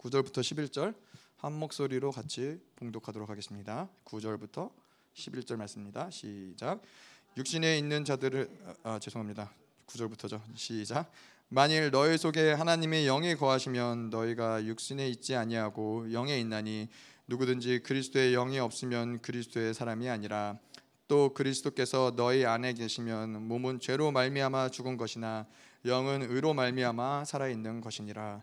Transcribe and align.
9절부터 0.00 0.40
11절 0.40 0.94
한 1.36 1.52
목소리로 1.52 2.10
같이 2.10 2.58
봉독하도록 2.76 3.28
하겠습니다. 3.28 3.88
9절부터 4.06 4.70
11절 5.14 5.56
말씀입니다. 5.56 6.10
시작. 6.10 6.80
육신에 7.36 7.76
있는 7.76 8.04
자들을 8.04 8.48
아, 8.82 8.94
아 8.94 8.98
죄송합니다. 8.98 9.52
9절부터죠. 9.86 10.40
시작. 10.54 11.12
만일 11.48 11.90
너희 11.90 12.16
속에 12.16 12.52
하나님의 12.52 13.04
영이 13.04 13.34
거하시면 13.34 14.08
너희가 14.08 14.64
육신에 14.64 15.06
있지 15.08 15.36
아니하고 15.36 16.12
영에 16.12 16.38
있나니 16.38 16.88
누구든지 17.26 17.80
그리스도의 17.80 18.32
영이 18.32 18.58
없으면 18.58 19.20
그리스도의 19.20 19.74
사람이 19.74 20.08
아니라 20.08 20.58
또 21.08 21.34
그리스도께서 21.34 22.14
너희 22.16 22.46
안에 22.46 22.72
계시면 22.72 23.48
몸은 23.48 23.80
죄로 23.80 24.12
말미암아 24.12 24.70
죽은 24.70 24.96
것이나 24.96 25.46
영은 25.84 26.22
의로 26.30 26.54
말미암아 26.54 27.24
살아 27.26 27.48
있는 27.48 27.80
것이니라 27.80 28.42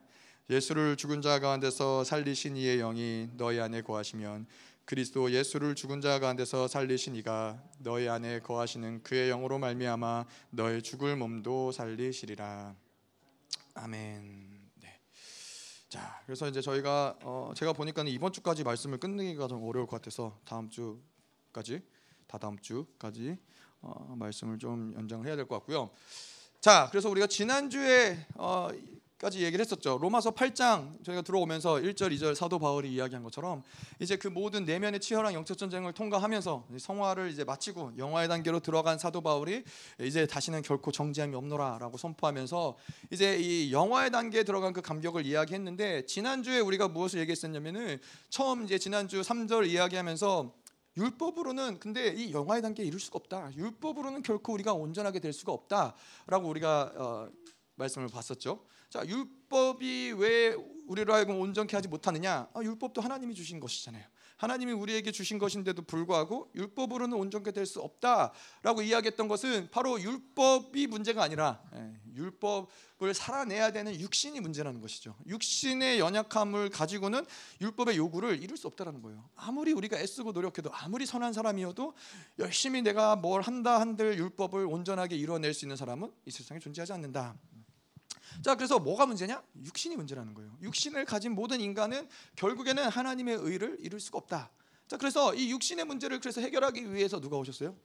예수를 0.50 0.96
죽은 0.96 1.22
자 1.22 1.40
가운데서 1.40 2.06
살리신 2.06 2.56
이의 2.56 2.78
영이 2.78 3.32
너희 3.34 3.60
안에 3.60 3.82
거하시면 3.82 4.48
그리스도 4.86 5.30
예수를 5.30 5.76
죽은 5.76 6.00
자 6.00 6.20
가운데서 6.20 6.70
살리신 6.70 7.16
이가 7.18 7.62
너희 7.80 8.08
안에 8.08 8.40
거하시는 8.40 9.04
그의 9.04 9.28
영으로 9.30 9.60
말미암아 9.60 10.26
너희 10.52 10.82
죽을 10.82 11.18
몸도 11.18 11.74
살리시리라 11.74 12.74
아멘. 13.74 14.72
네. 14.76 15.00
자, 15.90 16.22
그래서 16.26 16.48
이제 16.48 16.62
저희가 16.62 17.20
어, 17.24 17.52
제가 17.54 17.74
보니까는 17.74 18.10
이번 18.10 18.32
주까지 18.32 18.64
말씀을 18.64 19.00
끝내기가 19.00 19.48
좀 19.50 19.68
어려울 19.68 19.86
것 19.86 19.98
같아서 19.98 20.40
다음 20.46 20.70
주까지 20.70 21.82
다 22.26 22.38
다음 22.38 22.58
주까지 22.58 23.38
어, 23.82 24.16
말씀을 24.18 24.58
좀 24.58 24.94
연장을 24.96 25.28
해야 25.28 25.36
될 25.36 25.46
것 25.46 25.56
같고요. 25.56 25.92
자, 26.62 26.88
그래서 26.90 27.10
우리가 27.10 27.28
지난 27.28 27.70
주에 27.70 28.26
어, 28.36 28.70
까지 29.18 29.44
얘기를 29.44 29.66
했었죠. 29.66 29.98
로마서 30.00 30.30
8장 30.32 31.04
저희가 31.04 31.24
들어오면서 31.24 31.76
1절, 31.78 32.16
2절 32.16 32.36
사도 32.36 32.60
바울이 32.60 32.94
이야기한 32.94 33.24
것처럼 33.24 33.64
이제 34.00 34.16
그 34.16 34.28
모든 34.28 34.64
내면의 34.64 35.00
치열한 35.00 35.34
영적 35.34 35.58
전쟁을 35.58 35.94
통과하면서 35.94 36.68
성화를 36.78 37.32
이제 37.32 37.44
마치고 37.44 37.94
영화의 37.98 38.28
단계로 38.28 38.60
들어간 38.60 39.00
사도 39.00 39.22
바울이 39.22 39.64
이제 40.02 40.28
다시는 40.28 40.62
결코 40.62 40.92
정지함이 40.92 41.36
없노라라고 41.36 41.98
선포하면서 41.98 42.78
이제 43.10 43.38
이 43.40 43.74
영화의 43.74 44.12
단계에 44.12 44.44
들어간 44.44 44.72
그 44.72 44.84
감격을 44.84 45.26
이야기했는데 45.26 46.06
지난주에 46.06 46.60
우리가 46.60 46.88
무엇을 46.88 47.20
얘기했었냐면은 47.22 48.00
처음 48.30 48.66
이제 48.66 48.78
지난주 48.78 49.22
3절 49.22 49.68
이야기하면서 49.68 50.54
율법으로는 50.96 51.80
근데 51.80 52.10
이 52.10 52.34
영화의 52.34 52.62
단계에 52.62 52.86
이룰 52.86 53.00
수가 53.00 53.18
없다. 53.18 53.52
율법으로는 53.56 54.22
결코 54.22 54.54
우리가 54.54 54.74
온전하게 54.74 55.20
될 55.20 55.34
수가 55.34 55.54
없다라고 55.54 56.48
우리가 56.50 56.92
어, 56.96 57.30
말씀을 57.76 58.10
봤었죠. 58.10 58.64
자, 58.98 59.08
율법이 59.08 60.14
왜 60.14 60.56
우리로 60.88 61.14
하여금 61.14 61.40
온전케 61.40 61.76
하지 61.76 61.88
못하느냐? 61.88 62.50
아, 62.52 62.64
율법도 62.64 63.00
하나님이 63.00 63.36
주신 63.36 63.60
것이잖아요. 63.60 64.04
하나님이 64.38 64.72
우리에게 64.72 65.12
주신 65.12 65.38
것인데도 65.38 65.84
불구하고 65.84 66.50
율법으로는 66.56 67.16
온전케 67.16 67.52
될 67.52 67.68
수 67.68 67.80
없다라고 67.82 68.82
이야기했던 68.82 69.28
것은 69.28 69.70
바로 69.70 70.02
율법이 70.02 70.88
문제가 70.88 71.22
아니라 71.22 71.62
예, 71.76 71.94
율법을 72.16 73.14
살아내야 73.14 73.72
되는 73.72 74.00
육신이 74.00 74.40
문제라는 74.40 74.82
것이죠. 74.82 75.16
육신의 75.28 76.00
연약함을 76.00 76.70
가지고는 76.70 77.24
율법의 77.62 77.98
요구를 77.98 78.42
이룰 78.42 78.58
수 78.58 78.66
없다라는 78.66 79.04
거예요. 79.04 79.30
아무리 79.36 79.74
우리가 79.74 80.00
애쓰고 80.00 80.32
노력해도 80.32 80.72
아무리 80.74 81.06
선한 81.06 81.34
사람이어도 81.34 81.94
열심히 82.40 82.82
내가 82.82 83.16
뭘 83.16 83.44
한다 83.44 83.80
한들 83.80 84.18
율법을 84.18 84.66
온전하게 84.66 85.18
이루어낼 85.18 85.54
수 85.54 85.66
있는 85.66 85.76
사람은 85.76 86.12
이 86.26 86.32
세상에 86.32 86.60
존재하지 86.60 86.94
않는다. 86.94 87.36
자, 88.44 88.56
그래서 88.56 88.80
뭐가 88.80 89.06
문제냐? 89.06 89.42
육신이 89.64 89.96
문제라는 89.96 90.34
거예요. 90.34 90.56
육신을 90.62 91.06
가진 91.06 91.34
모든 91.34 91.60
인간은 91.60 92.08
결국에는 92.36 92.88
하나님의 92.88 93.38
의를 93.42 93.78
이룰 93.80 94.00
수가 94.00 94.20
없다. 94.20 94.52
자, 94.88 94.98
그래서 94.98 95.34
이 95.34 95.52
육신의 95.52 95.86
문제를 95.86 96.20
그래서 96.20 96.40
해결하기 96.42 96.94
위해서 96.94 97.20
누가 97.20 97.38
오셨어요? 97.38 97.76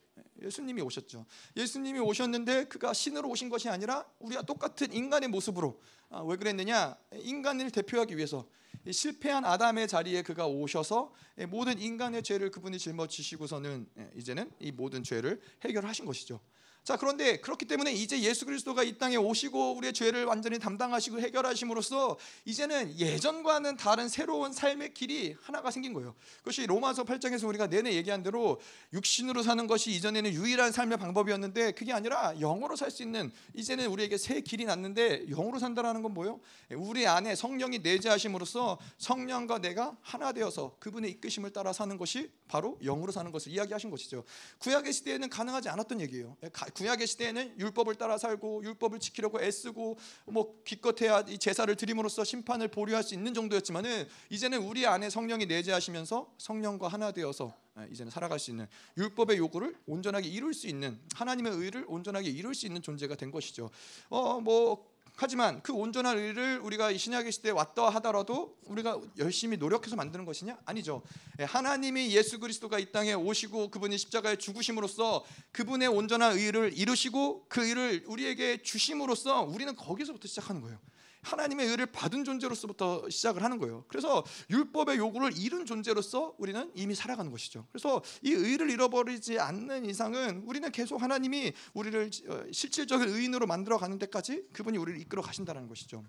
예수님이 0.40 0.82
오셨죠. 0.82 1.26
예수님이 1.56 1.98
오셨는데 2.00 2.64
그가 2.64 2.92
신으로 2.92 3.28
오신 3.28 3.48
것이 3.48 3.68
아니라 3.68 4.04
우리와 4.18 4.42
똑같은 4.42 4.92
인간의 4.92 5.28
모습으로 5.28 5.80
아, 6.10 6.20
왜 6.20 6.36
그랬느냐? 6.36 6.96
인간을 7.14 7.70
대표하기 7.70 8.16
위해서 8.16 8.46
실패한 8.90 9.44
아담의 9.44 9.88
자리에 9.88 10.22
그가 10.22 10.46
오셔서 10.46 11.12
모든 11.48 11.78
인간의 11.78 12.22
죄를 12.22 12.50
그분이 12.50 12.78
짊어지시고서는 12.78 13.88
예, 13.98 14.10
이제는 14.16 14.50
이 14.58 14.72
모든 14.72 15.02
죄를 15.02 15.40
해결하신 15.64 16.04
것이죠. 16.04 16.40
자, 16.84 16.96
그런데 16.96 17.36
그렇기 17.36 17.66
때문에 17.66 17.92
이제 17.92 18.20
예수 18.22 18.44
그리스도가 18.44 18.82
이 18.82 18.98
땅에 18.98 19.16
오시고 19.16 19.76
우리의 19.76 19.92
죄를 19.92 20.24
완전히 20.24 20.58
담당하시고 20.58 21.20
해결하심으로써 21.20 22.18
이제는 22.44 22.98
예전과는 22.98 23.76
다른 23.76 24.08
새로운 24.08 24.52
삶의 24.52 24.94
길이 24.94 25.36
하나가 25.42 25.70
생긴 25.70 25.92
거예요. 25.92 26.14
그것이 26.38 26.66
로마서 26.66 27.04
8장에서 27.04 27.46
우리가 27.48 27.68
내내 27.68 27.92
얘기한 27.92 28.22
대로 28.22 28.60
육신으로 28.92 29.42
사는 29.42 29.66
것이 29.66 29.92
이전에는 29.92 30.32
유일한 30.32 30.72
삶의 30.72 30.98
방법이었는데 30.98 31.72
그게 31.72 31.92
아니라 31.92 32.34
영으로 32.38 32.76
살 32.76 32.92
수 32.92 33.02
있는 33.02 33.32
이제는 33.54 33.86
우리에게 33.86 34.18
새 34.18 34.42
길이 34.42 34.64
났는데 34.66 35.26
영으로 35.30 35.58
산다라는 35.58 36.02
건 36.02 36.12
뭐예요? 36.12 36.40
우리 36.72 37.06
안에 37.06 37.34
성령이 37.34 37.78
내재하심으로써 37.78 38.78
성령과 38.98 39.60
내가 39.60 39.96
하나 40.02 40.32
되어서 40.32 40.76
그분의 40.78 41.10
이끄심을 41.12 41.52
따라 41.52 41.72
사는 41.72 41.96
것이 41.96 42.30
바로 42.48 42.76
영으로 42.82 43.12
사는 43.12 43.32
것을 43.32 43.52
이야기하신 43.52 43.90
것이죠. 43.90 44.24
구약의 44.58 44.92
시대에는 44.92 45.30
가능하지 45.30 45.70
않았던 45.70 46.00
얘기예요. 46.02 46.36
구약의 46.74 47.06
시대에는 47.06 47.58
율법을 47.58 47.96
따라 47.96 48.18
살고 48.18 48.64
율법을 48.64 48.98
지키려고 49.00 49.40
애쓰고 49.40 49.98
뭐 50.26 50.62
기껏해야 50.64 51.24
제사를 51.38 51.74
드림으로써 51.74 52.24
심판을 52.24 52.68
보류할 52.68 53.02
수 53.02 53.14
있는 53.14 53.34
정도였지만은 53.34 54.06
이제는 54.30 54.58
우리 54.62 54.86
안에 54.86 55.10
성령이 55.10 55.46
내재하시면서 55.46 56.34
성령과 56.38 56.88
하나 56.88 57.12
되어서 57.12 57.54
예, 57.78 57.88
이제는 57.90 58.10
살아갈 58.10 58.38
수 58.38 58.50
있는 58.50 58.66
율법의 58.98 59.38
요구를 59.38 59.74
온전하게 59.86 60.28
이룰 60.28 60.52
수 60.52 60.66
있는 60.66 61.00
하나님의 61.14 61.52
의를 61.52 61.84
온전하게 61.88 62.28
이룰 62.28 62.54
수 62.54 62.66
있는 62.66 62.82
존재가 62.82 63.14
된 63.14 63.30
것이죠. 63.30 63.70
어뭐 64.10 64.91
하지만 65.16 65.62
그 65.62 65.72
온전한 65.72 66.18
의를 66.18 66.58
우리가 66.60 66.90
이 66.90 66.98
신약의 66.98 67.32
시대에 67.32 67.52
왔다 67.52 67.88
하더라도 67.90 68.56
우리가 68.64 69.00
열심히 69.18 69.56
노력해서 69.56 69.94
만드는 69.94 70.24
것이냐? 70.24 70.58
아니죠. 70.64 71.02
예, 71.38 71.44
하나님이 71.44 72.10
예수 72.16 72.38
그리스도가 72.38 72.78
이 72.78 72.90
땅에 72.90 73.12
오시고 73.12 73.70
그분이 73.70 73.98
십자가에 73.98 74.36
죽으심으로써 74.36 75.24
그분의 75.52 75.88
온전한 75.88 76.36
의를 76.36 76.72
이루시고 76.76 77.46
그 77.48 77.66
의를 77.66 78.04
우리에게 78.06 78.62
주심으로써 78.62 79.42
우리는 79.42 79.76
거기서부터 79.76 80.26
시작하는 80.28 80.60
거예요. 80.62 80.78
하나님의 81.22 81.68
의를 81.68 81.86
받은 81.86 82.24
존재로서부터 82.24 83.08
시작을 83.08 83.42
하는 83.42 83.58
거예요. 83.58 83.84
그래서 83.88 84.24
율법의 84.50 84.98
요구를 84.98 85.36
잃은 85.36 85.66
존재로서 85.66 86.34
우리는 86.38 86.70
이미 86.74 86.94
살아가는 86.94 87.30
것이죠. 87.30 87.66
그래서 87.70 88.02
이 88.22 88.32
의를 88.32 88.70
잃어버리지 88.70 89.38
않는 89.38 89.86
이상은 89.86 90.42
우리는 90.46 90.70
계속 90.72 91.00
하나님이 91.00 91.52
우리를 91.74 92.10
어, 92.28 92.42
실질적인 92.52 93.08
의인으로 93.08 93.46
만들어 93.46 93.78
가는 93.78 93.98
데까지 93.98 94.46
그분이 94.52 94.78
우리를 94.78 95.00
이끌어 95.00 95.22
가신다는 95.22 95.68
것이죠. 95.68 96.04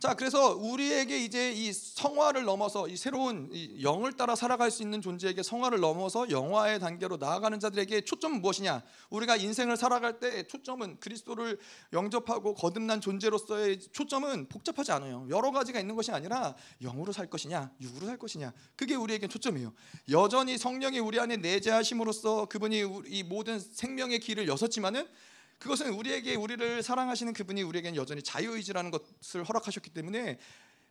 자, 0.00 0.14
그래서 0.14 0.54
우리에게 0.54 1.18
이제 1.18 1.50
이 1.50 1.72
성화를 1.72 2.44
넘어서 2.44 2.86
이 2.86 2.96
새로운 2.96 3.48
이 3.52 3.82
영을 3.82 4.12
따라 4.12 4.36
살아갈 4.36 4.70
수 4.70 4.84
있는 4.84 5.02
존재에게 5.02 5.42
성화를 5.42 5.80
넘어서 5.80 6.30
영화의 6.30 6.78
단계로 6.78 7.16
나아가는 7.16 7.58
자들에게 7.58 8.02
초점은 8.02 8.40
무엇이냐? 8.40 8.84
우리가 9.10 9.34
인생을 9.34 9.76
살아갈 9.76 10.20
때 10.20 10.46
초점은 10.46 11.00
그리스도를 11.00 11.58
영접하고 11.92 12.54
거듭난 12.54 13.00
존재로서의 13.00 13.80
초점은 13.90 14.48
복잡하지 14.48 14.92
않아요. 14.92 15.26
여러 15.30 15.50
가지가 15.50 15.80
있는 15.80 15.96
것이 15.96 16.12
아니라 16.12 16.54
영으로 16.80 17.10
살 17.10 17.28
것이냐, 17.28 17.72
육으로 17.80 18.06
살 18.06 18.18
것이냐. 18.18 18.52
그게 18.76 18.94
우리에게 18.94 19.26
초점이에요. 19.26 19.72
여전히 20.10 20.58
성령이 20.58 21.00
우리 21.00 21.18
안에 21.18 21.38
내재하심으로써 21.38 22.46
그분이 22.46 22.84
이 23.06 23.24
모든 23.24 23.58
생명의 23.58 24.20
길을 24.20 24.46
여섰지만은 24.46 25.08
그것은 25.58 25.92
우리에게 25.92 26.34
우리를 26.36 26.82
사랑하시는 26.82 27.32
그분이 27.32 27.62
우리에게는 27.62 27.96
여전히 27.96 28.22
자유의지라는 28.22 28.90
것을 28.90 29.44
허락하셨기 29.44 29.90
때문에 29.90 30.38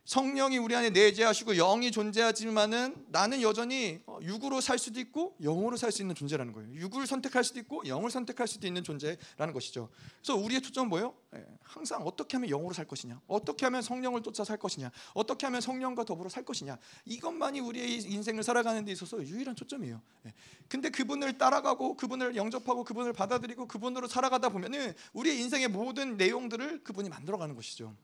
성령이 0.08 0.56
우리 0.56 0.74
안에 0.74 0.88
내재하시고 0.88 1.52
영이 1.56 1.90
존재하지만은 1.90 3.08
나는 3.08 3.42
여전히 3.42 4.00
육으로 4.22 4.62
살 4.62 4.78
수도 4.78 5.00
있고 5.00 5.36
영으로 5.42 5.76
살 5.76 5.92
수 5.92 6.00
있는 6.00 6.14
존재라는 6.14 6.54
거예요. 6.54 6.72
육을 6.76 7.06
선택할 7.06 7.44
수도 7.44 7.60
있고 7.60 7.86
영을 7.86 8.10
선택할 8.10 8.48
수도 8.48 8.66
있는 8.66 8.82
존재라는 8.82 9.52
것이죠. 9.52 9.90
그래서 10.22 10.34
우리의 10.34 10.62
초점은 10.62 10.88
뭐예요? 10.88 11.14
예, 11.36 11.44
항상 11.62 12.00
어떻게 12.06 12.38
하면 12.38 12.48
영으로 12.48 12.72
살 12.72 12.86
것이냐, 12.86 13.20
어떻게 13.26 13.66
하면 13.66 13.82
성령을 13.82 14.22
쫓아 14.22 14.44
살 14.44 14.56
것이냐, 14.56 14.90
어떻게 15.12 15.44
하면 15.44 15.60
성령과 15.60 16.04
더불어 16.04 16.30
살 16.30 16.42
것이냐. 16.42 16.78
이것만이 17.04 17.60
우리의 17.60 17.98
인생을 18.04 18.42
살아가는 18.42 18.82
데 18.86 18.92
있어서 18.92 19.22
유일한 19.22 19.56
초점이에요. 19.56 20.00
예. 20.24 20.32
근데 20.68 20.88
그분을 20.88 21.36
따라가고 21.36 21.98
그분을 21.98 22.34
영접하고 22.34 22.82
그분을 22.82 23.12
받아들이고 23.12 23.68
그분으로 23.68 24.08
살아가다 24.08 24.48
보면은 24.48 24.94
우리의 25.12 25.38
인생의 25.40 25.68
모든 25.68 26.16
내용들을 26.16 26.82
그분이 26.82 27.10
만들어가는 27.10 27.54
것이죠. 27.54 27.94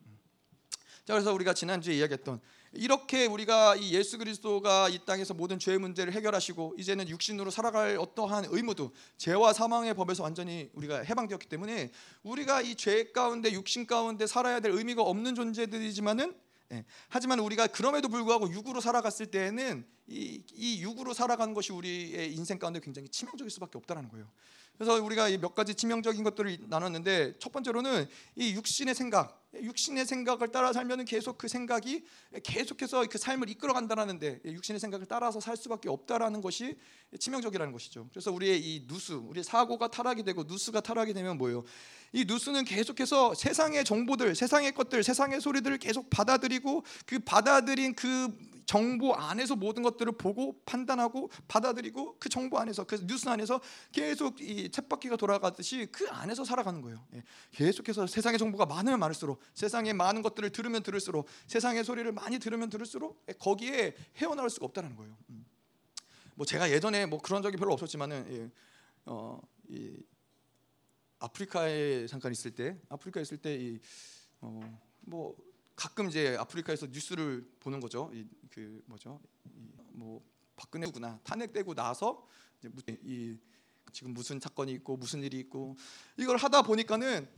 자 1.04 1.12
그래서 1.12 1.34
우리가 1.34 1.52
지난주에 1.52 1.94
이야기했던 1.96 2.40
이렇게 2.72 3.26
우리가 3.26 3.76
이 3.76 3.92
예수 3.92 4.16
그리스도가 4.18 4.88
이 4.88 4.98
땅에서 5.04 5.34
모든 5.34 5.58
죄의 5.58 5.78
문제를 5.78 6.12
해결하시고 6.14 6.74
이제는 6.78 7.08
육신으로 7.08 7.50
살아갈 7.50 7.98
어떠한 7.98 8.46
의무도 8.48 8.92
죄와 9.18 9.52
사망의 9.52 9.94
법에서 9.94 10.22
완전히 10.22 10.70
우리가 10.72 11.02
해방되었기 11.02 11.46
때문에 11.48 11.90
우리가 12.22 12.62
이 12.62 12.74
죄 12.74 13.12
가운데 13.12 13.52
육신 13.52 13.86
가운데 13.86 14.26
살아야 14.26 14.60
될 14.60 14.72
의미가 14.72 15.02
없는 15.02 15.34
존재들이지만은 15.34 16.34
예. 16.72 16.84
하지만 17.08 17.38
우리가 17.38 17.66
그럼에도 17.66 18.08
불구하고 18.08 18.50
육으로 18.50 18.80
살아갔을 18.80 19.26
때에는 19.26 19.86
이, 20.06 20.42
이 20.54 20.82
육으로 20.82 21.12
살아가는 21.12 21.52
것이 21.54 21.72
우리의 21.72 22.34
인생 22.34 22.58
가운데 22.58 22.80
굉장히 22.80 23.08
치명적일 23.08 23.50
수밖에 23.50 23.78
없다는 23.78 24.08
거예요. 24.08 24.26
그래서 24.76 25.02
우리가 25.02 25.28
몇 25.38 25.54
가지 25.54 25.74
치명적인 25.74 26.24
것들을 26.24 26.58
나눴는데 26.68 27.34
첫 27.38 27.52
번째로는 27.52 28.06
이 28.36 28.54
육신의 28.54 28.94
생각, 28.94 29.44
육신의 29.54 30.04
생각을 30.04 30.48
따라 30.48 30.72
살면은 30.72 31.04
계속 31.04 31.38
그 31.38 31.46
생각이 31.46 32.04
계속해서 32.42 33.06
그 33.08 33.18
삶을 33.18 33.48
이끌어간다라는데 33.50 34.40
육신의 34.44 34.80
생각을 34.80 35.06
따라서 35.06 35.38
살 35.40 35.56
수밖에 35.56 35.88
없다라는 35.88 36.40
것이 36.40 36.76
치명적이라는 37.18 37.72
것이죠. 37.72 38.08
그래서 38.10 38.32
우리의 38.32 38.60
이 38.60 38.86
누수, 38.88 39.16
우리의 39.28 39.44
사고가 39.44 39.88
타락이 39.88 40.24
되고 40.24 40.42
누수가 40.42 40.80
타락이 40.80 41.14
되면 41.14 41.38
뭐예요? 41.38 41.62
이 42.12 42.24
누수는 42.24 42.64
계속해서 42.64 43.34
세상의 43.34 43.84
정보들, 43.84 44.34
세상의 44.34 44.72
것들, 44.72 45.04
세상의 45.04 45.40
소리들을 45.40 45.78
계속 45.78 46.10
받아들이고 46.10 46.84
그 47.06 47.20
받아들인 47.20 47.94
그 47.94 48.28
정보 48.66 49.14
안에서 49.14 49.56
모든 49.56 49.82
것들을 49.82 50.12
보고 50.12 50.60
판단하고 50.64 51.30
받아들이고 51.48 52.16
그 52.18 52.28
정보 52.28 52.58
안에서 52.58 52.84
그 52.84 52.96
뉴스 53.06 53.28
안에서 53.28 53.60
계속 53.92 54.40
이 54.40 54.70
쳇바퀴가 54.70 55.16
돌아가듯이 55.16 55.86
그 55.92 56.08
안에서 56.08 56.44
살아가는 56.44 56.80
거예요. 56.80 57.04
예. 57.14 57.22
계속해서 57.52 58.06
세상의 58.06 58.38
정보가 58.38 58.66
많으면 58.66 58.98
많을수록 58.98 59.40
세상에 59.54 59.92
많은 59.92 60.22
것들을 60.22 60.50
들으면 60.50 60.82
들을수록 60.82 61.26
세상의 61.46 61.84
소리를 61.84 62.10
많이 62.12 62.38
들으면 62.38 62.70
들을수록 62.70 63.22
예, 63.28 63.32
거기에 63.34 63.94
헤어나올 64.16 64.50
수가 64.50 64.66
없다는 64.66 64.96
거예요. 64.96 65.16
음. 65.30 65.44
뭐 66.34 66.44
제가 66.44 66.70
예전에 66.70 67.06
뭐 67.06 67.20
그런 67.20 67.42
적이 67.42 67.56
별로 67.56 67.72
없었지만은 67.72 68.26
예. 68.30 68.50
어, 69.06 69.40
이 69.68 69.96
아프리카에 71.18 72.06
잠깐 72.06 72.32
있을 72.32 72.50
때 72.50 72.78
아프리카에 72.88 73.22
있을 73.22 73.38
때이 73.38 73.78
어, 74.40 74.80
뭐 75.00 75.34
가끔 75.76 76.08
이제 76.08 76.36
아프리카에서 76.36 76.86
뉴스를 76.86 77.48
보는 77.60 77.80
거죠. 77.80 78.10
이, 78.12 78.26
그 78.50 78.82
뭐죠? 78.86 79.20
이, 79.44 79.72
뭐 79.92 80.22
박근혜구나 80.56 81.20
탄핵되고 81.24 81.74
나서 81.74 82.26
이제 82.58 82.98
이 83.02 83.38
지금 83.94 84.12
무슨 84.12 84.40
사건이 84.40 84.72
있고 84.72 84.96
무슨 84.96 85.22
일이 85.22 85.38
있고 85.38 85.76
이걸 86.16 86.36
하다 86.36 86.62
보니까는 86.62 87.28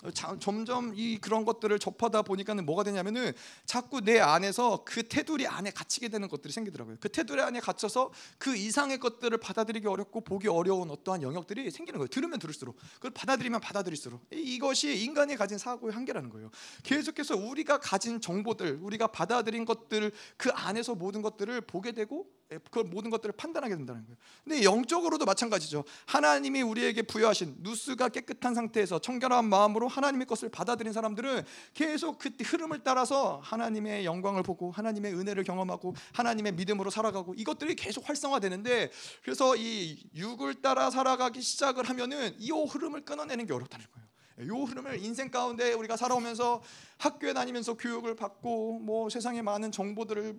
점점 0.40 0.94
이 0.96 1.18
그런 1.18 1.44
것들을 1.44 1.78
접하다 1.78 2.22
보니까는 2.22 2.64
뭐가 2.64 2.82
되냐면은 2.82 3.32
자꾸 3.66 4.00
내 4.00 4.18
안에서 4.18 4.82
그 4.86 5.06
테두리 5.06 5.46
안에 5.46 5.70
갇히게 5.70 6.08
되는 6.08 6.28
것들이 6.28 6.54
생기더라고요. 6.54 6.96
그 6.98 7.10
테두리 7.10 7.42
안에 7.42 7.60
갇혀서 7.60 8.10
그 8.38 8.56
이상의 8.56 8.98
것들을 8.98 9.36
받아들이기 9.36 9.86
어렵고 9.86 10.22
보기 10.22 10.48
어려운 10.48 10.90
어떠한 10.90 11.20
영역들이 11.20 11.70
생기는 11.70 11.98
거예요. 11.98 12.08
들으면 12.08 12.38
들을수록 12.38 12.78
그걸 12.94 13.10
받아들이면 13.10 13.60
받아들일수록 13.60 14.24
이것이 14.32 15.04
인간이 15.04 15.36
가진 15.36 15.58
사고의 15.58 15.92
한계라는 15.92 16.30
거예요. 16.30 16.50
계속해서 16.84 17.36
우리가 17.36 17.80
가진 17.80 18.18
정보들, 18.18 18.78
우리가 18.80 19.08
받아들인 19.08 19.66
것들 19.66 20.10
그 20.38 20.50
안에서 20.52 20.94
모든 20.94 21.20
것들을 21.20 21.60
보게 21.60 21.92
되고 21.92 22.26
예, 22.45 22.45
그 22.70 22.78
모든 22.78 23.10
것들을 23.10 23.34
판단하게 23.36 23.74
된다는 23.74 24.04
거예요. 24.04 24.16
근데 24.44 24.62
영적으로도 24.62 25.24
마찬가지죠. 25.24 25.84
하나님이 26.06 26.62
우리에게 26.62 27.02
부여하신 27.02 27.56
누스가 27.58 28.08
깨끗한 28.08 28.54
상태에서 28.54 29.00
청결한 29.00 29.46
마음으로 29.46 29.88
하나님의 29.88 30.26
것을 30.26 30.48
받아들인 30.48 30.92
사람들은 30.92 31.42
계속 31.74 32.18
그 32.18 32.30
흐름을 32.40 32.84
따라서 32.84 33.40
하나님의 33.42 34.04
영광을 34.04 34.44
보고 34.44 34.70
하나님의 34.70 35.14
은혜를 35.14 35.42
경험하고 35.42 35.94
하나님의 36.12 36.52
믿음으로 36.52 36.90
살아가고 36.90 37.34
이것들이 37.34 37.74
계속 37.74 38.08
활성화되는데 38.08 38.92
그래서 39.22 39.56
이 39.56 40.08
육을 40.14 40.62
따라 40.62 40.90
살아가기 40.90 41.42
시작을 41.42 41.88
하면은 41.88 42.36
이 42.38 42.52
흐름을 42.52 43.04
끊어내는 43.04 43.46
게 43.46 43.54
어렵다는 43.54 43.86
거예요. 43.92 44.06
이 44.38 44.64
흐름을 44.66 45.02
인생 45.02 45.30
가운데 45.30 45.72
우리가 45.72 45.96
살아오면서 45.96 46.62
학교에 46.98 47.32
다니면서 47.32 47.74
교육을 47.74 48.14
받고 48.14 48.80
뭐 48.80 49.08
세상의 49.08 49.42
많은 49.42 49.72
정보들을 49.72 50.36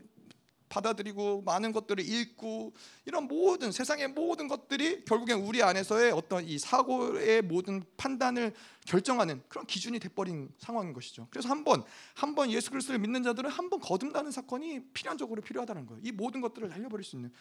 받아들이고 0.69 1.43
많은 1.43 1.71
것들을 1.71 2.03
읽고 2.07 2.73
이런 3.05 3.27
모든 3.27 3.71
세상의 3.71 4.09
모든 4.09 4.47
것들이 4.47 5.05
결국엔 5.05 5.39
우리 5.39 5.63
안에서의 5.63 6.11
어떤 6.11 6.45
이 6.45 6.57
사고의 6.57 7.41
모든 7.43 7.83
판단을 7.95 8.53
결정하는 8.85 9.43
그런 9.49 9.65
기준이 9.65 9.99
돼버린 9.99 10.49
상황인 10.57 10.93
것이죠. 10.93 11.27
그래서 11.29 11.49
한번 11.49 11.83
한번 12.13 12.49
예수 12.51 12.71
그리스도를 12.71 12.99
믿는 12.99 13.21
자들은 13.23 13.49
한 13.49 13.67
번 13.67 13.81
거듭나는 13.81 14.31
사건이 14.31 14.79
필연적으로 14.93 15.41
필요하다는 15.41 15.87
거예요. 15.87 16.01
이 16.05 16.13
모든 16.13 16.39
것들을 16.39 16.69
날려버릴 16.69 17.03
수 17.03 17.17
있는 17.17 17.33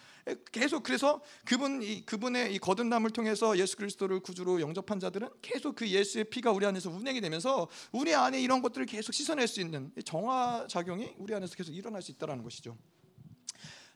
계속 0.51 0.83
그래서 0.83 1.23
그분 1.45 1.85
이 1.85 2.05
그분의 2.05 2.53
이 2.53 2.59
거듭남을 2.59 3.11
통해서 3.11 3.57
예수 3.59 3.77
그리스도를 3.77 4.19
구주로 4.19 4.61
영접한 4.61 4.99
자들은 4.99 5.29
계속 5.41 5.77
그 5.77 5.89
예수의 5.89 6.25
피가 6.25 6.51
우리 6.51 6.67
안에서 6.67 6.91
운행이 6.91 7.21
되면서 7.21 7.69
우리 7.93 8.13
안에 8.13 8.41
이런 8.41 8.61
것들을 8.61 8.87
계속 8.87 9.13
씻어낼 9.13 9.47
수 9.47 9.61
있는 9.61 9.93
정화 10.05 10.67
작용이 10.69 11.15
우리 11.19 11.33
안에서 11.33 11.55
계속 11.55 11.73
일어날 11.73 12.03
수 12.03 12.11
있다라는 12.11 12.43
것이죠. 12.43 12.77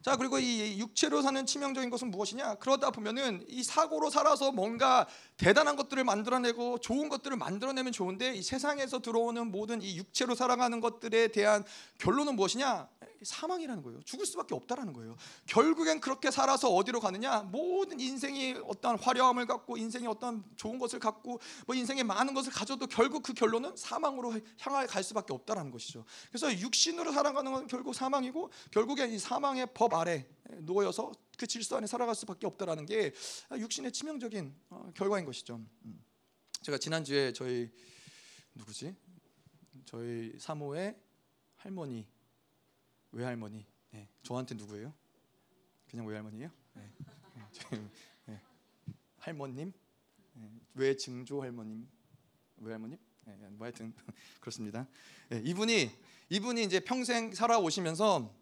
자 0.02 0.17
그리고 0.17 0.38
이 0.38 0.79
육체로 0.79 1.20
사는 1.20 1.44
치명적인 1.44 1.91
것은 1.91 2.11
무엇이냐? 2.11 2.55
그러다 2.55 2.91
보면은 2.91 3.44
이 3.49 3.62
사고로 3.62 4.08
살아서 4.08 4.50
뭔가 4.50 5.06
대단한 5.40 5.75
것들을 5.75 6.04
만들어내고 6.04 6.81
좋은 6.81 7.08
것들을 7.08 7.34
만들어내면 7.38 7.92
좋은데 7.92 8.34
이 8.34 8.42
세상에서 8.42 9.00
들어오는 9.00 9.50
모든 9.50 9.81
이 9.81 9.96
육체로 9.96 10.34
살아가는 10.34 10.81
것들에 10.81 11.28
대한 11.28 11.64
결론은 11.96 12.37
무엇이냐? 12.37 12.87
사망이라는 13.22 13.82
거예요. 13.82 14.02
죽을 14.02 14.26
수밖에 14.26 14.54
없다라는 14.54 14.92
거예요. 14.92 15.16
결국엔 15.46 16.00
그렇게 16.00 16.31
살아서 16.31 16.69
어디로 16.69 17.00
가느냐? 17.00 17.40
모든 17.50 18.00
인생이 18.00 18.56
어떤 18.66 18.98
화려함을 18.98 19.46
갖고 19.46 19.78
인생이 19.78 20.06
어떤 20.06 20.44
좋은 20.56 20.78
것을 20.78 20.98
갖고 20.98 21.40
뭐 21.66 21.75
인생에 21.75 22.02
많은 22.02 22.34
것을 22.34 22.52
가져도 22.52 22.87
결국 22.87 23.22
그 23.22 23.32
결론은 23.32 23.75
사망으로 23.76 24.34
향해 24.60 24.87
갈 24.87 25.02
수밖에 25.02 25.32
없다라는 25.32 25.70
것이죠. 25.70 26.04
그래서 26.28 26.52
육신으로 26.52 27.12
살아가는 27.12 27.50
건 27.50 27.66
결국 27.66 27.94
사망이고 27.94 28.50
결국엔 28.72 29.10
이 29.10 29.19
사망의 29.19 29.69
법 29.72 29.94
아래 29.94 30.26
놓여서 30.62 31.12
그 31.38 31.47
질서 31.47 31.76
안에 31.76 31.87
살아갈 31.87 32.14
수밖에 32.14 32.47
없다라는 32.47 32.87
게 32.87 33.12
육신의 33.56 33.93
치명적인 33.93 34.55
어, 34.70 34.91
결과인 34.94 35.25
것이죠. 35.25 35.61
음. 35.85 36.05
제가 36.62 36.79
지난 36.79 37.05
주에 37.05 37.32
저희 37.32 37.70
누구지? 38.55 38.94
저희 39.87 40.35
사모의 40.38 40.97
할머니 41.56 42.06
외할머니. 43.12 43.67
네. 43.91 44.08
저한테 44.23 44.55
누구예요? 44.55 44.94
그냥 45.88 46.06
외할머니예요? 46.06 46.50
네. 46.75 46.93
네. 48.26 48.41
할머님, 49.19 49.73
네. 50.35 50.50
외증조 50.75 51.43
할머님, 51.43 51.88
외할머님. 52.58 52.99
네. 53.25 53.37
뭐 53.50 53.64
하여튼 53.64 53.93
그렇습니다. 54.41 54.87
네. 55.29 55.43
이분이 55.44 55.91
이분이 56.29 56.62
이제 56.62 56.81
평생 56.81 57.35
살아오시면서 57.35 58.32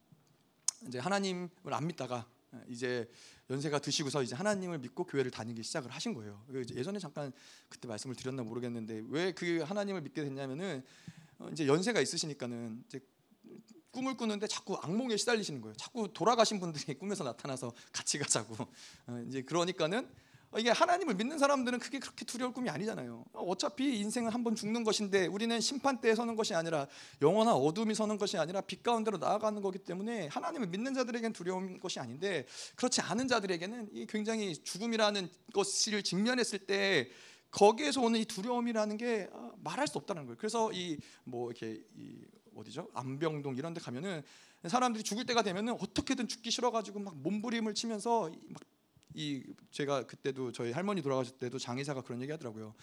이제 0.87 0.99
하나님을 0.99 1.49
안 1.73 1.87
믿다가 1.87 2.27
이제 2.69 3.11
연세가 3.51 3.79
드시고서 3.79 4.23
이제 4.23 4.35
하나님을 4.35 4.79
믿고 4.79 5.05
교회를 5.05 5.31
다니기 5.31 5.63
시작을 5.63 5.91
하신 5.91 6.15
거예요. 6.15 6.45
예전에 6.53 6.99
잠깐 6.99 7.33
그때 7.69 7.89
말씀을 7.89 8.15
드렸나 8.15 8.43
모르겠는데 8.43 9.03
왜 9.09 9.33
그 9.33 9.61
하나님을 9.63 10.03
믿게 10.03 10.23
됐냐면은 10.23 10.85
어, 11.39 11.49
이제 11.53 11.67
연세가 11.67 12.01
있으시니까는 12.01 12.85
이제 12.89 13.01
꿈을 13.91 14.17
꾸는데 14.17 14.47
자꾸 14.47 14.77
악몽에 14.83 15.17
시달리시는 15.17 15.61
거예요. 15.61 15.75
자꾸 15.77 16.13
돌아가신 16.13 16.61
분들이 16.61 16.95
꿈에서 16.99 17.25
나타나서 17.25 17.73
같이 17.93 18.19
가자고. 18.19 18.55
어, 19.07 19.25
이제 19.29 19.43
그러니까는 19.43 20.09
이게 20.57 20.71
하나님을 20.71 21.15
믿는 21.15 21.39
사람들은 21.39 21.79
그게 21.79 21.99
그렇게 21.99 22.25
두려울 22.25 22.53
꿈이 22.55 22.71
아니잖아요. 22.71 23.25
어차피 23.35 23.99
인생은 23.99 24.31
한 24.33 24.43
번 24.43 24.55
죽는 24.55 24.83
것인데 24.85 25.27
우리는 25.27 25.61
심판대에 25.61 26.15
서는 26.15 26.37
것이 26.37 26.55
아니라 26.55 26.87
영원한 27.21 27.55
어둠이 27.55 27.95
서는 27.95 28.17
것이 28.17 28.39
아니라 28.39 28.61
빛 28.63 28.83
가운데로 28.83 29.19
나아가는 29.19 29.61
거기 29.61 29.79
때문에 29.79 30.29
하나님을 30.29 30.69
믿는 30.69 30.95
자들에게는 30.95 31.33
두려운 31.35 31.79
것이 31.81 32.01
아닌데 32.01 32.47
그렇지 32.77 33.01
않은 33.03 33.29
자들에게는 33.29 33.91
이 33.93 34.07
굉장히 34.07 34.55
죽음이라는 34.57 35.29
것을 35.53 36.03
직면했을 36.03 36.61
때 36.61 37.11
거기에서 37.51 38.01
오는 38.01 38.21
이 38.21 38.25
두려움이라는 38.25 38.97
게 38.97 39.29
아, 39.33 39.51
말할 39.63 39.87
수 39.89 39.99
없다는 39.99 40.25
거예요. 40.25 40.37
그래서 40.39 40.71
이 40.73 40.99
뭐 41.25 41.51
이렇게 41.51 41.83
이 41.97 42.25
어디죠? 42.55 42.89
안병동 42.95 43.57
이런 43.57 43.75
데 43.75 43.81
가면은 43.81 44.23
사람들이 44.67 45.05
죽을 45.05 45.25
때가 45.27 45.43
되면은 45.43 45.75
어떻게든 45.75 46.27
죽기 46.27 46.51
싫어 46.51 46.71
가지고 46.71 47.01
막 47.01 47.17
몸부림을 47.17 47.75
치면서 47.75 48.31
막 48.49 48.63
이 49.15 49.43
제가 49.71 50.07
그때도 50.07 50.53
저희 50.53 50.73
할머니 50.73 51.03
돌아가실 51.03 51.39
때도 51.39 51.59
장의사가 51.59 52.03
그런 52.03 52.21
얘기 52.23 52.31
하더라고요. 52.33 52.75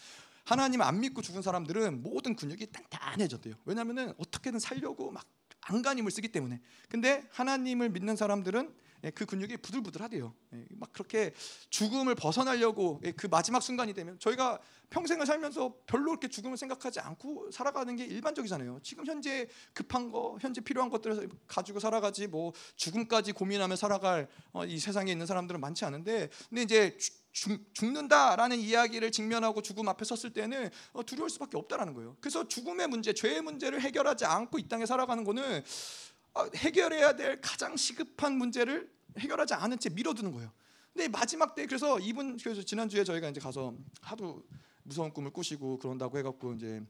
하나님 0.44 0.82
안 0.82 1.00
믿고 1.00 1.22
죽은 1.22 1.41
사람들은 1.41 2.03
모든 2.03 2.36
근육이 2.36 2.67
단단해졌대요. 2.72 3.55
왜냐면은 3.65 4.13
어떻게든 4.17 4.60
살려고 4.60 5.12
막 5.12 5.25
안간힘을 5.62 6.12
쓰기 6.12 6.27
때문에. 6.27 6.62
근데 6.89 7.27
하나님을 7.32 7.89
믿는 7.89 8.15
사람들은 8.15 8.70
예, 8.70 8.75
그 9.12 9.25
근육이 9.25 9.57
부들부들하대요. 9.57 10.33
예, 10.53 10.65
막 10.71 10.91
그렇게 10.93 11.33
죽음을 11.69 12.15
벗어나려고 12.15 13.01
예, 13.03 13.12
그 13.12 13.27
마지막 13.27 13.62
순간이 13.62 13.93
되면 13.93 14.17
저희가 14.19 14.59
평생을 14.89 15.25
살면서 15.25 15.75
별로 15.85 16.05
그렇게 16.05 16.27
죽음을 16.27 16.57
생각하지 16.57 17.00
않고 17.00 17.51
살아가는 17.51 17.95
게 17.95 18.05
일반적이잖아요. 18.05 18.79
지금 18.83 19.05
현재 19.05 19.47
급한 19.74 20.09
거, 20.12 20.38
현재 20.41 20.62
필요한 20.62 20.89
것들을 20.89 21.29
가지고 21.47 21.79
살아가지 21.79 22.27
뭐 22.27 22.53
죽음까지 22.75 23.33
고민하며 23.33 23.75
살아갈 23.75 24.27
어, 24.53 24.65
이 24.65 24.79
세상에 24.79 25.12
있는 25.12 25.25
사람들은 25.25 25.59
많지 25.59 25.85
않은데 25.85 26.29
근데 26.50 26.62
이제 26.62 26.97
죽, 27.35 27.93
는다라는 27.93 28.57
이야기를 28.57 29.12
직면하고 29.12 29.62
죽음 29.62 29.89
앞에 29.89 30.05
섰을 30.05 30.31
때는 30.31 30.69
어, 30.93 31.03
두려울 31.03 31.29
수밖에 31.29 31.57
없다라는 31.57 31.93
거예요. 31.93 32.15
그래서 32.21 32.47
죽음의 32.47 32.88
문제, 32.88 33.12
죄의 33.12 33.41
문제를 33.41 33.81
해결하지 33.81 34.25
않고 34.25 34.57
이 34.59 34.67
땅에 34.69 34.85
살아가는 34.85 35.24
거는 35.25 35.62
어, 36.33 36.45
해결해야 36.55 37.17
될 37.17 37.41
가장 37.41 37.75
시급한 37.75 38.38
문제를 38.38 38.89
해결하지 39.17 39.53
않은 39.53 39.79
채 39.79 39.89
미뤄두는 39.89 40.31
거예요. 40.31 40.51
근데 40.93 41.07
마지막 41.10 41.55
때 41.55 41.65
그래서 41.65 42.00
이분 42.00 42.38
그래서 42.38 42.62
지난 42.63 42.88
주에 42.88 43.03
저희가 43.03 43.29
이제 43.29 43.39
가서 43.39 43.74
하도 44.01 44.43
무서운 44.84 45.12
꿈을 45.12 45.31
꾸시고 45.31 45.79
그런다고 45.79 46.17
해갖고 46.17 46.53
이제 46.53 46.81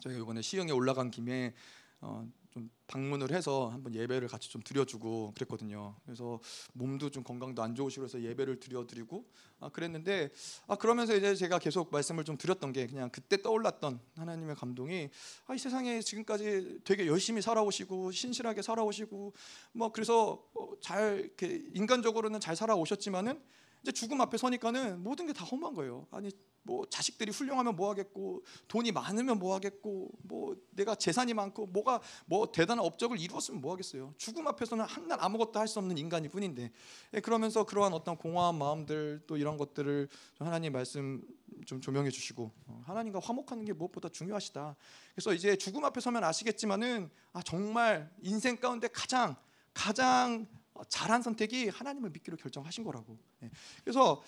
저희가 0.00 0.20
이번에 0.20 0.42
시흥에 0.42 0.72
올라간 0.72 1.10
김에 1.10 1.54
어, 2.00 2.26
좀 2.50 2.68
방문을 2.88 3.30
해서 3.30 3.68
한번 3.68 3.94
예배를 3.94 4.26
같이 4.26 4.50
좀 4.50 4.60
드려주고 4.62 5.32
그랬거든요. 5.34 5.94
그래서 6.04 6.40
몸도 6.72 7.10
좀 7.10 7.22
건강도 7.22 7.62
안 7.62 7.74
좋으시고 7.74 8.02
그래서 8.02 8.20
예배를 8.20 8.58
드려드리고 8.58 9.24
아, 9.60 9.68
그랬는데 9.68 10.30
아, 10.66 10.74
그러면서 10.74 11.14
이제 11.14 11.34
제가 11.34 11.60
계속 11.60 11.92
말씀을 11.92 12.24
좀 12.24 12.36
드렸던 12.36 12.72
게 12.72 12.86
그냥 12.88 13.10
그때 13.10 13.40
떠올랐던 13.40 14.00
하나님의 14.16 14.56
감동이 14.56 15.10
아, 15.46 15.54
이 15.54 15.58
세상에 15.58 16.00
지금까지 16.00 16.80
되게 16.84 17.06
열심히 17.06 17.40
살아오시고 17.40 18.10
신실하게 18.10 18.62
살아오시고 18.62 19.32
뭐 19.72 19.92
그래서 19.92 20.44
어, 20.54 20.72
잘 20.80 21.20
이렇게 21.20 21.62
인간적으로는 21.74 22.40
잘 22.40 22.56
살아오셨지만은 22.56 23.40
이제 23.82 23.92
죽음 23.92 24.20
앞에 24.20 24.36
서니까는 24.36 25.02
모든 25.02 25.26
게다 25.26 25.44
험한 25.44 25.74
거예요. 25.74 26.06
아니 26.10 26.30
뭐 26.62 26.84
자식들이 26.86 27.30
훌륭하면 27.30 27.74
뭐 27.74 27.88
하겠고 27.90 28.44
돈이 28.68 28.92
많으면 28.92 29.38
뭐 29.38 29.54
하겠고 29.54 30.10
뭐 30.22 30.56
내가 30.70 30.94
재산이 30.94 31.32
많고 31.32 31.66
뭐가 31.66 32.00
뭐 32.26 32.52
대단한 32.52 32.84
업적을 32.84 33.18
이루었으면 33.18 33.60
뭐 33.60 33.72
하겠어요. 33.72 34.12
죽음 34.18 34.46
앞에서는 34.46 34.84
한날 34.84 35.18
아무것도 35.20 35.58
할 35.58 35.70
수 35.70 35.78
없는 35.78 35.96
인간일 35.98 36.30
뿐인데 36.30 36.72
예, 37.14 37.20
그러면서 37.20 37.64
그러한 37.64 37.92
어떤 37.92 38.16
공허한 38.16 38.56
마음들 38.56 39.22
또 39.26 39.36
이런 39.36 39.56
것들을 39.56 40.08
하나님 40.38 40.72
말씀 40.72 41.22
좀 41.64 41.80
조명해 41.80 42.10
주시고 42.10 42.50
어, 42.66 42.82
하나님과 42.86 43.20
화목하는 43.22 43.64
게 43.64 43.72
무엇보다 43.72 44.08
중요하시다. 44.08 44.76
그래서 45.14 45.32
이제 45.32 45.56
죽음 45.56 45.84
앞에 45.84 46.00
서면 46.00 46.24
아시겠지만은 46.24 47.08
아 47.32 47.42
정말 47.42 48.10
인생 48.22 48.56
가운데 48.56 48.88
가장 48.88 49.36
가장 49.72 50.46
잘한 50.88 51.22
선택이 51.22 51.68
하나님을 51.68 52.10
믿기로 52.10 52.36
결정하신 52.36 52.84
거라고. 52.84 53.18
예. 53.42 53.50
그래서 53.84 54.22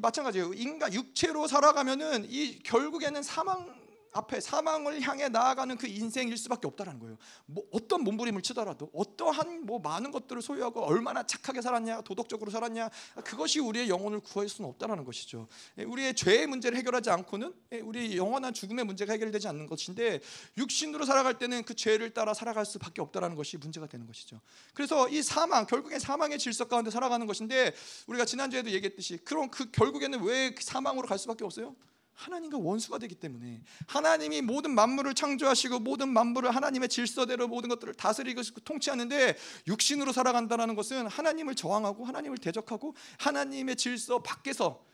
마찬가지예요. 0.00 0.54
인간 0.54 0.92
육체로 0.92 1.46
살아가면은 1.46 2.26
이 2.28 2.58
결국에는 2.60 3.22
사망 3.22 3.85
앞에 4.16 4.40
사망을 4.40 5.00
향해 5.02 5.28
나아가는 5.28 5.76
그 5.76 5.86
인생일 5.86 6.36
수밖에 6.38 6.66
없다라는 6.66 7.00
거예요. 7.00 7.18
뭐 7.44 7.64
어떤 7.70 8.02
몸부림을 8.02 8.40
치더라도 8.42 8.90
어떠한 8.94 9.66
뭐 9.66 9.78
많은 9.78 10.10
것들을 10.10 10.40
소유하고 10.40 10.84
얼마나 10.84 11.22
착하게 11.22 11.60
살았냐, 11.60 12.00
도덕적으로 12.02 12.50
살았냐, 12.50 12.88
그것이 13.24 13.60
우리의 13.60 13.88
영혼을 13.88 14.20
구할 14.20 14.48
수는 14.48 14.70
없다라는 14.70 15.04
것이죠. 15.04 15.48
예, 15.78 15.84
우리의 15.84 16.14
죄의 16.14 16.46
문제를 16.46 16.78
해결하지 16.78 17.10
않고는 17.10 17.52
예, 17.72 17.80
우리 17.80 18.16
영원한 18.16 18.54
죽음의 18.54 18.84
문제가 18.86 19.12
해결되지 19.12 19.48
않는 19.48 19.66
것인데 19.66 20.20
육신으로 20.56 21.04
살아갈 21.04 21.38
때는 21.38 21.64
그 21.64 21.74
죄를 21.74 22.14
따라 22.14 22.32
살아갈 22.32 22.64
수밖에 22.64 23.02
없다라는 23.02 23.36
것이 23.36 23.58
문제가 23.58 23.86
되는 23.86 24.06
것이죠. 24.06 24.40
그래서 24.72 25.08
이 25.08 25.22
사망 25.22 25.66
결국엔 25.66 25.98
사망의 25.98 26.38
질서 26.38 26.64
가운데 26.64 26.90
살아가는 26.90 27.26
것인데 27.26 27.74
우리가 28.06 28.24
지난주에도 28.24 28.70
얘기했듯이 28.70 29.18
그럼 29.18 29.50
그 29.50 29.70
결국에는 29.70 30.22
왜 30.22 30.54
사망으로 30.58 31.06
갈 31.06 31.18
수밖에 31.18 31.44
없어요? 31.44 31.76
하나님과 32.16 32.58
원수가 32.58 32.98
되기 32.98 33.14
때문에 33.14 33.62
하나님이 33.86 34.42
모든 34.42 34.74
만물을 34.74 35.14
창조하시고 35.14 35.80
모든 35.80 36.08
만물을 36.08 36.50
하나님의 36.54 36.88
질서대로 36.88 37.46
모든 37.46 37.68
것들을 37.68 37.94
다스리고 37.94 38.42
통치하는데 38.64 39.36
육신으로 39.66 40.12
살아간다는 40.12 40.74
것은 40.74 41.06
하나님을 41.06 41.54
저항하고 41.54 42.04
하나님을 42.04 42.38
대적하고 42.38 42.94
하나님의 43.18 43.76
질서 43.76 44.22
밖에서 44.22 44.84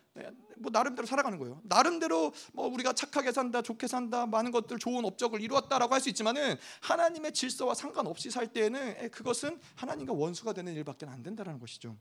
뭐 0.58 0.70
나름대로 0.70 1.06
살아가는 1.06 1.38
거예요. 1.38 1.60
나름대로 1.64 2.32
뭐 2.52 2.66
우리가 2.66 2.92
착하게 2.92 3.32
산다, 3.32 3.62
좋게 3.62 3.86
산다, 3.86 4.26
많은 4.26 4.50
것들 4.50 4.78
좋은 4.78 5.04
업적을 5.04 5.40
이루었다라고 5.40 5.94
할 5.94 6.02
수 6.02 6.10
있지만은 6.10 6.56
하나님의 6.82 7.32
질서와 7.32 7.74
상관없이 7.74 8.30
살 8.30 8.52
때에는 8.52 9.10
그것은 9.10 9.58
하나님과 9.76 10.12
원수가 10.12 10.52
되는 10.52 10.74
일밖에 10.74 11.06
안 11.06 11.22
된다라는 11.22 11.58
것이죠. 11.60 11.96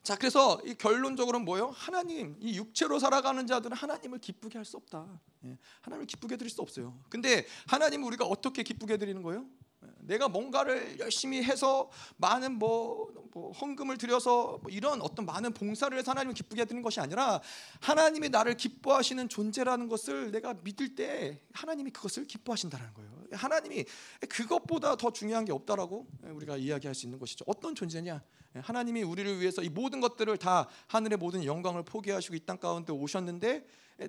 음. 0.00 0.02
자, 0.02 0.16
그래서 0.16 0.60
이 0.64 0.74
결론적으로는 0.74 1.44
뭐예요? 1.44 1.70
하나님, 1.76 2.36
이 2.40 2.56
육체로 2.56 2.98
살아가는 2.98 3.46
자들은 3.46 3.76
하나님을 3.76 4.18
기쁘게 4.18 4.58
할 4.58 4.64
수 4.64 4.76
없다. 4.76 5.06
예, 5.44 5.58
하나님을 5.82 6.06
기쁘게 6.06 6.36
드릴 6.36 6.50
수 6.50 6.60
없어요. 6.62 6.98
근데 7.08 7.46
하나님 7.66 8.04
우리가 8.04 8.24
어떻게 8.24 8.62
기쁘게 8.62 8.96
드리는 8.98 9.22
거예요? 9.22 9.46
예, 9.84 9.88
내가 10.00 10.28
뭔가를 10.28 10.98
열심히 11.00 11.42
해서 11.42 11.90
많은 12.18 12.58
뭐, 12.58 13.12
뭐 13.32 13.52
헌금을 13.52 13.96
들여서 13.98 14.58
뭐 14.62 14.70
이런 14.70 15.00
어떤 15.02 15.24
많은 15.26 15.52
봉사를 15.54 15.96
해서 15.96 16.10
하나님을 16.10 16.34
기쁘게 16.34 16.64
드리는 16.64 16.82
것이 16.82 17.00
아니라 17.00 17.40
하나님이 17.80 18.28
나를 18.28 18.56
기뻐하시는 18.56 19.28
존재라는 19.28 19.88
것을 19.88 20.30
내가 20.30 20.54
믿을 20.62 20.94
때 20.94 21.40
하나님이 21.52 21.90
그것을 21.90 22.26
기뻐하신다는 22.26 22.94
거예요. 22.94 23.10
하나님이 23.32 23.84
그것보다 24.28 24.96
더 24.96 25.12
중요한 25.12 25.44
게 25.44 25.52
없다라고 25.52 26.06
우리가 26.22 26.56
이야기할 26.56 26.94
수 26.94 27.06
있는 27.06 27.18
것이죠. 27.18 27.44
어떤 27.46 27.74
존재냐? 27.74 28.22
하나님이 28.54 29.02
우리를 29.02 29.40
위해서 29.40 29.62
이 29.62 29.68
모든 29.68 30.00
것들을 30.00 30.36
다 30.38 30.68
하늘의 30.88 31.18
모든 31.18 31.44
영광을 31.44 31.82
포기하시고 31.82 32.34
이 32.36 32.40
땅 32.46 32.58
가운데 32.58 32.92
오셨는데 32.92 33.64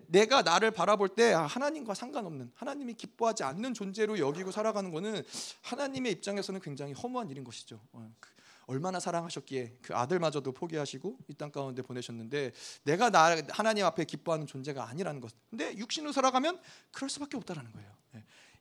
내가 0.08 0.42
나를 0.42 0.72
바라볼 0.72 1.10
때 1.10 1.34
아, 1.34 1.46
하나님과 1.46 1.94
상관없는 1.94 2.52
하나님이 2.56 2.94
기뻐하지 2.94 3.44
않는 3.44 3.74
존재로 3.74 4.20
여기고 4.20 4.52
살아가는 4.52 4.90
것은 4.92 5.24
하나님의 5.64 6.14
입장에서는 6.14 6.60
굉장히 6.62 6.94
허무한 6.94 7.30
일인 7.30 7.44
것이죠. 7.44 7.80
어, 7.92 8.10
그 8.20 8.30
얼마나 8.68 9.00
사랑하셨기에 9.02 9.80
그 9.82 9.94
아들마저도 9.96 10.54
포기하시고 10.54 11.18
이 11.28 11.34
땅 11.34 11.52
가운데 11.52 11.82
보내셨는데 11.82 12.54
내가 12.84 13.10
나 13.10 13.36
하나님 13.50 13.86
앞에 13.86 14.06
기뻐하는 14.06 14.48
존재가 14.48 14.88
아니라는 14.88 15.20
것. 15.20 15.34
근데 15.50 15.76
육신으로 15.78 16.14
살아가면 16.14 16.60
그럴 16.92 17.10
수밖에 17.10 17.36
없다라는 17.38 17.72
거예요. 17.74 17.92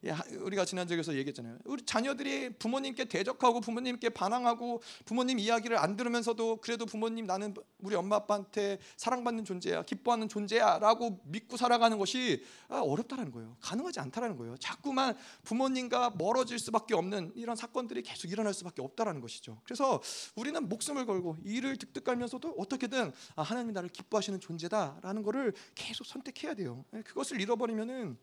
예, 0.03 0.15
우리가 0.37 0.65
지난주에서 0.65 1.13
얘기했잖아요. 1.13 1.59
우리 1.65 1.83
자녀들이 1.83 2.49
부모님께 2.57 3.05
대적하고 3.05 3.61
부모님께 3.61 4.09
반항하고 4.09 4.81
부모님 5.05 5.37
이야기를 5.37 5.77
안 5.77 5.95
들으면서도 5.95 6.57
그래도 6.57 6.87
부모님 6.87 7.27
나는 7.27 7.53
우리 7.79 7.95
엄마 7.95 8.15
아빠한테 8.15 8.79
사랑받는 8.97 9.45
존재야, 9.45 9.83
기뻐하는 9.83 10.27
존재야라고 10.27 11.21
믿고 11.25 11.55
살아가는 11.55 11.97
것이 11.99 12.43
아, 12.67 12.79
어렵다라는 12.79 13.31
거예요. 13.31 13.57
가능하지 13.61 13.99
않다라는 13.99 14.37
거예요. 14.37 14.57
자꾸만 14.57 15.15
부모님과 15.43 16.13
멀어질 16.17 16.57
수밖에 16.57 16.95
없는 16.95 17.33
이런 17.35 17.55
사건들이 17.55 18.01
계속 18.01 18.31
일어날 18.31 18.55
수밖에 18.55 18.81
없다라는 18.81 19.21
것이죠. 19.21 19.61
그래서 19.63 20.01
우리는 20.35 20.67
목숨을 20.67 21.05
걸고 21.05 21.37
이를 21.43 21.77
득득하면서도 21.77 22.55
어떻게든 22.57 23.11
아, 23.35 23.41
하나님이 23.43 23.73
나를 23.73 23.89
기뻐하시는 23.89 24.39
존재다라는 24.39 25.21
것을 25.21 25.53
계속 25.75 26.07
선택해야 26.07 26.55
돼요. 26.55 26.85
예, 26.95 27.01
그것을 27.01 27.39
잃어버리면은 27.39 28.17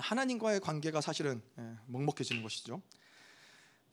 하나님과의 0.00 0.60
관계가 0.60 1.00
사실은 1.00 1.42
예, 1.58 1.76
먹먹해지는 1.86 2.42
것이죠. 2.42 2.82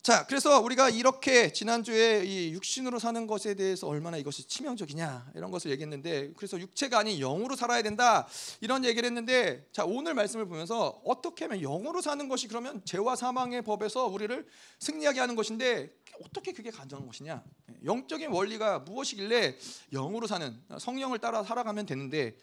자, 0.02 0.26
그래서 0.26 0.60
우리가 0.60 0.90
이렇게 0.90 1.54
지난주에 1.54 2.24
이 2.26 2.54
육신으로 2.54 2.98
사는 2.98 3.28
것에 3.28 3.54
대해서 3.54 3.88
얼마나 3.88 4.18
이것이 4.18 4.48
치명적이냐 4.48 5.34
이런 5.36 5.52
것을 5.52 5.70
얘기했는데 5.70 6.34
그래서 6.36 6.60
육체가 6.60 6.98
아닌 6.98 7.20
영으로 7.20 7.56
살아야 7.56 7.84
된다 7.84 8.28
이런 8.62 8.84
얘기를 8.84 9.06
했는데 9.06 9.64
자, 9.72 9.86
오늘 9.86 10.16
말씀을 10.16 10.48
보면서 10.48 11.00
어떻게 11.06 11.46
하면 11.46 11.62
영으로 11.62 12.02
사는 12.02 12.28
것이 12.28 12.48
그러면 12.48 12.84
죄와 12.84 13.16
사망의 13.16 13.62
법에서 13.62 14.08
우리를 14.08 14.44
승리하게 14.80 15.20
하는 15.20 15.36
것인데 15.36 15.92
어떻게 16.26 16.52
그게 16.52 16.72
가능한 16.72 17.06
것이냐? 17.06 17.44
영적인 17.86 18.32
원리가 18.32 18.80
무엇이길래 18.80 19.56
영으로 19.94 20.26
사는 20.26 20.60
성령을 20.80 21.20
따라 21.20 21.44
살아가면 21.44 21.86
되는데 21.86 22.36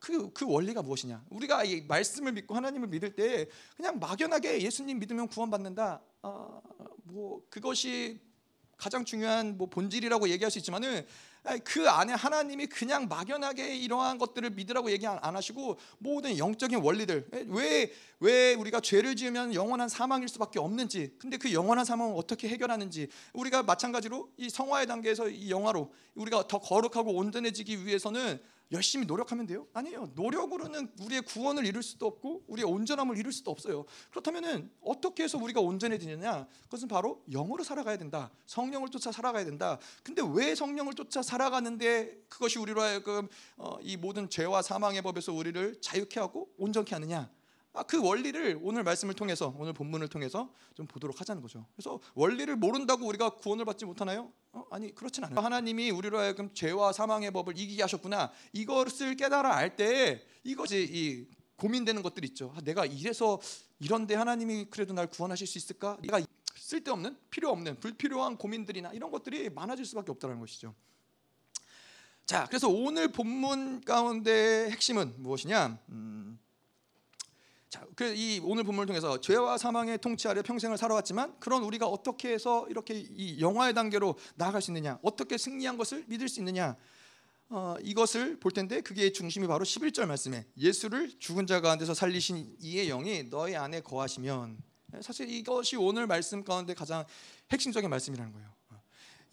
그, 0.00 0.32
그 0.32 0.46
원리가 0.48 0.82
무엇이냐? 0.82 1.24
우리가 1.30 1.62
이 1.62 1.82
말씀을 1.82 2.32
믿고 2.32 2.56
하나님을 2.56 2.88
믿을 2.88 3.14
때 3.14 3.46
그냥 3.76 4.00
막연하게 4.00 4.62
예수님 4.62 4.98
믿으면 4.98 5.28
구원받는다. 5.28 6.02
아, 6.26 6.48
뭐 7.02 7.42
그것이 7.50 8.18
가장 8.78 9.04
중요한 9.04 9.58
뭐 9.58 9.68
본질이라고 9.68 10.30
얘기할 10.30 10.50
수 10.50 10.58
있지만은 10.58 11.06
그 11.62 11.88
안에 11.90 12.14
하나님이 12.14 12.66
그냥 12.66 13.08
막연하게 13.08 13.76
이러한 13.76 14.16
것들을 14.16 14.48
믿으라고 14.50 14.90
얘기 14.90 15.06
안 15.06 15.36
하시고 15.36 15.78
모든 15.98 16.38
영적인 16.38 16.78
원리들 16.78 17.28
왜 17.48 17.92
왜 18.24 18.54
우리가 18.54 18.80
죄를 18.80 19.16
지으면 19.16 19.52
영원한 19.52 19.90
사망일 19.90 20.28
수밖에 20.28 20.58
없는지 20.58 21.14
근데 21.18 21.36
그 21.36 21.52
영원한 21.52 21.84
사망을 21.84 22.14
어떻게 22.16 22.48
해결하는지 22.48 23.08
우리가 23.34 23.62
마찬가지로 23.64 24.30
이 24.38 24.48
성화의 24.48 24.86
단계에서 24.86 25.28
이 25.28 25.50
영화로 25.50 25.92
우리가 26.14 26.48
더 26.48 26.58
거룩하고 26.58 27.14
온전해지기 27.14 27.84
위해서는 27.84 28.40
열심히 28.72 29.06
노력하면 29.06 29.46
돼요? 29.46 29.66
아니에요. 29.72 30.10
노력으로는 30.14 30.92
우리의 31.00 31.22
구원을 31.22 31.66
이룰 31.66 31.82
수도 31.82 32.06
없고 32.06 32.44
우리의 32.48 32.66
온전함을 32.66 33.16
이룰 33.18 33.32
수도 33.32 33.50
없어요. 33.50 33.84
그렇다면은 34.10 34.70
어떻게 34.80 35.24
해서 35.24 35.38
우리가 35.38 35.60
온전해지느냐? 35.60 36.46
그것은 36.64 36.88
바로 36.88 37.22
영으로 37.30 37.62
살아가야 37.62 37.96
된다. 37.98 38.30
성령을 38.46 38.88
쫓아 38.88 39.12
살아가야 39.12 39.44
된다. 39.44 39.78
근데 40.02 40.22
왜 40.34 40.54
성령을 40.54 40.94
쫓아 40.94 41.22
살아가는데 41.22 42.24
그것이 42.28 42.58
우리로 42.58 42.80
하여금 42.80 43.28
어, 43.56 43.76
이 43.82 43.96
모든 43.96 44.28
죄와 44.28 44.62
사망의 44.62 45.02
법에서 45.02 45.32
우리를 45.32 45.80
자유케 45.80 46.18
하고 46.20 46.48
온전케 46.58 46.94
하느냐? 46.94 47.30
아, 47.76 47.82
그 47.82 48.00
원리를 48.00 48.60
오늘 48.62 48.84
말씀을 48.84 49.14
통해서 49.14 49.52
오늘 49.58 49.72
본문을 49.72 50.06
통해서 50.06 50.48
좀 50.74 50.86
보도록 50.86 51.20
하자는 51.20 51.42
거죠. 51.42 51.66
그래서 51.74 51.98
원리를 52.14 52.54
모른다고 52.54 53.04
우리가 53.06 53.30
구원을 53.30 53.64
받지 53.64 53.84
못하나요? 53.84 54.32
어? 54.52 54.64
아니 54.70 54.94
그렇진 54.94 55.24
않아요. 55.24 55.40
하나님이 55.40 55.90
우리로 55.90 56.18
하여금 56.18 56.54
죄와 56.54 56.92
사망의 56.92 57.32
법을 57.32 57.58
이기게 57.58 57.82
하셨구나. 57.82 58.30
이것을 58.52 59.16
깨달아 59.16 59.56
알때 59.56 60.24
이것이 60.44 60.88
이 60.88 61.26
고민되는 61.56 62.00
것들 62.02 62.24
있죠. 62.26 62.52
아, 62.56 62.60
내가 62.60 62.86
이래서 62.86 63.40
이런데 63.80 64.14
하나님이 64.14 64.66
그래도 64.70 64.94
날 64.94 65.08
구원하실 65.08 65.48
수 65.48 65.58
있을까? 65.58 65.98
내가 66.00 66.20
쓸데없는 66.54 67.18
필요 67.28 67.50
없는 67.50 67.80
불필요한 67.80 68.36
고민들이나 68.36 68.92
이런 68.92 69.10
것들이 69.10 69.50
많아질 69.50 69.84
수밖에 69.84 70.12
없다는 70.12 70.38
것이죠. 70.38 70.74
자, 72.24 72.46
그래서 72.46 72.68
오늘 72.68 73.08
본문 73.08 73.80
가운데 73.80 74.70
핵심은 74.70 75.14
무엇이냐? 75.18 75.78
음, 75.88 76.38
자, 77.74 77.84
그이 77.96 78.40
오늘 78.44 78.62
본문을 78.62 78.86
통해서 78.86 79.20
죄와 79.20 79.58
사망의 79.58 79.98
통치 79.98 80.28
아래 80.28 80.42
평생을 80.42 80.78
살아왔지만 80.78 81.40
그런 81.40 81.64
우리가 81.64 81.88
어떻게 81.88 82.32
해서 82.32 82.68
이렇게 82.70 82.94
이 82.94 83.40
영화의 83.40 83.74
단계로 83.74 84.14
나아갈 84.36 84.62
수 84.62 84.70
있느냐? 84.70 85.00
어떻게 85.02 85.36
승리한 85.36 85.76
것을 85.76 86.04
믿을 86.06 86.28
수 86.28 86.38
있느냐? 86.38 86.76
어, 87.48 87.74
이것을 87.82 88.38
볼 88.38 88.52
텐데 88.52 88.80
그게 88.80 89.10
중심이 89.10 89.48
바로 89.48 89.64
11절 89.64 90.06
말씀에 90.06 90.46
예수를 90.56 91.18
죽은 91.18 91.48
자 91.48 91.60
가운데서 91.60 91.94
살리신 91.94 92.58
이의 92.60 92.86
영이 92.86 93.28
너희 93.28 93.56
안에 93.56 93.80
거하시면 93.80 94.56
사실 95.00 95.28
이것이 95.28 95.74
오늘 95.74 96.06
말씀 96.06 96.44
가운데 96.44 96.74
가장 96.74 97.04
핵심적인 97.50 97.90
말씀이라는 97.90 98.32
거예요. 98.34 98.53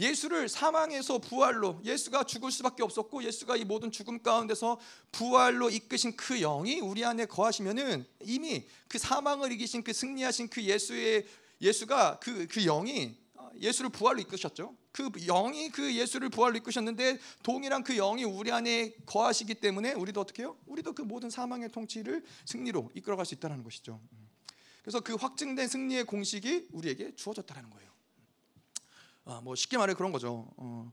예수를 0.02 0.50
사망에서 0.50 1.20
부활로 1.20 1.80
예수가 1.86 2.24
죽을 2.24 2.52
수밖에 2.52 2.82
없었고 2.82 3.24
예수가 3.24 3.56
이 3.56 3.66
모든 3.66 3.92
죽음 3.92 4.24
가운데서 4.24 4.80
부활로 5.12 5.70
이끄신 5.70 6.16
그 6.18 6.40
영이 6.40 6.80
우리 6.80 7.06
안에 7.06 7.28
거하시면은 7.28 8.06
이미 8.22 8.68
그 8.88 8.98
사망을 8.98 9.52
이기신 9.52 9.84
그 9.84 9.94
승리하신 9.94 10.50
그 10.50 10.64
예수의 10.64 11.28
예수가 11.62 12.20
그그 12.20 12.64
영이 12.64 13.16
예수를 13.60 13.92
부활로 13.92 14.20
이끄셨죠. 14.22 14.76
그 14.92 15.12
영이 15.28 15.70
그 15.70 15.94
예수를 15.94 16.30
부활로 16.30 16.58
이끄셨는데 16.58 17.20
동일한 17.44 17.84
그 17.84 17.94
영이 17.94 18.24
우리 18.24 18.52
안에 18.52 18.96
거하시기 19.06 19.54
때문에 19.56 19.94
우리도 19.94 20.20
어떻게 20.20 20.42
해요? 20.42 20.58
우리도 20.66 20.94
그 20.94 21.04
모든 21.04 21.30
사망의 21.30 21.70
통치를 21.70 22.26
승리로 22.46 22.90
이끌어갈 22.96 23.26
수 23.28 23.36
있다는 23.36 23.64
것이죠. 23.64 24.02
그래서 24.82 25.00
그 25.00 25.14
확증된 25.14 25.68
승리의 25.68 26.06
공식이 26.06 26.70
우리에게 26.72 27.16
주어졌다는 27.16 27.70
거예요. 27.70 27.91
아, 29.32 29.40
뭐 29.42 29.56
쉽게 29.56 29.78
말해 29.78 29.94
그런 29.94 30.12
거죠. 30.12 30.52
어, 30.58 30.92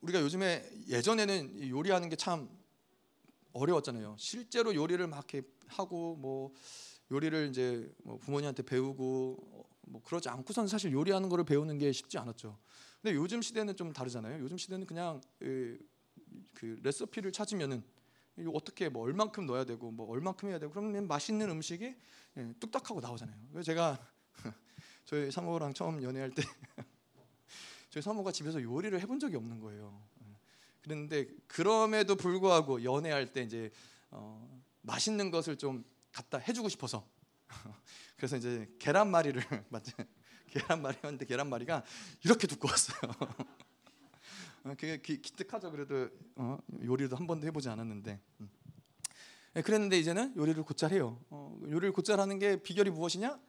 우리가 0.00 0.20
요즘에 0.22 0.68
예전에는 0.88 1.68
요리하는 1.68 2.08
게 2.08 2.16
참 2.16 2.48
어려웠잖아요. 3.52 4.16
실제로 4.18 4.74
요리를 4.74 5.06
막 5.06 5.26
하고 5.68 6.16
뭐 6.16 6.54
요리를 7.10 7.48
이제 7.50 7.94
뭐 8.02 8.18
부모님한테 8.18 8.62
배우고 8.62 9.36
어, 9.52 9.64
뭐 9.82 10.02
그러지 10.02 10.28
않고선 10.28 10.68
사실 10.68 10.92
요리하는 10.92 11.28
거를 11.28 11.44
배우는 11.44 11.78
게 11.78 11.92
쉽지 11.92 12.18
않았죠. 12.18 12.58
근데 13.02 13.14
요즘 13.14 13.42
시대는 13.42 13.76
좀 13.76 13.92
다르잖아요. 13.92 14.42
요즘 14.42 14.56
시대는 14.56 14.86
그냥 14.86 15.20
그, 15.38 15.78
그 16.54 16.78
레시피를 16.82 17.32
찾으면은 17.32 17.82
어떻게 18.52 18.88
뭐 18.88 19.04
얼만큼 19.04 19.46
넣어야 19.46 19.64
되고 19.64 19.90
뭐 19.90 20.08
얼만큼 20.10 20.48
해야 20.48 20.58
되고 20.58 20.72
그러면 20.72 21.06
맛있는 21.06 21.50
음식이 21.50 21.94
예, 22.38 22.54
뚝딱하고 22.58 23.00
나오잖아요. 23.00 23.36
그래서 23.50 23.64
제가 23.66 23.98
저희 25.04 25.30
사모랑 25.30 25.72
처음 25.74 26.02
연애할 26.02 26.30
때 26.30 26.42
저희 27.96 28.02
사모가 28.02 28.30
집에서 28.30 28.62
요리를 28.62 29.00
해본 29.00 29.18
적이 29.20 29.36
없는 29.36 29.58
거예요. 29.58 30.06
그런데 30.82 31.26
그럼에도 31.46 32.14
불구하고 32.14 32.84
연애할 32.84 33.32
때 33.32 33.40
이제 33.40 33.70
어, 34.10 34.62
맛있는 34.82 35.30
것을 35.30 35.56
좀 35.56 35.82
갖다 36.12 36.36
해주고 36.36 36.68
싶어서 36.68 37.08
그래서 38.18 38.36
이제 38.36 38.70
계란말이를 38.78 39.42
맞죠? 39.70 39.92
계란말이였는데 40.48 41.24
계란말이가 41.24 41.84
이렇게 42.22 42.46
두꺼웠어요. 42.46 42.98
어, 44.64 44.74
그게 44.78 45.00
기 45.00 45.18
특하죠. 45.18 45.70
그래도 45.70 46.10
어, 46.34 46.58
요리도 46.84 47.16
한 47.16 47.26
번도 47.26 47.46
해보지 47.46 47.70
않았는데. 47.70 48.20
음. 48.40 48.50
네, 49.54 49.62
그랬는데 49.62 49.98
이제는 49.98 50.36
요리를 50.36 50.62
곧잘 50.64 50.92
해요. 50.92 51.18
어, 51.30 51.58
요리를 51.62 51.92
곧잘 51.92 52.20
하는 52.20 52.38
게 52.38 52.62
비결이 52.62 52.90
무엇이냐? 52.90 53.40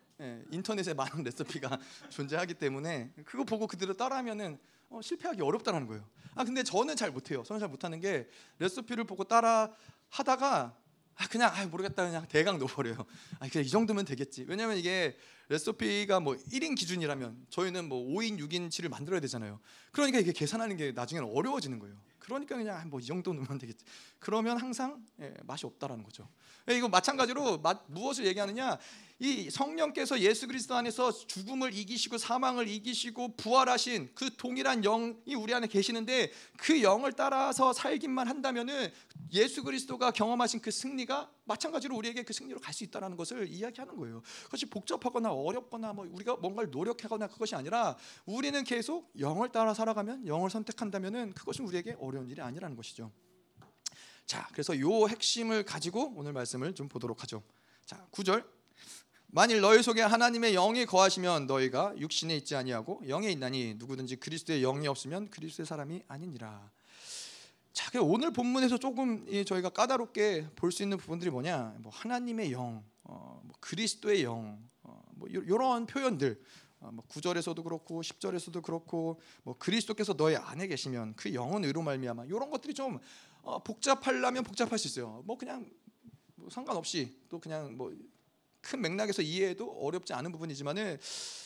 예, 0.51 0.55
인터넷에 0.55 0.93
많은 0.93 1.23
레시피가 1.23 1.79
존재하기 2.09 2.55
때문에 2.55 3.11
그거 3.25 3.43
보고 3.43 3.67
그대로 3.67 3.93
따라하면은 3.93 4.57
어, 4.89 5.01
실패하기 5.01 5.41
어렵다는 5.41 5.87
거예요. 5.87 6.07
아 6.35 6.43
근데 6.43 6.63
저는 6.63 6.95
잘 6.95 7.11
못해요. 7.11 7.43
저는 7.43 7.59
잘 7.59 7.69
못하는 7.69 7.99
게 7.99 8.29
레시피를 8.59 9.03
보고 9.03 9.23
따라 9.23 9.71
하다가 10.09 10.75
아 11.15 11.27
그냥 11.27 11.51
아 11.53 11.65
모르겠다 11.65 12.05
그냥 12.05 12.27
대강 12.27 12.59
넣어버려요. 12.59 13.05
아 13.39 13.49
그냥 13.49 13.65
이 13.65 13.69
정도면 13.69 14.05
되겠지. 14.05 14.45
왜냐면 14.47 14.77
이게 14.77 15.17
레시피가 15.49 16.19
뭐 16.19 16.35
1인 16.35 16.77
기준이라면 16.77 17.47
저희는 17.49 17.89
뭐 17.89 18.05
5인, 18.05 18.37
6인치를 18.39 18.89
만들어야 18.89 19.19
되잖아요. 19.21 19.59
그러니까 19.91 20.19
이게 20.19 20.31
계산하는 20.31 20.77
게 20.77 20.91
나중에는 20.91 21.31
어려워지는 21.33 21.79
거예요. 21.79 21.95
그러니까 22.19 22.57
그냥 22.57 22.89
뭐이 22.89 23.05
정도 23.05 23.33
넣으면 23.33 23.57
되겠지. 23.57 23.85
그러면 24.19 24.57
항상 24.57 25.03
예, 25.21 25.33
맛이 25.43 25.65
없다라는 25.65 26.03
거죠. 26.03 26.27
예, 26.69 26.77
이거 26.77 26.89
마찬가지로 26.89 27.59
맛, 27.59 27.83
무엇을 27.87 28.25
얘기하느냐? 28.25 28.77
이 29.19 29.49
성령께서 29.49 30.19
예수 30.19 30.47
그리스도 30.47 30.75
안에서 30.75 31.11
죽음을 31.11 31.73
이기시고 31.73 32.19
사망을 32.19 32.67
이기시고 32.67 33.35
부활하신 33.35 34.11
그 34.13 34.35
동일한 34.37 34.81
영이 34.81 35.33
우리 35.35 35.55
안에 35.55 35.65
계시는데 35.65 36.31
그 36.57 36.83
영을 36.83 37.13
따라서 37.13 37.73
살기만 37.73 38.27
한다면은 38.27 38.91
예수 39.33 39.63
그리스도가 39.63 40.11
경험하신 40.11 40.61
그 40.61 40.69
승리가 40.69 41.31
마찬가지로 41.45 41.95
우리에게 41.95 42.23
그 42.23 42.33
승리로 42.33 42.59
갈 42.59 42.77
수 42.77 42.83
있다라는 42.83 43.17
것을 43.17 43.47
이야기하는 43.47 43.95
거예요. 43.95 44.21
그것이 44.43 44.67
복잡하거나 44.67 45.33
어렵거나 45.33 45.93
뭐 45.93 46.07
우리가 46.11 46.35
뭔가를 46.35 46.69
노력하거나 46.69 47.25
그것이 47.25 47.55
아니라 47.55 47.97
우리는 48.27 48.63
계속 48.63 49.11
영을 49.19 49.49
따라 49.49 49.73
살아가면 49.73 50.27
영을 50.27 50.51
선택한다면은 50.51 51.33
그것은 51.33 51.65
우리에게 51.65 51.95
어려운 51.99 52.29
일이 52.29 52.39
아니라는 52.39 52.75
것이죠. 52.75 53.11
자, 54.27 54.47
그래서 54.51 54.79
요 54.79 55.07
핵심을 55.07 55.63
가지고 55.63 56.13
오늘 56.15 56.33
말씀을 56.33 56.75
좀 56.75 56.87
보도록 56.87 57.23
하죠. 57.23 57.41
자, 57.83 58.05
9절 58.11 58.56
만일 59.29 59.59
너희 59.59 59.83
속에 59.83 60.01
하나님의 60.01 60.53
영이 60.53 60.85
거하시면 60.85 61.47
너희가 61.47 61.93
육신에 61.97 62.35
있지 62.37 62.55
아니하고 62.55 63.01
영에 63.07 63.29
있나니 63.31 63.75
누구든지 63.75 64.15
그리스도의 64.17 64.61
영이 64.61 64.87
없으면 64.87 65.29
그리스도의 65.29 65.65
사람이 65.67 66.03
아니니라. 66.07 66.71
자, 67.73 67.91
그 67.91 67.99
오늘 68.01 68.31
본문에서 68.31 68.77
조금 68.77 69.25
저희가 69.45 69.69
까다롭게 69.69 70.47
볼 70.55 70.71
수 70.71 70.81
있는 70.81 70.97
부분들이 70.97 71.29
뭐냐? 71.29 71.75
뭐 71.79 71.91
하나님의 71.93 72.51
영, 72.51 72.83
어, 73.03 73.41
뭐 73.43 73.55
그리스도의 73.59 74.23
영, 74.23 74.59
어, 74.83 75.03
뭐 75.11 75.27
이런 75.29 75.85
표현들. 75.85 76.41
어, 76.79 76.91
뭐 76.91 77.03
9절에서도 77.07 77.63
그렇고 77.63 78.01
10절에서도 78.01 78.61
그렇고 78.61 79.19
뭐 79.43 79.57
그리스도께서 79.57 80.13
너희 80.13 80.35
안에 80.35 80.67
계시면 80.67 81.15
그 81.15 81.33
영은 81.33 81.65
의로 81.65 81.81
말미암아 81.81 82.25
이런 82.25 82.49
것들이 82.49 82.73
좀 82.73 82.99
어, 83.41 83.61
복잡하려면 83.63 84.43
복잡할 84.43 84.77
수 84.79 84.87
있어요. 84.87 85.21
뭐 85.25 85.37
그냥 85.37 85.69
뭐 86.35 86.49
상관없이 86.49 87.17
또 87.29 87.39
그냥 87.39 87.75
뭐 87.75 87.91
큰 88.67 88.81
맥락에서 88.81 89.21
이해해도 89.21 89.71
어렵지 89.81 90.13
않은 90.13 90.31
부분이지만은 90.33 90.99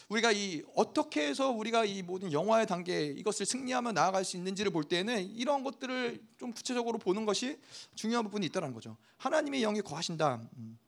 우리가 0.10 0.32
이 0.32 0.64
어떻게 0.76 1.28
해서 1.28 1.52
우리가 1.52 1.86
이 1.86 2.02
모든 2.02 2.32
영화의 2.32 2.66
단계 2.66 3.06
이것을 3.06 3.46
승리하며 3.46 3.92
나아갈 3.92 4.26
수 4.26 4.38
있는지를 4.38 4.72
볼 4.72 4.84
때는 4.84 5.30
이런 5.36 5.64
것들을 5.64 6.20
좀 6.40 6.52
구체적으로 6.52 6.98
보는 6.98 7.26
것이 7.26 7.60
중요한 7.94 8.26
부분이 8.26 8.48
있다는 8.48 8.74
거죠. 8.74 8.98
하나님의 9.18 9.62
영이 9.62 9.82
거하신다. 9.82 10.42
음. 10.58 10.80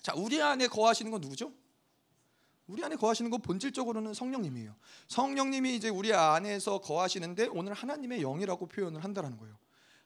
자, 0.00 0.14
우리 0.16 0.40
안에 0.40 0.66
거하시는 0.66 1.10
건 1.10 1.20
누구죠? 1.20 1.52
우리 2.66 2.82
안에 2.82 2.96
거하시는 2.96 3.30
건 3.30 3.42
본질적으로는 3.42 4.14
성령님이에요. 4.14 4.74
성령님이 5.08 5.76
이제 5.76 5.90
우리 5.90 6.12
안에서 6.14 6.78
거하시는데 6.78 7.48
오늘 7.52 7.74
하나님의 7.74 8.22
영이라고 8.22 8.66
표현을 8.66 9.04
한다는 9.04 9.36
거예요. 9.36 9.56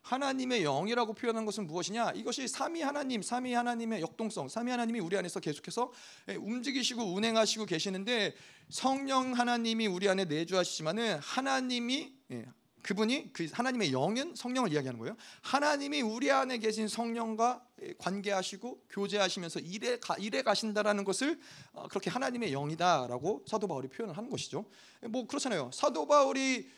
하나님의 0.03 0.63
영이라고 0.63 1.15
표현한 1.15 1.45
것은 1.45 1.67
무엇이냐? 1.67 2.13
이것이 2.13 2.49
삼위 2.49 2.83
하나님, 2.83 3.23
삼위 3.23 3.53
하나님의 3.53 4.01
역동성, 4.01 4.49
삼위 4.49 4.71
하나님이 4.71 5.01
우리 5.01 5.17
안에서 5.17 5.41
계속해서 5.41 5.93
예, 6.29 6.35
움직이시고 6.35 7.03
운행하시고 7.15 7.67
계시는데 7.67 8.35
성령 8.69 9.33
하나님이 9.33 9.87
우리 9.87 10.09
안에 10.09 10.25
내주하시지만은 10.25 11.19
하나님이 11.21 12.13
예, 12.33 12.47
그분이 12.83 13.33
그 13.33 13.47
하나님의 13.53 13.93
영은 13.93 14.35
성령을 14.35 14.73
이야기하는 14.73 14.99
거예요. 15.01 15.17
하나님이 15.43 16.01
우리 16.01 16.31
안에 16.31 16.59
계신 16.59 16.89
성령과 16.89 17.63
예, 17.83 17.95
관계하시고 17.99 18.87
교제하시면서 18.89 19.61
일해 19.61 19.99
가, 19.99 20.17
일해 20.17 20.43
가신다라는 20.43 21.05
것을 21.05 21.39
어, 21.73 21.89
그렇게 21.89 22.11
하나님의 22.11 22.53
영이다라고 22.53 23.45
사도 23.47 23.67
바울이 23.67 23.89
표현을 23.89 24.17
하는 24.17 24.31
것이죠. 24.31 24.65
뭐 25.09 25.27
그렇잖아요. 25.27 25.71
사도 25.73 26.07
바울이 26.07 26.69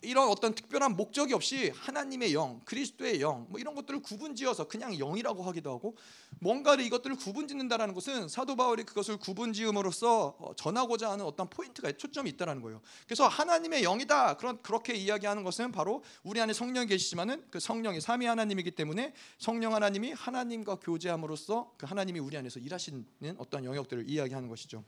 이런 0.00 0.28
어떤 0.28 0.54
특별한 0.54 0.96
목적이 0.96 1.34
없이 1.34 1.70
하나님의 1.74 2.34
영, 2.34 2.60
그리스도의 2.64 3.20
영, 3.20 3.46
뭐 3.48 3.60
이런 3.60 3.74
것들을 3.74 4.00
구분지어서 4.00 4.68
그냥 4.68 4.96
영이라고 4.96 5.42
하기도 5.42 5.70
하고 5.70 5.96
뭔가를 6.40 6.84
이것들을 6.84 7.16
구분짓는다라는 7.16 7.94
것은 7.94 8.28
사도 8.28 8.56
바울이 8.56 8.84
그것을 8.84 9.16
구분지음으로써 9.18 10.36
어, 10.38 10.54
전하고자 10.56 11.10
하는 11.10 11.24
어떤 11.24 11.48
포인트가 11.48 11.92
초점이 11.92 12.30
있다라는 12.30 12.62
거예요. 12.62 12.80
그래서 13.06 13.26
하나님의 13.26 13.82
영이다 13.82 14.36
그런 14.36 14.62
그렇게 14.62 14.94
이야기하는 14.94 15.42
것은 15.42 15.72
바로 15.72 16.02
우리 16.22 16.40
안에 16.40 16.52
성령이 16.52 16.86
계시지만은 16.86 17.44
그 17.50 17.60
성령이 17.60 18.00
삼위 18.00 18.26
하나님이기 18.26 18.72
때문에 18.72 19.14
성령 19.38 19.74
하나님이 19.74 20.12
하나님과 20.12 20.76
교제함으로써 20.76 21.72
그 21.76 21.86
하나님이 21.86 22.20
우리 22.20 22.36
안에서 22.36 22.60
일하시는 22.60 23.04
어떤 23.38 23.64
영역들을 23.64 24.08
이야기하는 24.08 24.48
것이죠. 24.48 24.84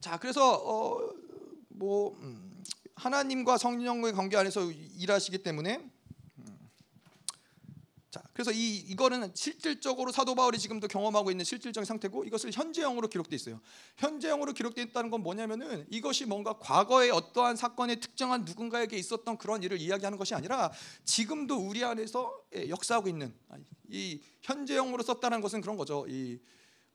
자, 0.00 0.16
그래서 0.18 0.54
어, 0.54 1.12
뭐 1.68 2.16
음, 2.20 2.62
하나님과 2.98 3.58
성령의 3.58 4.12
관계 4.12 4.36
안에서 4.36 4.70
일하시기 4.70 5.38
때문에 5.38 5.90
음. 6.38 6.58
자 8.10 8.22
그래서 8.32 8.50
이 8.50 8.76
이거는 8.76 9.32
실질적으로 9.34 10.10
사도 10.10 10.34
바울이 10.34 10.58
지금도 10.58 10.88
경험하고 10.88 11.30
있는 11.30 11.44
실질적인 11.44 11.84
상태고 11.84 12.24
이것을 12.24 12.50
현재형으로 12.52 13.08
기록돼 13.08 13.36
있어요. 13.36 13.60
현재형으로 13.96 14.52
기록돼 14.52 14.82
있다는 14.82 15.10
건 15.10 15.22
뭐냐면은 15.22 15.86
이것이 15.90 16.26
뭔가 16.26 16.58
과거에 16.58 17.10
어떠한 17.10 17.56
사건에 17.56 17.96
특정한 17.96 18.44
누군가에게 18.44 18.96
있었던 18.96 19.38
그런 19.38 19.62
일을 19.62 19.80
이야기하는 19.80 20.18
것이 20.18 20.34
아니라 20.34 20.72
지금도 21.04 21.56
우리 21.56 21.84
안에서 21.84 22.36
예, 22.56 22.68
역사하고 22.68 23.08
있는 23.08 23.32
이 23.90 24.20
현재형으로 24.42 25.02
썼다는 25.02 25.40
것은 25.40 25.60
그런 25.60 25.76
거죠. 25.76 26.04
이 26.08 26.40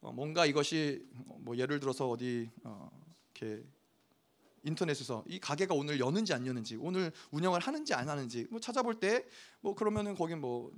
어, 0.02 0.12
뭔가 0.12 0.46
이것이 0.46 1.08
뭐 1.40 1.58
예를 1.58 1.80
들어서 1.80 2.10
어디 2.10 2.50
어, 2.66 2.92
이렇게 3.34 3.64
인터넷에서 4.64 5.24
이 5.28 5.40
가게가 5.40 5.76
오늘 5.76 6.00
여는지 6.00 6.34
안 6.34 6.46
여는지 6.48 6.76
오늘 6.78 7.12
운영을 7.32 7.60
하는지 7.60 7.94
안 7.94 8.10
하는지 8.10 8.48
뭐 8.50 8.60
찾아볼 8.60 9.00
때 9.00 9.26
뭐 9.64 9.74
그러면은 9.74 10.14
거긴 10.14 10.42
뭐 10.42 10.72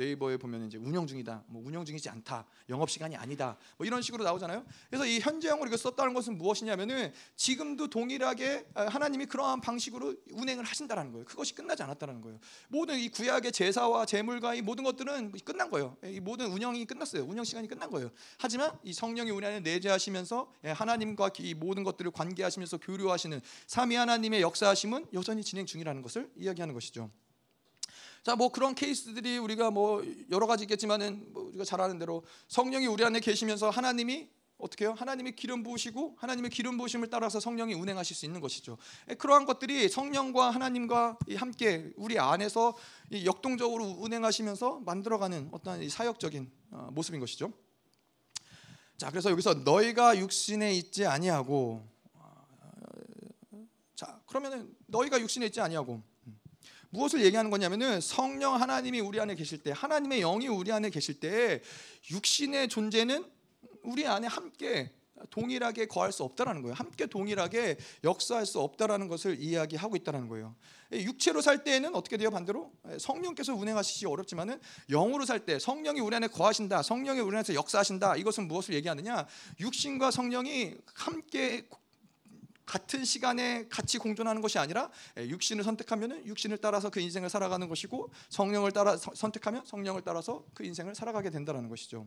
네이버에 0.00 0.38
보면 0.38 0.66
이제 0.66 0.78
운영 0.78 1.06
중이다, 1.06 1.44
뭐 1.46 1.62
운영 1.64 1.84
중이지 1.84 2.08
않다, 2.08 2.46
영업 2.70 2.88
시간이 2.88 3.16
아니다, 3.16 3.58
뭐 3.76 3.86
이런 3.86 4.00
식으로 4.00 4.24
나오잖아요. 4.24 4.64
그래서 4.88 5.04
이 5.04 5.20
현재형으로 5.20 5.68
이거 5.68 5.76
썼다는 5.76 6.14
것은 6.14 6.38
무엇이냐면은 6.38 7.12
지금도 7.36 7.88
동일하게 7.88 8.66
아, 8.74 8.86
하나님이 8.86 9.26
그러한 9.26 9.60
방식으로 9.60 10.14
운행을 10.32 10.64
하신다라는 10.64 11.12
거예요. 11.12 11.26
그것이 11.26 11.54
끝나지 11.54 11.82
않았다는 11.82 12.22
거예요. 12.22 12.38
모든 12.68 12.98
이 12.98 13.10
구약의 13.10 13.52
제사와 13.52 14.06
제물과 14.06 14.54
이 14.54 14.62
모든 14.62 14.84
것들은 14.84 15.32
끝난 15.44 15.70
거예요. 15.70 15.96
이 16.04 16.18
모든 16.18 16.46
운영이 16.46 16.86
끝났어요. 16.86 17.24
운영 17.24 17.44
시간이 17.44 17.68
끝난 17.68 17.90
거예요. 17.90 18.10
하지만 18.38 18.72
이 18.82 18.94
성령이 18.94 19.30
우리 19.30 19.44
안에 19.46 19.60
내재하시면서 19.60 20.52
예, 20.64 20.70
하나님과 20.70 21.32
이 21.40 21.52
모든 21.52 21.84
것들을 21.84 22.10
관계하시면서 22.10 22.78
교류하시는 22.78 23.40
삼위 23.66 23.96
하나님의 23.96 24.40
역사하심은 24.40 25.08
여전히 25.12 25.44
진행 25.44 25.66
중이라는 25.66 26.00
것을 26.00 26.30
이야기하는 26.36 26.72
것이죠. 26.72 27.10
자, 28.22 28.36
뭐 28.36 28.50
그런 28.50 28.74
케이스들이 28.74 29.38
우리가 29.38 29.70
뭐 29.70 30.04
여러 30.30 30.46
가지 30.46 30.64
있겠지만은 30.64 31.32
뭐 31.32 31.44
우리가 31.44 31.64
잘 31.64 31.80
아는 31.80 31.98
대로 31.98 32.22
성령이 32.48 32.86
우리 32.86 33.02
안에 33.02 33.20
계시면서 33.20 33.70
하나님이 33.70 34.28
어떻게 34.58 34.84
해요? 34.84 34.94
하나님이 34.96 35.32
기름 35.32 35.62
부으시고 35.62 36.16
하나님의 36.18 36.50
기름 36.50 36.76
부으심을 36.76 37.08
따라서 37.08 37.40
성령이 37.40 37.72
운행하실 37.72 38.14
수 38.14 38.26
있는 38.26 38.42
것이죠. 38.42 38.76
예, 39.08 39.14
그러한 39.14 39.46
것들이 39.46 39.88
성령과 39.88 40.50
하나님과 40.50 41.18
함께 41.36 41.92
우리 41.96 42.18
안에서 42.18 42.76
역동적으로 43.24 43.86
운행하시면서 43.86 44.80
만들어가는 44.80 45.48
어떤 45.52 45.88
사역적인 45.88 46.50
어, 46.72 46.88
모습인 46.92 47.20
것이죠. 47.20 47.52
자, 48.98 49.08
그래서 49.08 49.30
여기서 49.30 49.54
너희가 49.54 50.18
육신에 50.18 50.74
있지 50.74 51.06
아니하고 51.06 51.82
어, 52.12 52.46
자, 53.94 54.20
그러면은 54.26 54.76
너희가 54.88 55.18
육신에 55.20 55.46
있지 55.46 55.62
아니하고 55.62 56.02
무엇을 56.90 57.24
얘기하는 57.24 57.50
거냐면은 57.50 58.00
성령 58.00 58.54
하나님이 58.54 59.00
우리 59.00 59.20
안에 59.20 59.34
계실 59.34 59.62
때 59.62 59.72
하나님의 59.74 60.20
영이 60.20 60.48
우리 60.48 60.72
안에 60.72 60.90
계실 60.90 61.20
때 61.20 61.62
육신의 62.10 62.68
존재는 62.68 63.24
우리 63.82 64.06
안에 64.06 64.26
함께 64.26 64.92
동일하게 65.28 65.86
거할 65.86 66.12
수 66.12 66.22
없다라는 66.24 66.62
거예요. 66.62 66.74
함께 66.74 67.06
동일하게 67.06 67.76
역사할 68.04 68.46
수 68.46 68.60
없다라는 68.60 69.06
것을 69.06 69.38
이야기하고 69.40 69.96
있다는 69.96 70.28
거예요. 70.28 70.56
육체로 70.92 71.42
살 71.42 71.62
때에는 71.62 71.94
어떻게 71.94 72.16
돼요? 72.16 72.30
반대로 72.30 72.72
성령께서 72.98 73.54
운행하시기 73.54 74.06
어렵지만은 74.06 74.58
영으로 74.88 75.26
살 75.26 75.44
때 75.44 75.58
성령이 75.58 76.00
우리 76.00 76.16
안에 76.16 76.26
거하신다. 76.28 76.82
성령이 76.82 77.20
우리 77.20 77.36
안에서 77.36 77.54
역사하신다. 77.54 78.16
이것은 78.16 78.48
무엇을 78.48 78.74
얘기하느냐? 78.74 79.26
육신과 79.60 80.10
성령이 80.10 80.74
함께 80.94 81.66
같은 82.70 83.04
시간에 83.04 83.66
같이 83.68 83.98
공존하는 83.98 84.40
것이 84.40 84.56
아니라 84.56 84.92
예, 85.18 85.28
육신을 85.28 85.64
선택하면 85.64 86.24
육신을 86.24 86.58
따라서 86.58 86.88
그 86.88 87.00
인생을 87.00 87.28
살아가는 87.28 87.68
것이고 87.68 88.12
성령을 88.28 88.70
따라 88.70 88.96
선택하면 88.96 89.66
성령을 89.66 90.02
따라서 90.02 90.44
그 90.54 90.64
인생을 90.64 90.94
살아가게 90.94 91.30
된다는 91.30 91.68
것이죠. 91.68 92.06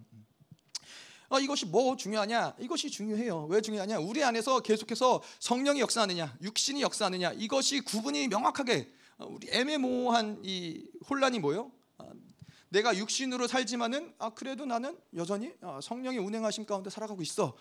어, 1.27 1.39
이것이 1.41 1.65
뭐 1.65 1.97
중요하냐? 1.97 2.55
이것이 2.59 2.89
중요해요. 2.89 3.47
왜 3.47 3.59
중요하냐? 3.59 3.99
우리 3.99 4.23
안에서 4.23 4.61
계속해서 4.61 5.21
성령이 5.39 5.81
역사하느냐, 5.81 6.37
육신이 6.41 6.81
역사하느냐 6.81 7.33
이것이 7.33 7.81
구분이 7.81 8.29
명확하게 8.29 8.89
어, 9.17 9.25
우리 9.25 9.49
애매모호한 9.51 10.43
이 10.45 10.87
혼란이 11.09 11.39
뭐요? 11.39 11.73
어, 11.97 12.09
내가 12.69 12.95
육신으로 12.95 13.47
살지만은 13.47 14.13
아 14.17 14.29
그래도 14.29 14.65
나는 14.65 14.97
여전히 15.13 15.51
어, 15.59 15.79
성령의 15.83 16.19
운행하심 16.19 16.65
가운데 16.65 16.89
살아가고 16.89 17.21
있어. 17.21 17.53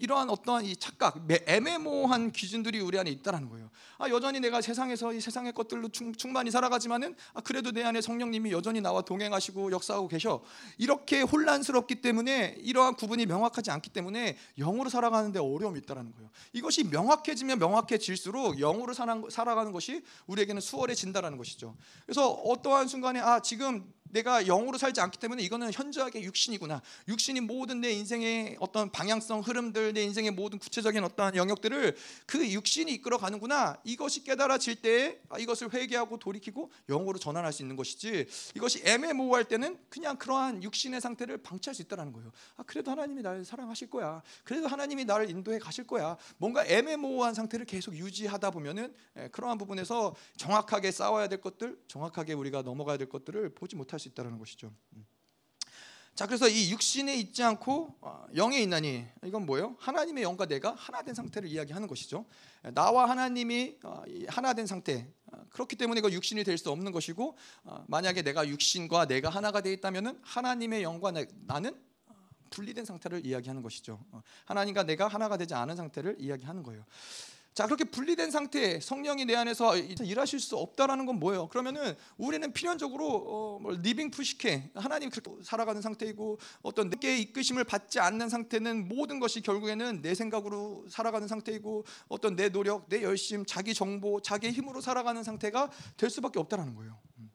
이러한 0.00 0.28
어떠한 0.28 0.64
이 0.64 0.74
착각, 0.74 1.24
애매모호한 1.46 2.32
기준들이 2.32 2.80
우리 2.80 2.98
안에 2.98 3.10
있다라는 3.10 3.48
거예요. 3.48 3.70
아, 3.98 4.08
여전히 4.08 4.40
내가 4.40 4.60
세상에서 4.60 5.12
이 5.12 5.20
세상의 5.20 5.52
것들로 5.52 5.88
충, 5.88 6.12
충만히 6.12 6.50
살아가지만은 6.50 7.14
아, 7.32 7.40
그래도 7.40 7.70
내 7.70 7.84
안에 7.84 8.00
성령님이 8.00 8.50
여전히 8.50 8.80
나와 8.80 9.02
동행하시고 9.02 9.70
역사하고 9.70 10.08
계셔. 10.08 10.42
이렇게 10.78 11.20
혼란스럽기 11.22 11.96
때문에 11.96 12.56
이러한 12.58 12.96
구분이 12.96 13.26
명확하지 13.26 13.70
않기 13.70 13.90
때문에 13.90 14.36
영으로 14.58 14.90
살아가는데 14.90 15.38
어려움이 15.38 15.78
있다라는 15.80 16.12
거예요. 16.12 16.28
이것이 16.52 16.82
명확해지면 16.84 17.60
명확해질수록 17.60 18.58
영으로 18.58 18.92
살아가는 18.94 19.70
것이 19.70 20.02
우리에게는 20.26 20.60
수월해진다라는 20.60 21.38
것이죠. 21.38 21.76
그래서 22.04 22.30
어떠한 22.30 22.88
순간에 22.88 23.20
아 23.20 23.40
지금 23.40 23.92
내가 24.12 24.44
영으로 24.44 24.78
살지 24.78 25.00
않기 25.00 25.18
때문에 25.18 25.42
이거는 25.42 25.72
현저하게 25.72 26.22
육신이구나. 26.22 26.82
육신이 27.08 27.40
모든 27.40 27.80
내 27.80 27.92
인생의 27.92 28.56
어떤 28.60 28.90
방향성, 28.90 29.40
흐름들, 29.40 29.94
내 29.94 30.02
인생의 30.02 30.32
모든 30.32 30.58
구체적인 30.58 31.02
어떠한 31.02 31.36
영역들을 31.36 31.96
그 32.26 32.50
육신이 32.50 32.92
이끌어 32.92 33.16
가는구나. 33.16 33.78
이것이 33.84 34.22
깨달아질 34.22 34.76
때 34.76 35.20
아, 35.30 35.38
이것을 35.38 35.72
회개하고 35.72 36.18
돌이키고 36.18 36.70
영으로 36.88 37.18
전환할 37.18 37.52
수 37.52 37.62
있는 37.62 37.76
것이지. 37.76 38.26
이것이 38.54 38.82
애매모호할 38.84 39.44
때는 39.44 39.78
그냥 39.88 40.16
그러한 40.18 40.62
육신의 40.62 41.00
상태를 41.00 41.38
방치할 41.38 41.74
수 41.74 41.82
있다라는 41.82 42.12
거예요. 42.12 42.30
아, 42.56 42.62
그래도 42.64 42.90
하나님이 42.90 43.22
나를 43.22 43.44
사랑하실 43.44 43.88
거야. 43.88 44.22
그래도 44.44 44.68
하나님이 44.68 45.06
나를 45.06 45.30
인도해 45.30 45.58
가실 45.58 45.86
거야. 45.86 46.18
뭔가 46.36 46.66
애매모호한 46.66 47.32
상태를 47.32 47.64
계속 47.64 47.96
유지하다 47.96 48.50
보면은 48.50 48.94
예, 49.18 49.28
그러한 49.28 49.56
부분에서 49.56 50.14
정확하게 50.36 50.90
싸워야 50.90 51.28
될 51.28 51.40
것들, 51.40 51.78
정확하게 51.88 52.34
우리가 52.34 52.60
넘어가야 52.62 52.98
될 52.98 53.08
것들을 53.08 53.54
보지 53.54 53.74
못할 53.76 54.01
수 54.02 54.08
있다는 54.08 54.38
것이죠. 54.38 54.72
음. 54.96 55.06
자, 56.14 56.26
그래서 56.26 56.46
이 56.46 56.70
육신에 56.70 57.16
있지 57.16 57.42
않고 57.42 57.96
어, 58.02 58.26
영에 58.36 58.60
있나니 58.60 59.06
이건 59.24 59.46
뭐예요? 59.46 59.76
하나님의 59.78 60.22
영과 60.22 60.44
내가 60.44 60.74
하나된 60.74 61.14
상태를 61.14 61.48
이야기하는 61.48 61.88
것이죠. 61.88 62.26
나와 62.74 63.08
하나님이 63.08 63.78
어, 63.82 64.02
하나된 64.28 64.66
상태. 64.66 65.10
어, 65.32 65.42
그렇기 65.50 65.76
때문에 65.76 66.00
이거 66.00 66.10
육신이 66.12 66.44
될 66.44 66.58
수 66.58 66.70
없는 66.70 66.92
것이고 66.92 67.36
만약에 67.86 68.20
내가 68.22 68.46
육신과 68.46 69.06
내가 69.06 69.30
하나가 69.30 69.62
되어 69.62 69.72
있다면은 69.72 70.18
하나님의 70.22 70.82
영과 70.82 71.12
나는 71.46 71.80
분리된 72.50 72.84
상태를 72.84 73.24
이야기하는 73.24 73.62
것이죠. 73.62 74.04
하나님과 74.44 74.82
내가 74.82 75.08
하나가 75.08 75.38
되지 75.38 75.54
않은 75.54 75.76
상태를 75.76 76.16
이야기하는 76.18 76.62
거예요. 76.62 76.84
자 77.54 77.66
그렇게 77.66 77.84
분리된 77.84 78.30
상태에 78.30 78.80
성령이 78.80 79.26
내 79.26 79.36
안에서 79.36 79.76
일하실 79.76 80.40
수 80.40 80.56
없다라는 80.56 81.04
건 81.04 81.18
뭐예요? 81.18 81.48
그러면은 81.48 81.94
우리는 82.16 82.50
필연적으로 82.52 83.06
어, 83.06 83.58
뭐 83.60 83.72
living 83.72 84.10
푸시케 84.10 84.70
하나님 84.74 85.10
그렇게 85.10 85.30
살아가는 85.42 85.82
상태이고 85.82 86.38
어떤 86.62 86.88
내게 86.88 87.18
이끄심을 87.18 87.64
받지 87.64 88.00
않는 88.00 88.30
상태는 88.30 88.88
모든 88.88 89.20
것이 89.20 89.42
결국에는 89.42 90.00
내 90.00 90.14
생각으로 90.14 90.86
살아가는 90.88 91.28
상태이고 91.28 91.84
어떤 92.08 92.36
내 92.36 92.48
노력, 92.48 92.88
내 92.88 93.02
열심, 93.02 93.44
자기 93.44 93.74
정보, 93.74 94.22
자기 94.22 94.50
힘으로 94.50 94.80
살아가는 94.80 95.22
상태가 95.22 95.70
될 95.98 96.08
수밖에 96.08 96.38
없다라는 96.38 96.74
거예요. 96.74 96.98
음. 97.18 97.30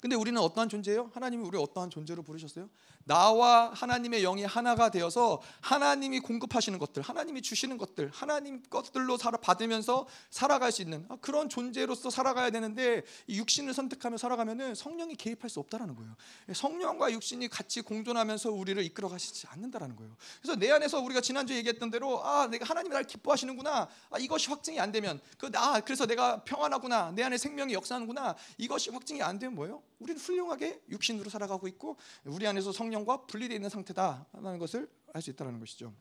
근데 0.00 0.16
우리는 0.16 0.40
어떠한 0.40 0.68
존재예요? 0.68 1.10
하나님이 1.14 1.44
우리 1.44 1.58
어떠한 1.58 1.90
존재로 1.90 2.22
부르셨어요? 2.22 2.68
나와 3.08 3.70
하나님의 3.72 4.20
영이 4.20 4.44
하나가 4.44 4.90
되어서 4.90 5.40
하나님이 5.62 6.20
공급하시는 6.20 6.78
것들, 6.78 7.02
하나님이 7.02 7.40
주시는 7.40 7.78
것들, 7.78 8.10
하나님 8.12 8.62
것들로 8.68 9.16
살아 9.16 9.38
받으면서 9.38 10.06
살아갈 10.28 10.70
수 10.70 10.82
있는 10.82 11.06
아, 11.08 11.16
그런 11.22 11.48
존재로서 11.48 12.10
살아가야 12.10 12.50
되는데 12.50 13.02
육신을 13.30 13.72
선택하며 13.72 14.18
살아가면은 14.18 14.74
성령이 14.74 15.16
개입할 15.16 15.48
수 15.48 15.58
없다라는 15.58 15.96
거예요. 15.96 16.14
성령과 16.54 17.10
육신이 17.12 17.48
같이 17.48 17.80
공존하면서 17.80 18.50
우리를 18.50 18.82
이끌어 18.84 19.08
가시지 19.08 19.46
않는다라는 19.48 19.96
거예요. 19.96 20.14
그래서 20.42 20.58
내 20.58 20.70
안에서 20.70 21.00
우리가 21.00 21.22
지난주에 21.22 21.56
얘기했던 21.56 21.90
대로 21.90 22.22
아, 22.22 22.46
내가 22.46 22.66
하나님이 22.66 22.92
날 22.92 23.04
기뻐하시는구나. 23.04 23.88
아, 24.10 24.18
이것이 24.18 24.50
확증이 24.50 24.78
안 24.78 24.92
되면 24.92 25.18
그나 25.38 25.80
그래서 25.80 26.04
내가 26.04 26.44
평안하구나. 26.44 27.12
내 27.12 27.22
안에 27.22 27.38
생명이 27.38 27.72
역사하는구나. 27.72 28.36
이것이 28.58 28.90
확증이 28.90 29.22
안 29.22 29.38
되면 29.38 29.54
뭐예요? 29.54 29.82
우리는 29.98 30.20
훌륭하게 30.20 30.80
육신으로 30.90 31.30
살아가고 31.30 31.66
있고 31.68 31.96
우리 32.24 32.46
안에서 32.46 32.70
성령 32.70 32.97
과 33.04 33.26
분리되어 33.26 33.56
있는 33.56 33.68
상태다라는 33.70 34.58
것을 34.58 34.90
알 35.12 35.22
수 35.22 35.30
있다는 35.30 35.58
것이죠. 35.58 35.94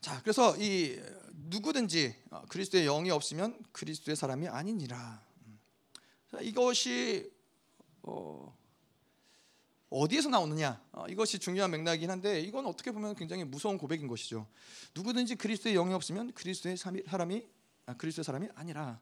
자, 0.00 0.20
그래서 0.22 0.54
이 0.58 1.00
누구든지 1.32 2.14
어, 2.30 2.42
그리스도의 2.48 2.84
영이 2.84 3.10
없으면 3.10 3.58
그리스도의 3.72 4.16
사람이 4.16 4.48
아니니라. 4.48 5.24
이것이 6.42 7.32
어, 8.02 8.56
어디에서 9.88 10.28
나오느냐? 10.28 10.82
어, 10.92 11.06
이것이 11.08 11.38
중요한 11.38 11.70
맥락이긴 11.70 12.10
한데 12.10 12.40
이건 12.40 12.66
어떻게 12.66 12.90
보면 12.90 13.14
굉장히 13.14 13.44
무서운 13.44 13.78
고백인 13.78 14.08
것이죠. 14.08 14.46
누구든지 14.94 15.36
그리스도의 15.36 15.74
영이 15.74 15.94
없으면 15.94 16.32
그리스도의 16.32 16.76
사람이 16.76 17.46
아, 17.86 17.94
그리스도의 17.96 18.24
사람이 18.24 18.48
아니라. 18.54 19.00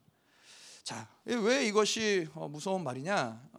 자, 0.84 1.08
왜 1.24 1.66
이것이 1.66 2.28
어, 2.34 2.48
무서운 2.48 2.84
말이냐? 2.84 3.50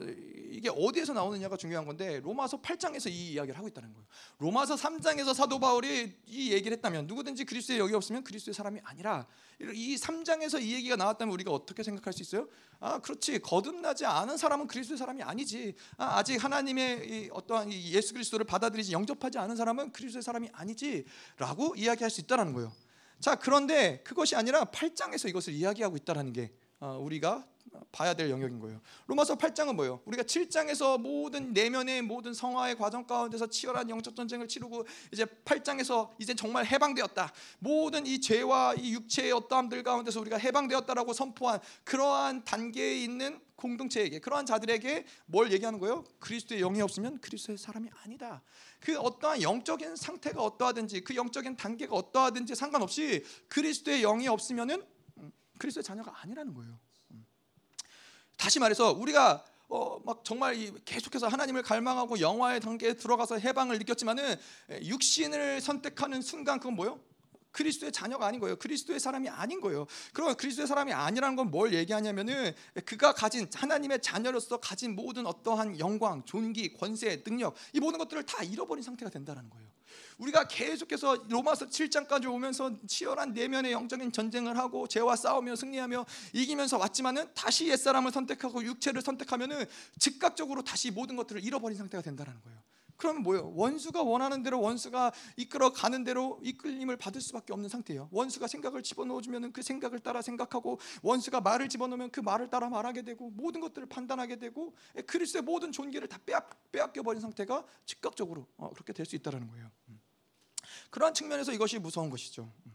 어, 0.00 0.06
이게 0.50 0.70
어디에서 0.70 1.12
나오느냐가 1.12 1.56
중요한 1.56 1.84
건데 1.84 2.20
로마서 2.20 2.60
8장에서 2.60 3.10
이 3.10 3.32
이야기를 3.32 3.56
하고 3.56 3.68
있다는 3.68 3.92
거예요. 3.92 4.06
로마서 4.38 4.74
3장에서 4.76 5.34
사도 5.34 5.58
바울이 5.60 6.16
이 6.26 6.52
얘기를 6.52 6.76
했다면 6.76 7.06
누구든지 7.06 7.44
그리스도의 7.44 7.78
영이 7.78 7.94
없으면 7.94 8.24
그리스도의 8.24 8.54
사람이 8.54 8.80
아니라 8.82 9.26
이 9.60 9.96
3장에서 9.96 10.62
이 10.62 10.74
얘기가 10.74 10.96
나왔다면 10.96 11.32
우리가 11.34 11.52
어떻게 11.52 11.82
생각할 11.82 12.12
수 12.12 12.22
있어요? 12.22 12.48
아 12.80 12.98
그렇지 12.98 13.40
거듭나지 13.40 14.06
않은 14.06 14.36
사람은 14.36 14.66
그리스도의 14.68 14.98
사람이 14.98 15.22
아니지. 15.22 15.74
아, 15.96 16.22
직 16.22 16.42
하나님의 16.42 17.30
어떠한 17.32 17.72
예수 17.72 18.12
그리스도를 18.14 18.46
받아들이지 18.46 18.92
영접하지 18.92 19.38
않은 19.38 19.56
사람은 19.56 19.92
그리스도의 19.92 20.22
사람이 20.22 20.48
아니지라고 20.52 21.74
이야기할 21.76 22.10
수 22.10 22.20
있다라는 22.22 22.52
거예요. 22.52 22.72
자 23.20 23.34
그런데 23.34 24.00
그것이 24.04 24.36
아니라 24.36 24.64
8장에서 24.64 25.28
이것을 25.28 25.52
이야기하고 25.52 25.96
있다라는 25.96 26.32
게 26.32 26.52
어, 26.80 26.98
우리가 27.00 27.46
봐야 27.92 28.14
될 28.14 28.30
영역인 28.30 28.58
거예요. 28.58 28.80
로마서 29.06 29.36
8장은 29.36 29.74
뭐예요? 29.74 30.00
우리가 30.04 30.22
7장에서 30.22 31.00
모든 31.00 31.52
내면의 31.52 32.02
모든 32.02 32.34
성화의 32.34 32.76
과정 32.76 33.06
가운데서 33.06 33.48
치열한 33.48 33.88
영적 33.90 34.14
전쟁을 34.14 34.48
치르고 34.48 34.86
이제 35.12 35.24
8장에서 35.24 36.10
이제 36.18 36.34
정말 36.34 36.66
해방되었다. 36.66 37.32
모든 37.58 38.06
이 38.06 38.20
죄와 38.20 38.74
이 38.74 38.92
육체의 38.92 39.32
어떠함들 39.32 39.82
가운데서 39.82 40.20
우리가 40.20 40.38
해방되었다라고 40.38 41.12
선포한 41.12 41.60
그러한 41.84 42.44
단계에 42.44 42.98
있는 43.02 43.40
공동체에게 43.58 44.20
그러한 44.20 44.46
자들에게 44.46 45.04
뭘 45.26 45.52
얘기하는 45.52 45.78
거예요? 45.80 46.04
그리스도의 46.20 46.60
영이 46.60 46.80
없으면 46.80 47.20
그리스도의 47.20 47.58
사람이 47.58 47.90
아니다. 48.02 48.42
그 48.80 48.96
어떠한 48.98 49.42
영적인 49.42 49.96
상태가 49.96 50.42
어떠하든지 50.42 51.00
그 51.02 51.16
영적인 51.16 51.56
단계가 51.56 51.96
어떠하든지 51.96 52.54
상관없이 52.54 53.24
그리스도의 53.48 54.02
영이 54.02 54.28
없으면은 54.28 54.82
음, 55.18 55.32
그리스도의 55.58 55.82
자녀가 55.82 56.14
아니라는 56.22 56.54
거예요. 56.54 56.78
다시 58.38 58.58
말해서 58.58 58.92
우리가 58.92 59.44
어, 59.68 60.00
막 60.04 60.24
정말 60.24 60.72
계속해서 60.86 61.28
하나님을 61.28 61.62
갈망하고 61.62 62.20
영화의 62.20 62.60
단계에 62.60 62.94
들어가서 62.94 63.38
해방을 63.38 63.78
느꼈지만은 63.78 64.36
육신을 64.84 65.60
선택하는 65.60 66.22
순간 66.22 66.58
그건 66.58 66.74
뭐요? 66.76 67.00
그리스도의 67.50 67.92
자녀가 67.92 68.26
아닌 68.26 68.40
거예요. 68.40 68.56
그리스도의 68.56 69.00
사람이 69.00 69.28
아닌 69.28 69.60
거예요. 69.60 69.86
그러면 70.12 70.36
그리스도의 70.36 70.66
사람이 70.68 70.92
아니라는 70.92 71.36
건 71.36 71.50
뭘 71.50 71.74
얘기하냐면은 71.74 72.54
그가 72.84 73.12
가진 73.12 73.50
하나님의 73.52 74.00
자녀로서 74.00 74.58
가진 74.58 74.94
모든 74.94 75.26
어떠한 75.26 75.78
영광, 75.80 76.24
존귀, 76.24 76.74
권세, 76.74 77.22
능력 77.22 77.54
이 77.72 77.80
모든 77.80 77.98
것들을 77.98 78.24
다 78.24 78.42
잃어버린 78.44 78.82
상태가 78.82 79.10
된다는 79.10 79.50
거예요. 79.50 79.68
우리가 80.18 80.48
계속해서 80.48 81.26
로마서 81.28 81.66
7장까지 81.66 82.30
오면서 82.32 82.72
치열한 82.86 83.32
내면의 83.32 83.72
영적인 83.72 84.12
전쟁을 84.12 84.56
하고 84.56 84.86
죄와 84.86 85.16
싸우며 85.16 85.56
승리하며 85.56 86.06
이기면서 86.32 86.78
왔지만은 86.78 87.28
다시 87.34 87.68
옛사람을 87.68 88.10
선택하고 88.10 88.62
육체를 88.64 89.02
선택하면은 89.02 89.64
즉각적으로 89.98 90.62
다시 90.62 90.90
모든 90.90 91.16
것들을 91.16 91.44
잃어버린 91.44 91.76
상태가 91.76 92.02
된다는 92.02 92.32
거예요. 92.44 92.58
그러면 92.98 93.22
뭐예요? 93.22 93.52
원수가 93.54 94.02
원하는 94.02 94.42
대로 94.42 94.60
원수가 94.60 95.12
이끌어 95.36 95.72
가는 95.72 96.02
대로 96.02 96.40
이끌림을 96.42 96.96
받을 96.96 97.20
수밖에 97.20 97.52
없는 97.52 97.68
상태예요. 97.68 98.08
원수가 98.10 98.48
생각을 98.48 98.82
집어넣어 98.82 99.20
주면은 99.20 99.52
그 99.52 99.62
생각을 99.62 100.00
따라 100.00 100.20
생각하고 100.20 100.80
원수가 101.02 101.40
말을 101.40 101.68
집어넣으면 101.68 102.10
그 102.10 102.18
말을 102.18 102.50
따라 102.50 102.68
말하게 102.68 103.02
되고 103.02 103.30
모든 103.30 103.60
것들을 103.60 103.88
판단하게 103.88 104.36
되고 104.36 104.74
그리스도의 105.06 105.42
모든 105.42 105.70
존귀를 105.70 106.08
다 106.08 106.18
빼앗, 106.26 106.92
겨 106.92 107.02
버린 107.04 107.20
상태가 107.20 107.64
즉각적으로 107.86 108.48
어, 108.56 108.70
그렇게 108.70 108.92
될 108.92 109.06
수 109.06 109.14
있다라는 109.14 109.46
거예요. 109.48 109.70
음. 110.88 110.90
그러한 110.90 111.14
측면에서 111.14 111.52
이것이 111.52 111.78
무서운 111.78 112.10
것이죠. 112.10 112.50
음. 112.66 112.72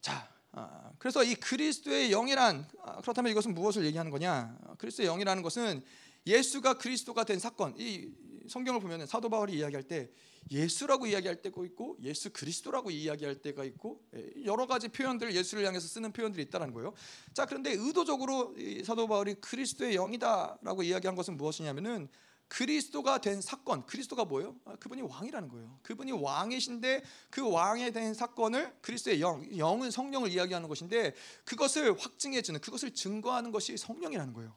자, 0.00 0.28
아, 0.52 0.92
그래서 0.98 1.22
이 1.24 1.34
그리스도의 1.34 2.10
영이란 2.10 2.68
아, 2.82 3.00
그렇다면 3.00 3.32
이것은 3.32 3.54
무엇을 3.54 3.84
얘기하는 3.86 4.10
거냐? 4.10 4.56
그리스도의 4.78 5.08
영이라는 5.08 5.42
것은 5.42 5.82
예수가 6.26 6.74
그리스도가 6.74 7.24
된 7.24 7.38
사건. 7.38 7.74
이 7.78 8.12
성경을 8.48 8.80
보면 8.80 9.06
사도 9.06 9.28
바울이 9.28 9.54
이야기할 9.54 9.84
때 9.84 10.10
예수라고 10.50 11.06
이야기할 11.06 11.40
때가 11.40 11.64
있고 11.66 11.96
예수 12.02 12.30
그리스도라고 12.32 12.90
이야기할 12.90 13.36
때가 13.36 13.64
있고 13.64 14.02
예, 14.16 14.44
여러 14.44 14.66
가지 14.66 14.88
표현들 14.88 15.34
예수를 15.34 15.64
향해서 15.64 15.86
쓰는 15.86 16.12
표현들이 16.12 16.42
있다는 16.44 16.72
거예요. 16.72 16.92
자 17.32 17.46
그런데 17.46 17.72
의도적으로 17.72 18.54
사도 18.84 19.06
바울이 19.06 19.34
그리스도의 19.34 19.94
영이다라고 19.94 20.82
이야기한 20.82 21.14
것은 21.14 21.36
무엇이냐면은 21.36 22.08
그리스도가 22.52 23.16
된 23.22 23.40
사건, 23.40 23.86
그리스도가 23.86 24.26
뭐예요? 24.26 24.54
아, 24.66 24.76
그분이 24.76 25.00
왕이라는 25.00 25.48
거예요. 25.48 25.78
그분이 25.82 26.12
왕이신데 26.12 27.02
그 27.30 27.50
왕에 27.50 27.90
대한 27.92 28.12
사건을 28.12 28.76
그리스도의 28.82 29.22
영, 29.22 29.42
영은 29.56 29.90
성령을 29.90 30.30
이야기하는 30.30 30.68
것인데 30.68 31.14
그것을 31.46 31.98
확증해 31.98 32.42
주는, 32.42 32.60
그것을 32.60 32.92
증거하는 32.92 33.52
것이 33.52 33.78
성령이라는 33.78 34.34
거예요. 34.34 34.54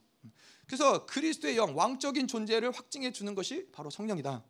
그래서 0.66 1.06
그리스도의 1.06 1.56
영, 1.56 1.78
왕적인 1.78 2.28
존재를 2.28 2.72
확증해 2.72 3.14
주는 3.14 3.34
것이 3.34 3.70
바로 3.72 3.90
성령이다. 3.90 4.44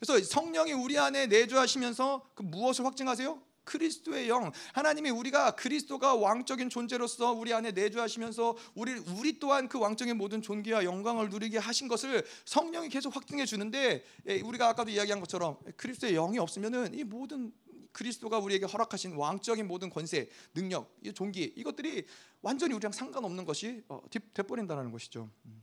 그래서 0.00 0.20
성령이 0.26 0.72
우리 0.72 0.98
안에 0.98 1.28
내주하시면서 1.28 2.28
그 2.34 2.42
무엇을 2.42 2.84
확증하세요? 2.84 3.40
그리스도의 3.64 4.28
영 4.28 4.52
하나님이 4.72 5.10
우리가 5.10 5.52
그리스도가 5.52 6.14
왕적인 6.14 6.70
존재로서 6.70 7.32
우리 7.32 7.52
안에 7.52 7.72
내주하시면서 7.72 8.56
우리 8.74 8.92
우리 9.18 9.38
또한 9.38 9.68
그 9.68 9.78
왕적인 9.78 10.16
모든 10.16 10.42
존귀와 10.42 10.84
영광을 10.84 11.28
누리게 11.28 11.58
하신 11.58 11.88
것을 11.88 12.24
성령이 12.44 12.88
계속 12.88 13.14
확증해 13.14 13.44
주는데 13.44 14.04
예, 14.28 14.40
우리가 14.40 14.68
아까도 14.68 14.90
이야기한 14.90 15.20
것처럼 15.20 15.58
그리스도의 15.76 16.14
영이 16.14 16.38
없으면은 16.38 16.94
이 16.94 17.04
모든 17.04 17.52
그리스도가 17.92 18.38
우리에게 18.38 18.66
허락하신 18.66 19.14
왕적인 19.14 19.66
모든 19.68 19.88
권세, 19.88 20.28
능력, 20.52 20.92
존귀 21.14 21.54
이것들이 21.56 22.04
완전히 22.42 22.74
우리랑 22.74 22.92
상관없는 22.92 23.44
것이 23.44 23.82
어, 23.88 24.02
돼버린다는 24.34 24.90
것이죠. 24.90 25.30
음. 25.46 25.62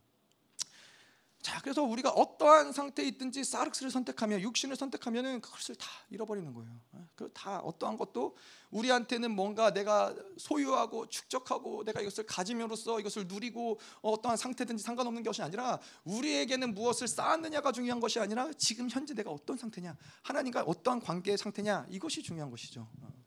자, 1.42 1.60
그래서 1.62 1.82
우리가 1.82 2.12
어떠한 2.12 2.72
상태에 2.72 3.08
있든지 3.08 3.44
사르스를 3.44 3.90
선택하면 3.90 4.42
육신을 4.42 4.76
선택하면은 4.76 5.42
그것을 5.42 5.76
다 5.76 5.88
잃어버리는 6.12 6.54
거예요. 6.54 6.72
어? 6.92 7.08
그다 7.16 7.60
어떠한 7.60 7.98
것도 7.98 8.38
우리한테는 8.70 9.32
뭔가 9.32 9.74
내가 9.74 10.16
소유하고 10.38 11.08
축적하고 11.08 11.84
내가 11.84 12.02
이것을 12.02 12.26
가짐으로써 12.26 13.00
이것을 13.00 13.28
누리고 13.28 13.80
어떠한 14.02 14.38
상태든지 14.38 14.84
상관없는 14.84 15.24
것이 15.24 15.42
아니라 15.42 15.80
우리에게는 16.04 16.76
무엇을 16.76 17.08
쌓았느냐가 17.08 17.72
중요한 17.72 18.00
것이 18.00 18.20
아니라 18.20 18.52
지금 18.58 18.88
현재 18.88 19.16
내가 19.16 19.32
어떤 19.32 19.58
상태냐, 19.58 19.98
하나님과 20.22 20.64
어떠한 20.64 21.00
관계의 21.00 21.40
상태냐 21.40 21.88
이것이 21.90 22.22
중요한 22.22 22.52
것이죠. 22.52 22.88
어. 23.02 23.22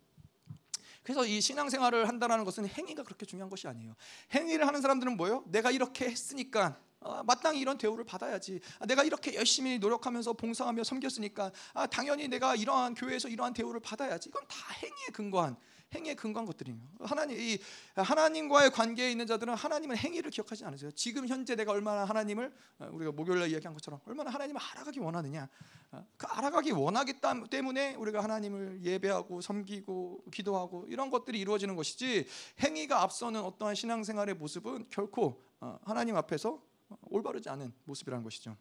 그래서 1.03 1.27
이 1.27 1.41
신앙생활을 1.41 2.09
한다는 2.09 2.45
것은 2.45 2.67
행위가 2.67 3.03
그렇게 3.03 3.27
중요한 3.27 3.51
것이 3.51 3.69
아니에요. 3.69 3.95
행위를 4.33 4.67
하는 4.67 4.81
사람들은 4.81 5.17
뭐예요? 5.17 5.45
내가 5.49 5.71
이렇게 5.71 6.07
했으니까 6.07 6.81
어, 7.05 7.23
마땅히 7.23 7.61
이런 7.61 7.77
대우를 7.79 8.05
받아야지. 8.05 8.61
아, 8.79 8.87
내가 8.87 9.05
이렇게 9.05 9.35
열심히 9.35 9.79
노력하면서 9.79 10.33
봉사하며 10.33 10.83
섬겼으니까 10.85 11.53
아, 11.75 11.87
당연히 11.87 12.29
내가 12.29 12.57
이러한 12.57 12.95
교회에서 12.95 13.29
이러한 13.29 13.53
대우를 13.53 13.81
받아야지. 13.81 14.31
이건 14.31 14.43
다 14.49 14.57
행위에 14.83 15.07
근거한 15.13 15.57
행위에 15.95 16.15
근거한 16.15 16.47
것들이에요. 16.47 16.79
하나님 17.01 17.39
이 17.39 17.59
하나님과의 17.95 18.71
관계에 18.71 19.11
있는 19.11 19.27
자들은 19.27 19.55
하나님은 19.55 19.97
행위를 19.97 20.31
기억하지 20.31 20.65
않으세요. 20.65 20.91
지금 20.93 21.29
현재 21.29 21.55
내가 21.55 21.73
얼마나 21.73 22.05
하나님을 22.05 22.53
어, 22.79 22.89
우리가 22.91 23.13
목요일에 23.13 23.49
이야기한 23.49 23.75
것처럼 23.75 24.01
얼마나 24.07 24.31
하나님을 24.31 24.61
알아가기 24.61 24.99
원하느냐. 24.99 25.49
어, 25.93 26.07
그 26.17 26.27
알아가기 26.27 26.73
원하기 26.73 27.21
때문에 27.51 27.95
우리가 27.97 28.23
하나님을 28.23 28.81
예배하고 28.83 29.43
섬기고 29.43 30.25
기도하고 30.33 30.87
이런 30.89 31.11
것들이 31.11 31.39
이루어지는 31.39 31.77
것이지 31.77 32.27
행위가 32.61 33.03
앞서는 33.03 33.43
어떠한 33.43 33.75
신앙생활의 33.75 34.37
모습은 34.37 34.87
결코 34.91 35.45
하나님 35.85 36.17
앞에서 36.17 36.61
올바르지 37.03 37.49
않은 37.49 37.73
모습이라는 37.85 38.23
것이죠. 38.25 38.57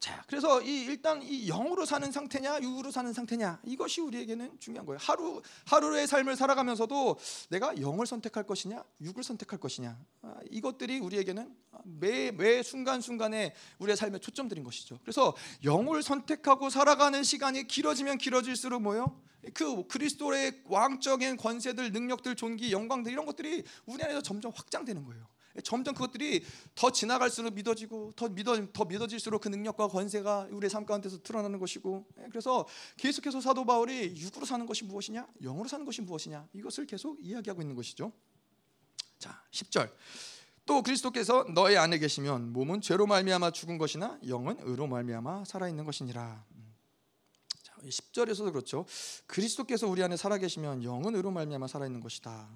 자, 0.00 0.22
그래서 0.28 0.62
이 0.62 0.84
일단 0.84 1.20
이 1.22 1.46
영으로 1.48 1.84
사는 1.84 2.10
상태냐, 2.12 2.60
육으로 2.62 2.92
사는 2.92 3.12
상태냐 3.12 3.60
이것이 3.64 4.00
우리에게는 4.00 4.60
중요한 4.60 4.86
거예요. 4.86 4.98
하루 5.02 5.42
하루의 5.66 6.06
삶을 6.06 6.36
살아가면서도 6.36 7.18
내가 7.50 7.80
영을 7.80 8.06
선택할 8.06 8.44
것이냐, 8.44 8.84
육을 9.00 9.24
선택할 9.24 9.58
것이냐 9.58 9.98
아, 10.22 10.36
이것들이 10.50 11.00
우리에게는 11.00 11.52
매, 11.82 12.30
매 12.30 12.62
순간 12.62 13.00
순간에 13.00 13.54
우리의 13.80 13.96
삶에 13.96 14.20
초점들인 14.20 14.62
것이죠. 14.62 15.00
그래서 15.02 15.34
영을 15.64 16.04
선택하고 16.04 16.70
살아가는 16.70 17.20
시간이 17.24 17.66
길어지면 17.66 18.18
길어질수록 18.18 18.80
뭐요? 18.80 19.20
그 19.52 19.86
그리스도의 19.88 20.62
왕적인 20.66 21.36
권세들, 21.38 21.90
능력들, 21.90 22.36
존귀, 22.36 22.70
영광들 22.70 23.10
이런 23.10 23.26
것들이 23.26 23.64
우리 23.86 24.02
안에서 24.04 24.20
점점 24.20 24.52
확장되는 24.54 25.04
거예요. 25.04 25.26
점점 25.62 25.94
그것들이 25.94 26.44
더 26.74 26.90
지나갈수록 26.90 27.54
믿어지고 27.54 28.12
더 28.16 28.28
믿어 28.28 28.72
더 28.72 28.84
믿어질수록 28.84 29.42
그 29.42 29.48
능력과 29.48 29.88
권세가 29.88 30.48
우리의 30.50 30.70
삶 30.70 30.86
가운데서 30.86 31.22
드러나는 31.22 31.58
것이고 31.58 32.06
예, 32.18 32.26
그래서 32.30 32.66
계속해서 32.96 33.40
사도 33.40 33.64
바울이 33.64 34.16
육으로 34.16 34.44
사는 34.46 34.64
것이 34.66 34.84
무엇이냐 34.84 35.26
영으로 35.42 35.68
사는 35.68 35.84
것이 35.84 36.02
무엇이냐 36.02 36.48
이것을 36.52 36.86
계속 36.86 37.18
이야기하고 37.20 37.62
있는 37.62 37.74
것이죠. 37.74 38.12
자 39.18 39.42
10절 39.50 39.90
또 40.66 40.82
그리스도께서 40.82 41.46
너의 41.54 41.78
안에 41.78 41.98
계시면 41.98 42.52
몸은 42.52 42.82
죄로 42.82 43.06
말미암아 43.06 43.52
죽은 43.52 43.78
것이나 43.78 44.18
영은 44.26 44.58
의로 44.60 44.86
말미암아 44.86 45.44
살아 45.46 45.68
있는 45.68 45.84
것이니라. 45.84 46.44
10절에서도 47.84 48.52
그렇죠. 48.52 48.84
그리스도께서 49.26 49.88
우리 49.88 50.02
안에 50.02 50.16
살아 50.16 50.38
계시면 50.38 50.84
영은 50.84 51.14
의로 51.14 51.30
말미암아 51.30 51.66
살아 51.66 51.86
있는 51.86 52.00
것이다. 52.00 52.48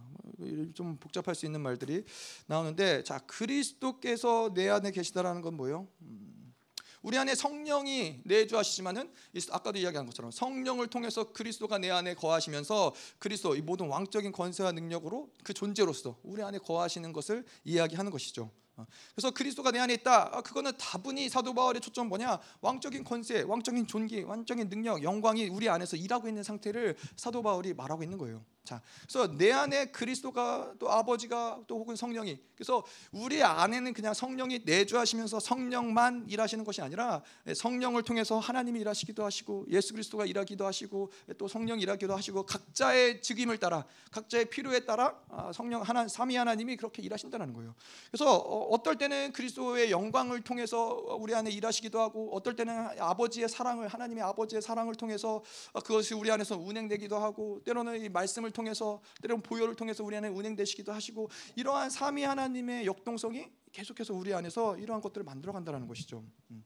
좀 0.74 0.96
복잡할 0.96 1.34
수 1.34 1.46
있는 1.46 1.60
말들이 1.60 2.04
나오는데 2.46 3.04
자 3.04 3.18
그리스도께서 3.20 4.52
내 4.54 4.68
안에 4.68 4.90
계시다라는 4.90 5.42
건 5.42 5.56
뭐예요? 5.56 5.86
음, 6.02 6.54
우리 7.02 7.18
안에 7.18 7.34
성령이 7.34 8.20
내주하시지만은 8.24 9.12
아까도 9.50 9.78
이야기한 9.78 10.06
것처럼 10.06 10.30
성령을 10.30 10.86
통해서 10.86 11.32
그리스도가 11.32 11.78
내 11.78 11.90
안에 11.90 12.14
거하시면서 12.14 12.94
그리스도 13.18 13.56
이 13.56 13.60
모든 13.60 13.88
왕적인 13.88 14.30
권세와 14.32 14.72
능력으로 14.72 15.30
그 15.42 15.52
존재로서 15.52 16.18
우리 16.22 16.42
안에 16.42 16.58
거하시는 16.58 17.12
것을 17.12 17.44
이야기하는 17.64 18.10
것이죠. 18.12 18.50
어, 18.76 18.86
그래서 19.14 19.30
그리스도가 19.30 19.70
내 19.70 19.78
안에 19.78 19.94
있다. 19.94 20.36
아, 20.36 20.42
그거는 20.42 20.72
다분히 20.78 21.28
사도 21.28 21.52
바울의 21.52 21.80
초점 21.80 22.08
뭐냐? 22.08 22.38
왕적인 22.60 23.04
권세, 23.04 23.42
왕적인 23.42 23.86
존귀, 23.86 24.22
왕적인 24.22 24.68
능력, 24.68 25.02
영광이 25.02 25.48
우리 25.48 25.68
안에서 25.68 25.96
일하고 25.96 26.28
있는 26.28 26.42
상태를 26.42 26.96
사도 27.16 27.42
바울이 27.42 27.74
말하고 27.74 28.02
있는 28.02 28.18
거예요. 28.18 28.44
자, 28.64 28.80
그래서 29.02 29.36
내 29.36 29.50
안에 29.50 29.86
그리스도가 29.86 30.74
또 30.78 30.90
아버지가 30.90 31.62
또 31.66 31.80
혹은 31.80 31.96
성령이 31.96 32.38
그래서 32.54 32.84
우리 33.10 33.42
안에는 33.42 33.92
그냥 33.92 34.14
성령이 34.14 34.60
내주하시면서 34.64 35.40
성령만 35.40 36.26
일하시는 36.28 36.64
것이 36.64 36.80
아니라 36.80 37.22
성령을 37.56 38.04
통해서 38.04 38.38
하나님이 38.38 38.78
일하시기도 38.80 39.24
하시고 39.24 39.66
예수 39.68 39.92
그리스도가 39.92 40.26
일하기도 40.26 40.64
하시고 40.64 41.10
또 41.38 41.48
성령이 41.48 41.82
일하기도 41.82 42.14
하시고 42.14 42.46
각자의 42.46 43.20
직임을 43.20 43.58
따라 43.58 43.84
각자의 44.12 44.44
필요에 44.44 44.80
따라 44.84 45.20
아, 45.28 45.50
성령 45.52 45.82
하나 45.82 46.06
삼위 46.06 46.36
하나님이 46.36 46.76
그렇게 46.76 47.02
일하신다는 47.02 47.52
거예요. 47.54 47.74
그래서 48.12 48.36
어, 48.36 48.68
어떨 48.68 48.96
때는 48.96 49.32
그리스도의 49.32 49.90
영광을 49.90 50.42
통해서 50.42 51.02
우리 51.18 51.34
안에 51.34 51.50
일하시기도 51.50 52.00
하고 52.00 52.32
어떨 52.32 52.54
때는 52.54 53.00
아버지의 53.00 53.48
사랑을 53.48 53.88
하나님의 53.88 54.22
아버지의 54.22 54.62
사랑을 54.62 54.94
통해서 54.94 55.42
그것이 55.84 56.14
우리 56.14 56.30
안에서 56.30 56.56
운행되기도 56.56 57.18
하고 57.18 57.60
때로는 57.64 58.04
이 58.04 58.08
말씀을 58.08 58.51
통해서 58.52 59.00
때로는 59.20 59.42
보혈을 59.42 59.74
통해서 59.74 60.04
우리 60.04 60.16
안에 60.16 60.28
운행되시기도 60.28 60.92
하시고 60.92 61.30
이러한 61.56 61.90
삼위 61.90 62.22
하나님의 62.22 62.86
역동성이 62.86 63.48
계속해서 63.72 64.14
우리 64.14 64.32
안에서 64.34 64.76
이러한 64.78 65.00
것들을 65.02 65.24
만들어 65.24 65.52
간다는 65.52 65.86
것이죠. 65.86 66.24
음. 66.50 66.64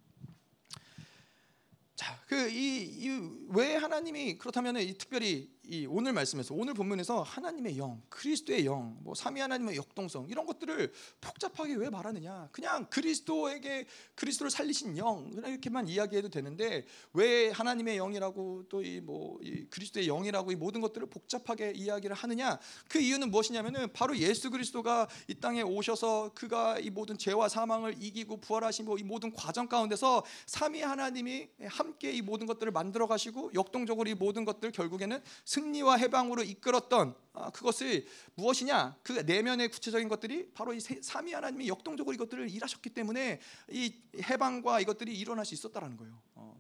자, 1.95 2.21
그 2.27 2.51
이 2.51 3.09
왜 3.49 3.77
하나님이 3.77 4.39
그렇다면 4.39 4.77
이 4.79 4.95
특별히 4.95 5.51
이 5.69 5.87
오늘 5.87 6.13
말씀에서 6.13 6.55
오늘 6.55 6.75
본문에서 6.75 7.23
하나님의 7.23 7.77
영, 7.79 8.01
그리스도의 8.09 8.67
영, 8.67 8.97
뭐 9.03 9.15
삼위 9.15 9.41
하나님의 9.41 9.77
역동성 9.77 10.29
이런 10.29 10.47
것들을 10.47 10.93
복잡하게 11.21 11.75
왜 11.75 11.91
말하느냐? 11.91 12.49
그냥 12.53 12.87
그리스도에게 12.89 13.87
그리스도를 14.15 14.51
살리신 14.51 14.97
영 14.99 15.31
이렇게만 15.35 15.89
이야기해도 15.89 16.29
되는데 16.29 16.85
왜 17.13 17.51
하나님의 17.51 17.97
영이라고 17.97 18.65
또 18.69 18.83
이 18.83 19.01
뭐 19.01 19.39
이 19.43 19.67
그리스도의 19.71 20.07
영이라고 20.07 20.53
이 20.53 20.57
모든 20.57 20.81
것들을 20.81 21.09
복잡하게 21.09 21.73
이야기를 21.75 22.15
하느냐? 22.15 22.59
그 22.89 22.99
이유는 23.01 23.31
무엇이냐면은 23.31 23.93
바로 23.93 24.17
예수 24.19 24.51
그리스도가 24.51 25.09
이 25.29 25.35
땅에 25.35 25.63
오셔서 25.63 26.31
그가 26.35 26.79
이 26.79 26.91
모든 26.91 27.19
죄와 27.19 27.49
사망을 27.49 27.97
이기고 28.01 28.41
부활하시고 28.41 28.99
이 28.99 29.03
모든 29.03 29.33
과정 29.33 29.67
가운데서 29.69 30.25
삼위 30.47 30.83
하나님이 30.83 31.49
함께 31.67 32.13
이 32.13 32.23
모든 32.23 32.47
것들을 32.47 32.71
만들어 32.73 33.07
가시고 33.07 33.51
역동적으로 33.55 34.09
이 34.09 34.15
모든 34.15 34.45
것들 34.45 34.71
결국에는 34.71 35.21
승리와 35.57 35.97
해방으로 35.97 36.43
이끌었던 36.43 37.15
아, 37.33 37.51
그것을 37.51 38.07
무엇이냐? 38.35 38.99
그 39.03 39.13
내면의 39.13 39.71
구체적인 39.71 40.09
것들이 40.09 40.51
바로 40.53 40.75
이 40.75 40.81
삼위 40.81 41.33
하나님이 41.33 41.69
역동적으로 41.69 42.15
이것들을 42.15 42.51
일하셨기 42.51 42.91
때문에 42.91 43.41
이 43.71 43.95
해방과 44.23 44.81
이것들이 44.81 45.19
일어날 45.19 45.45
수 45.47 45.55
있었다라는 45.55 45.97
거예요. 45.97 46.21
어. 46.35 46.57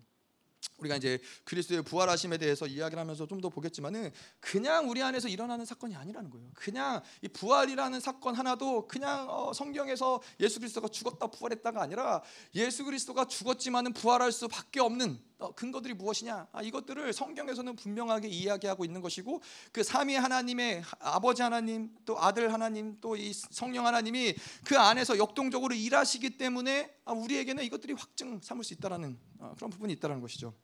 우리가 0.78 0.96
이제 0.96 1.18
그리스도의 1.44 1.82
부활하심에 1.82 2.38
대해서 2.38 2.66
이야기를 2.66 3.00
하면서 3.00 3.26
좀 3.26 3.40
더 3.40 3.48
보겠지만은 3.50 4.10
그냥 4.40 4.88
우리 4.90 5.02
안에서 5.02 5.28
일어나는 5.28 5.64
사건이 5.66 5.94
아니라는 5.94 6.30
거예요. 6.30 6.50
그냥 6.54 7.02
이 7.22 7.28
부활이라는 7.28 8.00
사건 8.00 8.34
하나도 8.34 8.88
그냥 8.88 9.26
어 9.28 9.52
성경에서 9.52 10.20
예수 10.40 10.58
그리스도가 10.58 10.88
죽었다 10.88 11.26
부활했다가 11.28 11.82
아니라 11.82 12.22
예수 12.54 12.84
그리스도가 12.84 13.26
죽었지만은 13.26 13.92
부활할 13.92 14.32
수밖에 14.32 14.80
없는 14.80 15.20
어 15.35 15.35
근거들이 15.54 15.94
무엇이냐? 15.94 16.48
아, 16.52 16.62
이것들을 16.62 17.12
성경에서는 17.12 17.76
분명하게 17.76 18.28
이야기하고 18.28 18.84
있는 18.84 19.02
것이고 19.02 19.42
그 19.72 19.82
삼위 19.82 20.14
하나님의 20.14 20.82
아버지 20.98 21.42
하나님 21.42 21.90
또 22.04 22.18
아들 22.18 22.52
하나님 22.52 22.98
또 23.00 23.16
이 23.16 23.32
성령 23.32 23.86
하나님이 23.86 24.34
그 24.64 24.78
안에서 24.78 25.18
역동적으로 25.18 25.74
일하시기 25.74 26.36
때문에 26.36 26.94
아, 27.04 27.12
우리에게는 27.12 27.64
이것들이 27.64 27.94
확증 27.94 28.40
삼을 28.42 28.64
수 28.64 28.74
있다라는 28.74 29.18
어, 29.38 29.52
그런 29.56 29.70
부분이 29.70 29.92
있다라는 29.94 30.20
것이죠. 30.20 30.54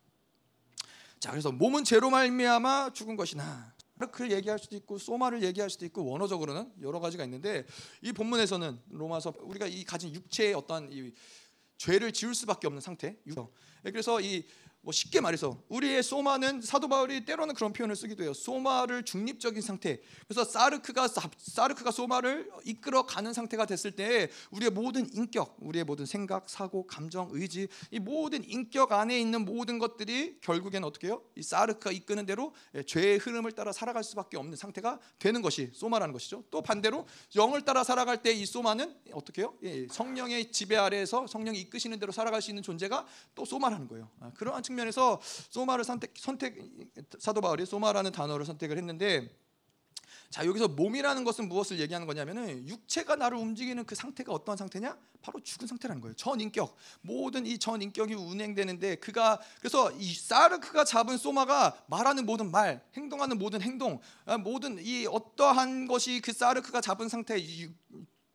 자, 1.19 1.31
그래서 1.31 1.51
몸은 1.51 1.83
죄로 1.83 2.09
말미암아 2.09 2.93
죽은 2.93 3.15
것이나 3.15 3.73
그를 4.11 4.31
얘기할 4.31 4.59
수도 4.59 4.75
있고 4.75 4.97
소마를 4.97 5.43
얘기할 5.43 5.69
수도 5.69 5.85
있고 5.85 6.05
원어적으로는 6.05 6.73
여러 6.81 6.99
가지가 6.99 7.23
있는데 7.23 7.65
이 8.01 8.11
본문에서는 8.11 8.81
로마서 8.89 9.33
우리가 9.39 9.67
이 9.67 9.83
가진 9.85 10.13
육체의 10.13 10.53
어떤 10.53 10.91
이 10.91 11.13
죄를 11.77 12.11
지을 12.13 12.33
수밖에 12.35 12.67
없는 12.67 12.81
상태. 12.81 13.17
그래서 13.83 14.21
이 14.21 14.45
뭐 14.83 14.91
쉽게 14.91 15.21
말해서 15.21 15.63
우리의 15.69 16.03
소마는 16.03 16.61
사도 16.61 16.89
바울이 16.89 17.23
때로는 17.23 17.55
그런 17.55 17.71
표현을 17.71 17.95
쓰기도 17.95 18.23
해요. 18.23 18.33
소마를 18.33 19.03
중립적인 19.03 19.61
상태. 19.61 20.01
그래서 20.27 20.43
사르크가 20.43 21.07
사르크가 21.37 21.91
소마를 21.91 22.51
이끌어 22.65 23.05
가는 23.05 23.31
상태가 23.31 23.65
됐을 23.65 23.91
때 23.91 24.29
우리의 24.51 24.71
모든 24.71 25.07
인격, 25.13 25.55
우리의 25.61 25.85
모든 25.85 26.05
생각, 26.05 26.49
사고, 26.49 26.85
감정, 26.85 27.29
의지 27.31 27.69
이 27.91 27.99
모든 27.99 28.43
인격 28.43 28.91
안에 28.91 29.17
있는 29.17 29.45
모든 29.45 29.79
것들이 29.79 30.39
결국엔 30.41 30.83
어떻게 30.83 31.07
해요? 31.07 31.23
이 31.37 31.41
사르크가 31.41 31.91
이끄는 31.91 32.25
대로 32.25 32.53
예, 32.75 32.83
죄의 32.83 33.19
흐름을 33.19 33.53
따라 33.53 33.71
살아갈 33.71 34.03
수밖에 34.03 34.35
없는 34.35 34.57
상태가 34.57 34.99
되는 35.17 35.41
것이 35.41 35.71
소마라는 35.73 36.11
것이죠. 36.11 36.43
또 36.51 36.61
반대로 36.61 37.07
영을 37.35 37.61
따라 37.63 37.83
살아갈 37.83 38.21
때 38.21 38.33
이 38.33 38.45
소마는 38.45 38.95
어떻게 39.13 39.43
해요? 39.43 39.53
예, 39.63 39.87
성령의 39.87 40.51
지배 40.51 40.75
아래에서 40.75 41.27
성령이 41.27 41.59
이끄시는 41.61 41.99
대로 41.99 42.11
살아갈 42.11 42.41
수 42.41 42.49
있는 42.51 42.63
존재가 42.63 43.05
또 43.35 43.45
소마라는 43.45 43.87
거예요. 43.87 44.09
아, 44.19 44.31
그러한 44.33 44.61
측 44.63 44.72
면에서 44.75 45.19
소마를 45.49 45.83
선택 45.83 46.13
선택 46.17 46.57
사도 47.19 47.41
바울이 47.41 47.65
소마라는 47.65 48.11
단어를 48.11 48.45
선택을 48.45 48.77
했는데 48.77 49.29
자 50.29 50.45
여기서 50.45 50.67
몸이라는 50.69 51.23
것은 51.23 51.47
무엇을 51.47 51.79
얘기하는 51.79 52.07
거냐면은 52.07 52.67
육체가 52.67 53.15
나를 53.15 53.37
움직이는 53.37 53.85
그 53.85 53.93
상태가 53.93 54.33
어떠한 54.33 54.57
상태냐? 54.57 54.97
바로 55.21 55.39
죽은 55.39 55.67
상태라는 55.67 56.01
거예요. 56.01 56.15
전 56.15 56.41
인격 56.41 56.75
모든 57.01 57.45
이 57.45 57.57
전 57.57 57.81
인격이 57.81 58.13
운행되는데 58.15 58.95
그가 58.95 59.39
그래서 59.59 59.91
이 59.91 60.13
사르크가 60.13 60.83
잡은 60.85 61.17
소마가 61.17 61.77
말하는 61.87 62.25
모든 62.25 62.51
말, 62.51 62.83
행동하는 62.95 63.37
모든 63.37 63.61
행동, 63.61 64.01
아, 64.25 64.37
모든 64.37 64.83
이 64.83 65.05
어떠한 65.05 65.87
것이 65.87 66.19
그 66.19 66.33
사르크가 66.33 66.81
잡은 66.81 67.07
상태 67.09 67.37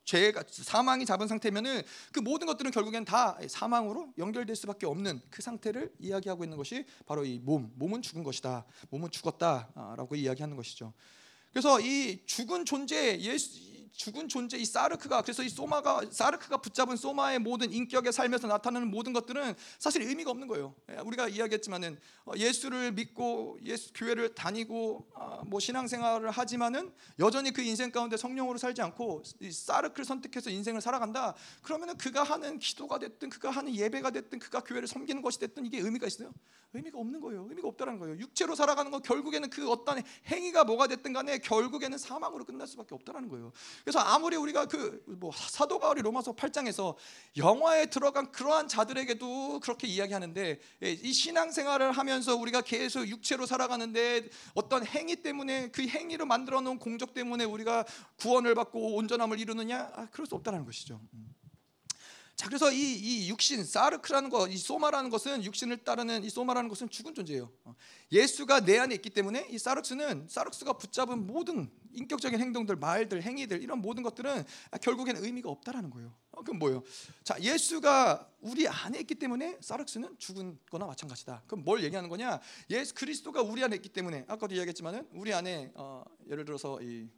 죄가 0.09 0.43
사망이 0.49 1.05
잡은 1.05 1.27
상태면은 1.27 1.83
그 2.11 2.19
모든 2.19 2.47
것들은 2.47 2.71
결국엔 2.71 3.05
다 3.05 3.37
사망으로 3.47 4.11
연결될 4.17 4.55
수밖에 4.55 4.87
없는 4.87 5.21
그 5.29 5.43
상태를 5.43 5.93
이야기하고 5.99 6.43
있는 6.43 6.57
것이 6.57 6.83
바로 7.05 7.23
이 7.23 7.37
몸, 7.37 7.71
몸은 7.75 8.01
죽은 8.01 8.23
것이다. 8.23 8.65
몸은 8.89 9.11
죽었다라고 9.11 10.15
이야기하는 10.15 10.55
것이죠. 10.55 10.93
그래서 11.51 11.79
이 11.79 12.25
죽은 12.25 12.65
존재 12.65 13.19
예수 13.19 13.59
죽은 13.91 14.27
존재 14.27 14.57
이 14.57 14.65
사르크가 14.65 15.21
그래서 15.21 15.43
이 15.43 15.49
소마가 15.49 16.01
사르크가 16.11 16.57
붙잡은 16.57 16.95
소마의 16.95 17.39
모든 17.39 17.71
인격의 17.71 18.13
삶에서 18.13 18.47
나타나는 18.47 18.89
모든 18.89 19.13
것들은 19.13 19.55
사실 19.77 20.01
의미가 20.01 20.31
없는 20.31 20.47
거예요. 20.47 20.75
예, 20.91 20.97
우리가 20.97 21.27
이야기했지만은 21.27 21.99
어, 22.25 22.33
예수를 22.35 22.91
믿고 22.93 23.59
예수 23.63 23.91
교회를 23.93 24.35
다니고 24.35 25.07
아, 25.15 25.41
뭐 25.45 25.59
신앙생활을 25.59 26.31
하지만은 26.31 26.93
여전히 27.19 27.51
그 27.51 27.61
인생 27.61 27.91
가운데 27.91 28.17
성령으로 28.17 28.57
살지 28.57 28.81
않고 28.81 29.23
이 29.41 29.51
사르크를 29.51 30.05
선택해서 30.05 30.49
인생을 30.49 30.81
살아간다. 30.81 31.35
그러면은 31.61 31.97
그가 31.97 32.23
하는 32.23 32.59
기도가 32.59 32.99
됐든 32.99 33.29
그가 33.29 33.49
하는 33.49 33.75
예배가 33.75 34.11
됐든 34.11 34.39
그가 34.39 34.61
교회를 34.61 34.87
섬기는 34.87 35.21
것이 35.21 35.39
됐든 35.39 35.65
이게 35.65 35.79
의미가 35.79 36.07
있어요? 36.07 36.31
의미가 36.73 36.99
없는 36.99 37.19
거예요. 37.19 37.47
의미가 37.49 37.67
없다는 37.67 37.97
거예요. 37.97 38.17
육체로 38.17 38.53
살아가는 38.53 38.91
거 38.91 38.99
결국에는 38.99 39.49
그 39.49 39.69
어떤 39.71 40.03
행위가 40.27 40.65
뭐가 40.65 40.87
됐든 40.87 41.13
간에 41.13 41.39
결국에는 41.39 41.97
사망으로 41.97 42.45
끝날 42.45 42.67
수밖에 42.67 42.93
없다는 42.93 43.27
거예요. 43.29 43.51
그래서 43.83 43.99
아무리 43.99 44.35
우리가 44.35 44.65
그 44.65 44.89
뭐 45.19 45.31
사도 45.33 45.79
바울이 45.79 46.01
로마서 46.01 46.33
8장에서 46.33 46.95
영화에 47.37 47.87
들어간 47.87 48.31
그러한 48.31 48.67
자들에게도 48.67 49.59
그렇게 49.59 49.87
이야기하는데 49.87 50.59
예, 50.83 50.91
이 50.91 51.13
신앙생활을 51.13 51.91
하면서 51.91 52.35
우리가 52.35 52.61
계속 52.61 53.07
육체로 53.07 53.45
살아가는데 53.45 54.29
어떤 54.53 54.85
행위 54.85 55.17
때문에 55.17 55.69
그 55.71 55.85
행위를 55.87 56.25
만들어 56.25 56.61
놓은 56.61 56.79
공적 56.79 57.13
때문에 57.13 57.43
우리가 57.43 57.85
구원을 58.17 58.55
받고 58.55 58.95
온전함을 58.95 59.39
이루느냐? 59.39 59.91
아, 59.93 60.07
그럴 60.11 60.25
수 60.25 60.35
없다는 60.35 60.65
것이죠. 60.65 60.99
음. 61.13 61.38
자 62.39 62.47
그래서 62.47 62.71
이, 62.71 62.77
이 62.77 63.29
육신 63.29 63.65
사르크라는 63.65 64.29
것, 64.29 64.47
이 64.47 64.55
소마라는 64.55 65.09
것은 65.09 65.43
육신을 65.43 65.83
따르는 65.83 66.23
이 66.23 66.29
소마라는 66.29 66.69
것은 66.69 66.87
죽은 66.87 67.13
존재예요. 67.13 67.51
어. 67.65 67.75
예수가 68.13 68.61
내 68.61 68.79
안에 68.79 68.95
있기 68.95 69.09
때문에 69.09 69.47
이 69.49 69.57
사르크는 69.57 70.29
사르크가 70.29 70.77
붙잡은 70.77 71.27
모든 71.27 71.69
인격적인 71.91 72.39
행동들, 72.39 72.77
말들, 72.77 73.23
행위들 73.23 73.61
이런 73.61 73.81
모든 73.81 74.03
것들은 74.03 74.45
결국에는 74.81 75.21
의미가 75.21 75.49
없다라는 75.49 75.89
거예요. 75.89 76.15
어, 76.31 76.41
그럼 76.41 76.59
뭐예요? 76.59 76.81
자 77.25 77.37
예수가 77.41 78.31
우리 78.39 78.69
안에 78.69 79.01
있기 79.01 79.15
때문에 79.15 79.57
사르크는 79.59 80.15
죽은 80.17 80.59
거나 80.71 80.85
마찬가지다. 80.85 81.43
그럼 81.45 81.65
뭘 81.65 81.83
얘기하는 81.83 82.07
거냐? 82.07 82.39
예수 82.69 82.93
그리스도가 82.95 83.41
우리 83.41 83.61
안에 83.65 83.75
있기 83.75 83.89
때문에 83.89 84.23
아까도 84.29 84.55
이야기했지만은 84.55 85.09
우리 85.11 85.33
안에 85.33 85.73
어, 85.75 86.05
예를 86.29 86.45
들어서 86.45 86.81
이 86.81 87.09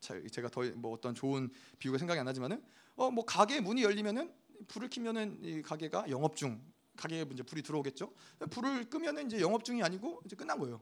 제가 0.00 0.48
더 0.48 0.62
뭐 0.76 0.94
어떤 0.94 1.14
좋은 1.14 1.50
비유가 1.78 1.98
생각이 1.98 2.18
안 2.18 2.24
나지만은 2.24 2.62
어 2.96 3.10
뭐 3.10 3.24
가게 3.24 3.60
문이 3.60 3.82
열리면은 3.82 4.32
불을 4.68 4.88
켜면은 4.90 5.38
이 5.42 5.62
가게가 5.62 6.10
영업 6.10 6.36
중 6.36 6.60
가게에 6.96 7.26
이제 7.32 7.42
불이 7.42 7.62
들어오겠죠. 7.62 8.10
불을 8.50 8.88
끄면은 8.88 9.26
이제 9.26 9.40
영업 9.40 9.64
중이 9.64 9.82
아니고 9.82 10.22
이제 10.24 10.34
끝난 10.34 10.58
거예요. 10.58 10.80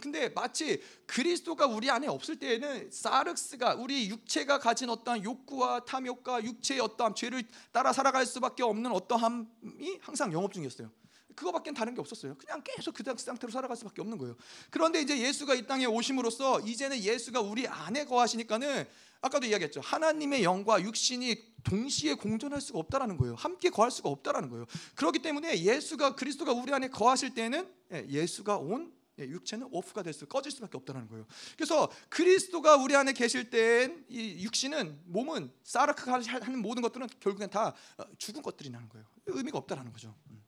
근데 0.00 0.30
마치 0.30 0.82
그리스도가 1.06 1.66
우리 1.66 1.90
안에 1.90 2.06
없을 2.08 2.36
때에는 2.36 2.90
사르스가 2.90 3.74
우리 3.74 4.08
육체가 4.08 4.58
가진 4.58 4.88
어떠한 4.88 5.22
욕구와 5.22 5.84
탐욕과 5.84 6.42
육체의 6.44 6.80
어떠한 6.80 7.14
죄를 7.14 7.44
따라 7.72 7.92
살아갈 7.92 8.24
수밖에 8.24 8.62
없는 8.62 8.90
어떠함이 8.90 9.98
항상 10.00 10.32
영업 10.32 10.52
중이었어요. 10.54 10.90
그거밖엔 11.36 11.74
다른 11.74 11.94
게 11.94 12.00
없었어요. 12.00 12.36
그냥 12.38 12.62
계속 12.64 12.94
그 12.94 13.04
상태로 13.04 13.50
살아갈 13.52 13.76
수밖에 13.76 14.00
없는 14.00 14.18
거예요. 14.18 14.34
그런데 14.70 15.00
이제 15.00 15.18
예수가 15.18 15.54
이 15.54 15.66
땅에 15.66 15.84
오심으로써 15.84 16.60
이제는 16.60 16.98
예수가 16.98 17.40
우리 17.40 17.66
안에 17.68 18.04
거하시니까는 18.06 18.86
아까도 19.20 19.46
이야기했죠. 19.46 19.80
하나님의 19.80 20.42
영과 20.42 20.82
육신이 20.82 21.51
동시에 21.62 22.14
공존할 22.14 22.60
수가 22.60 22.78
없다라는 22.78 23.16
거예요. 23.16 23.34
함께 23.34 23.70
거할 23.70 23.90
수가 23.90 24.08
없다라는 24.08 24.50
거예요. 24.50 24.66
그렇기 24.94 25.20
때문에 25.20 25.62
예수가 25.62 26.14
그리스도가 26.16 26.52
우리 26.52 26.72
안에 26.72 26.88
거하실 26.88 27.34
때는 27.34 27.68
예, 27.92 28.06
예수가 28.08 28.56
온 28.58 28.92
예, 29.18 29.24
육체는 29.24 29.68
오프가 29.70 30.02
될 30.02 30.12
수, 30.12 30.26
꺼질 30.26 30.50
수밖에 30.52 30.76
없다는 30.78 31.08
거예요. 31.08 31.26
그래서 31.56 31.90
그리스도가 32.08 32.76
우리 32.76 32.96
안에 32.96 33.12
계실 33.12 33.50
때이 33.50 34.42
육신은 34.42 35.02
몸은 35.04 35.52
사르크가 35.64 36.20
하는 36.22 36.62
모든 36.62 36.82
것들은 36.82 37.08
결국엔 37.20 37.50
다 37.50 37.74
어, 37.98 38.04
죽은 38.18 38.42
것들이 38.42 38.70
나는 38.70 38.88
거예요. 38.88 39.06
의미가 39.26 39.58
없다라는 39.58 39.92
거죠. 39.92 40.14
음. 40.30 40.42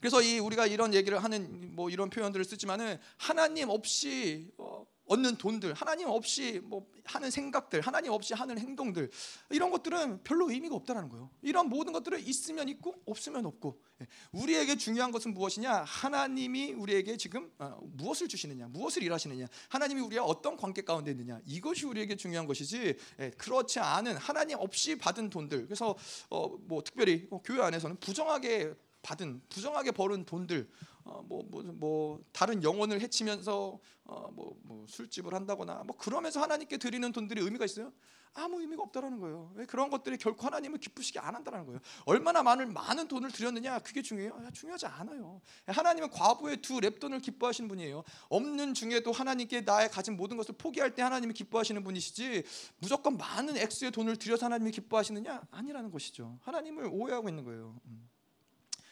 그래서 0.00 0.22
이 0.22 0.38
우리가 0.38 0.66
이런 0.66 0.94
얘기를 0.94 1.22
하는 1.22 1.74
뭐 1.74 1.90
이런 1.90 2.08
표현들을 2.08 2.44
쓰지만은 2.44 2.98
하나님 3.16 3.68
없이 3.68 4.52
어, 4.56 4.86
얻는 5.08 5.36
돈들, 5.36 5.72
하나님 5.74 6.08
없이 6.08 6.60
뭐 6.62 6.86
하는 7.04 7.30
생각들, 7.30 7.80
하나님 7.80 8.12
없이 8.12 8.34
하는 8.34 8.58
행동들 8.58 9.10
이런 9.50 9.70
것들은 9.70 10.22
별로 10.22 10.50
의미가 10.50 10.74
없다라는 10.76 11.08
거예요. 11.08 11.30
이런 11.42 11.68
모든 11.68 11.92
것들은 11.92 12.20
있으면 12.20 12.68
있고 12.68 12.94
없으면 13.06 13.46
없고 13.46 13.80
예. 14.02 14.06
우리에게 14.32 14.76
중요한 14.76 15.10
것은 15.10 15.34
무엇이냐? 15.34 15.82
하나님이 15.84 16.72
우리에게 16.72 17.16
지금 17.16 17.50
어, 17.58 17.78
무엇을 17.82 18.28
주시느냐, 18.28 18.68
무엇을 18.68 19.02
일하시느냐, 19.02 19.46
하나님이 19.70 20.02
우리와 20.02 20.24
어떤 20.24 20.56
관계 20.56 20.82
가운데 20.82 21.10
있느냐 21.10 21.40
이것이 21.46 21.86
우리에게 21.86 22.16
중요한 22.16 22.46
것이지 22.46 22.96
예, 23.20 23.30
그렇지 23.30 23.80
않은 23.80 24.16
하나님 24.16 24.58
없이 24.58 24.96
받은 24.96 25.30
돈들 25.30 25.64
그래서 25.64 25.96
어, 26.30 26.48
뭐 26.60 26.82
특별히 26.82 27.26
뭐 27.30 27.40
교회 27.42 27.62
안에서는 27.62 27.96
부정하게 27.96 28.74
받은 29.02 29.40
부정하게 29.48 29.92
벌은 29.92 30.24
돈들 30.24 30.68
어, 31.08 31.22
뭐, 31.26 31.42
뭐, 31.50 31.62
뭐 31.62 32.20
다른 32.32 32.62
영혼을 32.62 33.00
해치면서 33.00 33.78
어, 34.04 34.30
뭐, 34.32 34.58
뭐 34.62 34.84
술집을 34.86 35.32
한다거나 35.32 35.82
뭐 35.86 35.96
그러면서 35.96 36.40
하나님께 36.40 36.76
드리는 36.76 37.10
돈들이 37.12 37.40
의미가 37.40 37.64
있어요? 37.64 37.92
아무 38.34 38.60
의미가 38.60 38.82
없다라는 38.82 39.18
거예요. 39.18 39.50
왜 39.54 39.64
그런 39.64 39.88
것들이 39.88 40.18
결코 40.18 40.46
하나님을 40.46 40.78
기쁘시게 40.78 41.18
안 41.18 41.34
한다는 41.34 41.64
거예요. 41.64 41.80
얼마나 42.04 42.42
많은 42.42 42.74
많은 42.74 43.08
돈을 43.08 43.32
드렸느냐 43.32 43.78
그게 43.78 44.02
중요해요? 44.02 44.34
아, 44.34 44.50
중요하지 44.50 44.86
않아요. 44.86 45.40
하나님은 45.66 46.10
과부의 46.10 46.58
두 46.58 46.74
랩돈을 46.74 47.22
기뻐하시는 47.22 47.68
분이에요. 47.68 48.04
없는 48.28 48.74
중에도 48.74 49.10
하나님께 49.10 49.62
나의 49.62 49.90
가진 49.90 50.16
모든 50.16 50.36
것을 50.36 50.54
포기할 50.58 50.94
때 50.94 51.00
하나님이 51.00 51.32
기뻐하시는 51.32 51.82
분이시지 51.82 52.44
무조건 52.78 53.16
많은 53.16 53.56
액수의 53.56 53.92
돈을 53.92 54.16
들여서 54.16 54.44
하나님이 54.44 54.72
기뻐하시느냐 54.72 55.48
아니라는 55.50 55.90
것이죠. 55.90 56.38
하나님을 56.42 56.90
오해하고 56.92 57.30
있는 57.30 57.44
거예요. 57.44 57.80
음. 57.86 58.08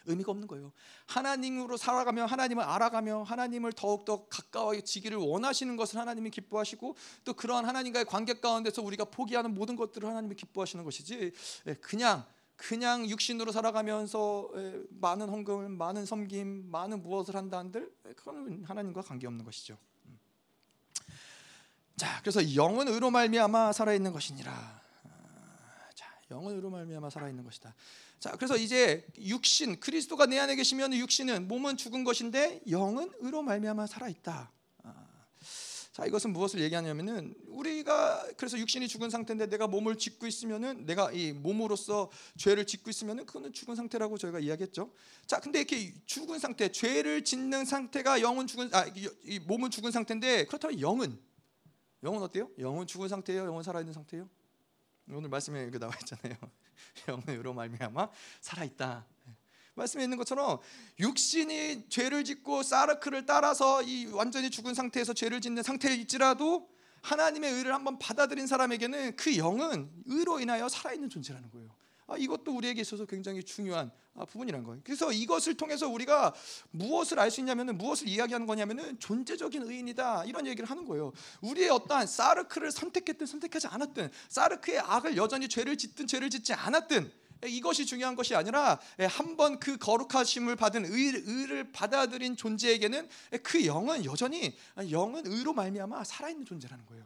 의미가 0.06 0.32
없는 0.32 0.48
거예요. 0.48 0.72
하나님으로 1.06 1.76
살아가며 1.76 2.26
하나님을 2.26 2.62
알아가며 2.62 3.22
하나님을 3.24 3.72
더욱더 3.72 4.26
가까워지기를 4.26 5.18
원하시는 5.18 5.76
것을 5.76 6.00
하나님이 6.00 6.30
기뻐하시고 6.30 6.96
또 7.24 7.34
그러한 7.34 7.64
하나님과의 7.64 8.04
관계 8.06 8.34
가운데서 8.34 8.82
우리가 8.82 9.06
포기하는 9.06 9.54
모든 9.54 9.76
것들을 9.76 10.08
하나님이 10.08 10.34
기뻐하시는 10.36 10.84
것이지 10.84 11.32
예, 11.66 11.74
그냥 11.74 12.24
그냥 12.56 13.06
육신으로 13.08 13.52
살아가면서 13.52 14.50
예, 14.56 14.82
많은 15.00 15.28
헌금을 15.28 15.68
많은 15.68 16.06
섬김 16.06 16.70
많은 16.70 17.02
무엇을 17.02 17.36
한다 17.36 17.58
한들 17.58 17.92
예, 18.08 18.12
그거는 18.14 18.64
하나님과 18.64 19.02
관계없는 19.02 19.44
것이죠. 19.44 19.76
음. 20.06 20.18
자, 21.96 22.20
그래서 22.20 22.54
영은 22.54 22.88
의로 22.88 23.10
말미암아 23.10 23.72
살아 23.72 23.92
있는 23.92 24.12
것이니라. 24.12 24.85
의로 26.30 26.70
말미암아 26.70 27.10
살아 27.10 27.28
있는 27.28 27.44
것이다. 27.44 27.74
자, 28.18 28.32
그래서 28.32 28.56
이제 28.56 29.06
육신 29.18 29.80
그리스도가 29.80 30.26
내 30.26 30.38
안에 30.38 30.56
계시면 30.56 30.94
육신은 30.94 31.48
몸은 31.48 31.76
죽은 31.76 32.04
것인데 32.04 32.62
영은 32.68 33.12
의로 33.20 33.42
말미암아 33.42 33.86
살아 33.86 34.08
있다. 34.08 34.50
아, 34.82 35.06
자, 35.92 36.04
이것은 36.04 36.32
무엇을 36.32 36.60
얘기하냐면은 36.60 37.34
우리가 37.46 38.26
그래서 38.36 38.58
육신이 38.58 38.88
죽은 38.88 39.10
상태인데 39.10 39.46
내가 39.46 39.66
몸을 39.66 39.96
짓고 39.96 40.26
있으면은 40.26 40.84
내가 40.84 41.12
이 41.12 41.32
몸으로서 41.32 42.10
죄를 42.36 42.66
짓고 42.66 42.90
있으면은 42.90 43.24
그거는 43.24 43.52
죽은 43.52 43.76
상태라고 43.76 44.18
저희가 44.18 44.40
이야기했죠. 44.40 44.92
자, 45.26 45.38
근데 45.40 45.60
이렇게 45.60 45.94
죽은 46.06 46.38
상태, 46.38 46.70
죄를 46.70 47.24
짓는 47.24 47.64
상태가 47.64 48.20
영은 48.20 48.46
죽은 48.46 48.70
아, 48.74 48.86
이 49.24 49.38
몸은 49.38 49.70
죽은 49.70 49.92
상태인데 49.92 50.46
그렇다면 50.46 50.80
영은 50.80 51.18
영은 52.02 52.22
어때요? 52.22 52.50
영은 52.58 52.86
죽은 52.86 53.08
상태예요? 53.08 53.44
영은 53.46 53.62
살아 53.62 53.80
있는 53.80 53.92
상태예요? 53.92 54.28
오늘 55.10 55.28
말씀에 55.28 55.62
이렇게 55.62 55.78
나와 55.78 55.92
있잖아요. 56.00 56.36
영으로 57.06 57.54
말미암아 57.54 58.08
살아 58.40 58.64
있다. 58.64 59.06
말씀에 59.74 60.04
있는 60.04 60.16
것처럼 60.16 60.58
육신이 60.98 61.88
죄를 61.88 62.24
짓고 62.24 62.62
사르크를 62.62 63.26
따라서 63.26 63.82
이 63.82 64.06
완전히 64.06 64.50
죽은 64.50 64.74
상태에서 64.74 65.12
죄를 65.12 65.40
짓는 65.40 65.62
상태에 65.62 65.94
있지라도 65.96 66.68
하나님의 67.02 67.52
의를 67.52 67.74
한번 67.74 67.98
받아들인 67.98 68.46
사람에게는 68.46 69.16
그 69.16 69.36
영은 69.36 69.90
의로 70.06 70.40
인하여 70.40 70.68
살아있는 70.68 71.08
존재라는 71.10 71.50
거예요. 71.50 71.68
아, 72.08 72.16
이것도 72.16 72.54
우리에게 72.56 72.80
있어서 72.80 73.04
굉장히 73.04 73.42
중요한 73.42 73.90
아, 74.14 74.24
부분이라는 74.24 74.64
거예요. 74.64 74.80
그래서 74.84 75.12
이것을 75.12 75.54
통해서 75.56 75.88
우리가 75.88 76.32
무엇을 76.70 77.18
알 77.18 77.30
수 77.30 77.40
있냐면은 77.40 77.76
무엇을 77.76 78.08
이야기하는 78.08 78.46
거냐면은 78.46 78.98
존재적인 79.00 79.62
의인이다 79.62 80.24
이런 80.26 80.46
얘기를 80.46 80.68
하는 80.70 80.84
거예요. 80.86 81.12
우리의 81.40 81.70
어떠한 81.70 82.06
사르크를 82.06 82.70
선택했든 82.70 83.26
선택하지 83.26 83.66
않았든 83.66 84.10
사르크의 84.28 84.78
악을 84.80 85.16
여전히 85.16 85.48
죄를 85.48 85.76
짓든 85.76 86.06
죄를 86.06 86.30
짓지 86.30 86.54
않았든 86.54 87.10
이것이 87.44 87.84
중요한 87.84 88.14
것이 88.16 88.34
아니라 88.34 88.80
한 88.98 89.36
번 89.36 89.58
그 89.60 89.76
거룩하심을 89.76 90.56
받은 90.56 90.86
의, 90.86 91.46
를 91.46 91.70
받아들인 91.72 92.34
존재에게는 92.36 93.08
그 93.42 93.66
영은 93.66 94.04
여전히 94.06 94.56
영은 94.90 95.26
의로 95.26 95.52
말미암아 95.52 96.04
살아있는 96.04 96.46
존재라는 96.46 96.86
거예요. 96.86 97.04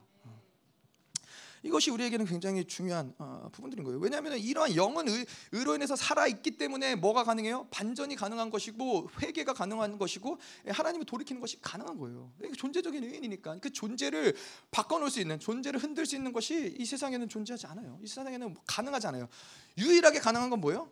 이것이 1.63 1.91
우리에게는 1.91 2.25
굉장히 2.25 2.65
중요한 2.65 3.13
어, 3.19 3.49
부분들인 3.53 3.85
거예요. 3.85 3.99
왜냐하면 3.99 4.39
이러한 4.39 4.77
영은 4.77 5.09
의, 5.09 5.27
로 5.65 5.75
인해서 5.75 5.95
살아 5.95 6.27
있기 6.27 6.53
때문에 6.53 6.95
뭐가 6.95 7.25
가능해요? 7.25 7.67
반전이 7.71 8.17
가능한 8.17 8.51
것이고 8.51 9.11
회개가 9.21 9.53
가능한 9.53 9.99
것이고 9.99 10.39
예, 10.67 10.71
하나님을 10.71 11.07
돌이키는 11.07 11.41
것이 11.41 11.61
가능한 11.61 11.99
거예요. 11.99 12.33
존재적인 12.57 13.05
의인이니까 13.05 13.59
그 13.61 13.71
존재를 13.71 14.35
바꿔놓을 14.71 15.11
수 15.11 15.21
있는 15.21 15.39
존재를 15.39 15.81
흔들 15.81 16.07
수 16.07 16.17
있는 16.17 16.33
것이 16.33 16.75
이 16.79 16.85
세상에는 16.85 17.29
존재하지 17.29 17.67
않아요. 17.67 17.99
이 18.03 18.07
세상에는 18.07 18.57
가능하지 18.67 19.07
않아요. 19.09 19.29
유일하게 19.77 20.19
가능한 20.21 20.51
건 20.51 20.61
뭐예요? 20.61 20.89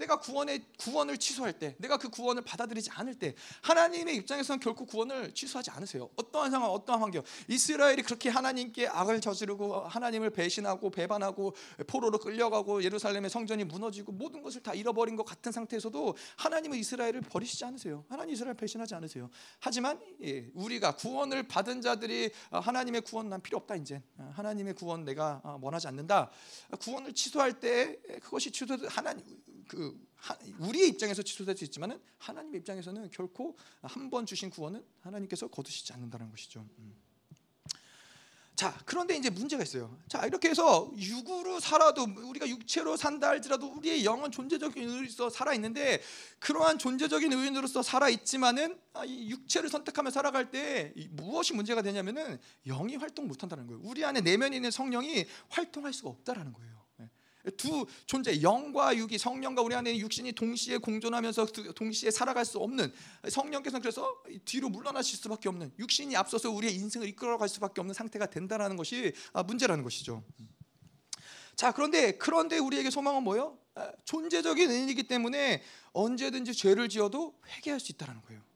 내가 0.00 0.18
구원의 0.18 0.64
구원을 0.78 1.18
취소할 1.18 1.52
때, 1.52 1.76
내가 1.78 1.98
그 1.98 2.08
구원을 2.08 2.42
받아들이지 2.42 2.90
않을 2.90 3.14
때, 3.16 3.34
하나님의 3.62 4.16
입장에서는 4.16 4.58
결코 4.60 4.86
구원을 4.86 5.34
취소하지 5.34 5.70
않으세요. 5.70 6.08
어떠한 6.16 6.50
상황, 6.50 6.70
어떠한 6.70 7.02
환경, 7.02 7.22
이스라엘이 7.48 8.02
그렇게 8.02 8.30
하나님께 8.30 8.88
악을 8.88 9.20
저지르고 9.20 9.80
하나님을 9.80 10.30
배신하고 10.30 10.90
배반하고 10.90 11.54
포로로 11.86 12.18
끌려가고 12.18 12.82
예루살렘의 12.82 13.28
성전이 13.28 13.64
무너지고 13.64 14.12
모든 14.12 14.42
것을 14.42 14.62
다 14.62 14.72
잃어버린 14.72 15.16
것 15.16 15.24
같은 15.24 15.52
상태에서도 15.52 16.16
하나님은 16.36 16.78
이스라엘을 16.78 17.20
버리시지 17.20 17.64
않으세요. 17.66 18.04
하나님 18.08 18.34
이스라엘 18.34 18.56
배신하지 18.56 18.94
않으세요. 18.94 19.28
하지만 19.58 20.00
예, 20.22 20.50
우리가 20.54 20.96
구원을 20.96 21.42
받은 21.42 21.82
자들이 21.82 22.30
하나님의 22.50 23.02
구원 23.02 23.28
난 23.28 23.42
필요 23.42 23.58
없다 23.58 23.76
이제 23.76 24.02
하나님의 24.32 24.74
구원 24.74 25.04
내가 25.04 25.42
원하지 25.60 25.88
않는다. 25.88 26.30
구원을 26.80 27.12
취소할 27.12 27.60
때 27.60 27.98
그것이 28.22 28.50
취소 28.50 28.76
하나님 28.88 29.24
그 29.70 29.96
우리의 30.58 30.88
입장에서 30.88 31.22
취소될 31.22 31.56
수 31.56 31.62
있지만은 31.64 32.00
하나님의 32.18 32.58
입장에서는 32.58 33.08
결코 33.12 33.56
한 33.82 34.10
번 34.10 34.26
주신 34.26 34.50
구원은 34.50 34.84
하나님께서 35.02 35.46
거두시지 35.46 35.92
않는다는 35.92 36.28
것이죠. 36.30 36.66
음. 36.80 36.96
자, 38.56 38.76
그런데 38.84 39.16
이제 39.16 39.30
문제가 39.30 39.62
있어요. 39.62 39.96
자, 40.08 40.26
이렇게 40.26 40.50
해서 40.50 40.90
육으로 40.96 41.60
살아도 41.60 42.02
우리가 42.02 42.48
육체로 42.48 42.96
산다 42.96 43.28
할지라도 43.28 43.68
우리의 43.68 44.04
영은 44.04 44.32
존재적인 44.32 44.88
의로서 44.88 45.30
살아 45.30 45.54
있는데 45.54 46.02
그러한 46.40 46.78
존재적인 46.78 47.32
의인으로서 47.32 47.82
살아 47.84 48.08
있지만은 48.08 48.76
아, 48.92 49.04
이 49.04 49.30
육체를 49.30 49.70
선택하며 49.70 50.10
살아갈 50.10 50.50
때 50.50 50.92
무엇이 51.10 51.54
문제가 51.54 51.80
되냐면은 51.80 52.40
영이 52.66 52.96
활동 52.96 53.28
못 53.28 53.40
한다는 53.44 53.68
거예요. 53.68 53.80
우리 53.84 54.04
안에 54.04 54.20
내면에 54.20 54.56
있는 54.56 54.72
성령이 54.72 55.26
활동할 55.48 55.92
수가 55.92 56.10
없다라는 56.10 56.52
거예요. 56.52 56.79
두 57.56 57.86
존재 58.06 58.42
영과 58.42 58.96
육이 58.96 59.18
성령과 59.18 59.62
우리 59.62 59.74
안에 59.74 59.96
육신이 59.98 60.32
동시에 60.32 60.78
공존하면서 60.78 61.46
동시에 61.74 62.10
살아갈 62.10 62.44
수 62.44 62.58
없는 62.58 62.92
성령께서는 63.28 63.80
그래서 63.80 64.22
뒤로 64.44 64.68
물러나실 64.68 65.18
수밖에 65.18 65.48
없는 65.48 65.72
육신이 65.78 66.16
앞서서 66.16 66.50
우리의 66.50 66.74
인생을 66.74 67.08
이끌어갈 67.08 67.48
수밖에 67.48 67.80
없는 67.80 67.94
상태가 67.94 68.26
된다라는 68.26 68.76
것이 68.76 69.12
아, 69.32 69.42
문제라는 69.42 69.82
것이죠. 69.84 70.22
자 71.56 71.72
그런데 71.72 72.12
그런데 72.12 72.58
우리에게 72.58 72.90
소망은 72.90 73.22
뭐요? 73.22 73.58
아, 73.74 73.92
존재적인 74.04 74.70
은이기 74.70 75.04
때문에 75.04 75.62
언제든지 75.92 76.54
죄를 76.54 76.88
지어도 76.88 77.38
회개할 77.46 77.80
수 77.80 77.92
있다는 77.92 78.20
거예요. 78.22 78.49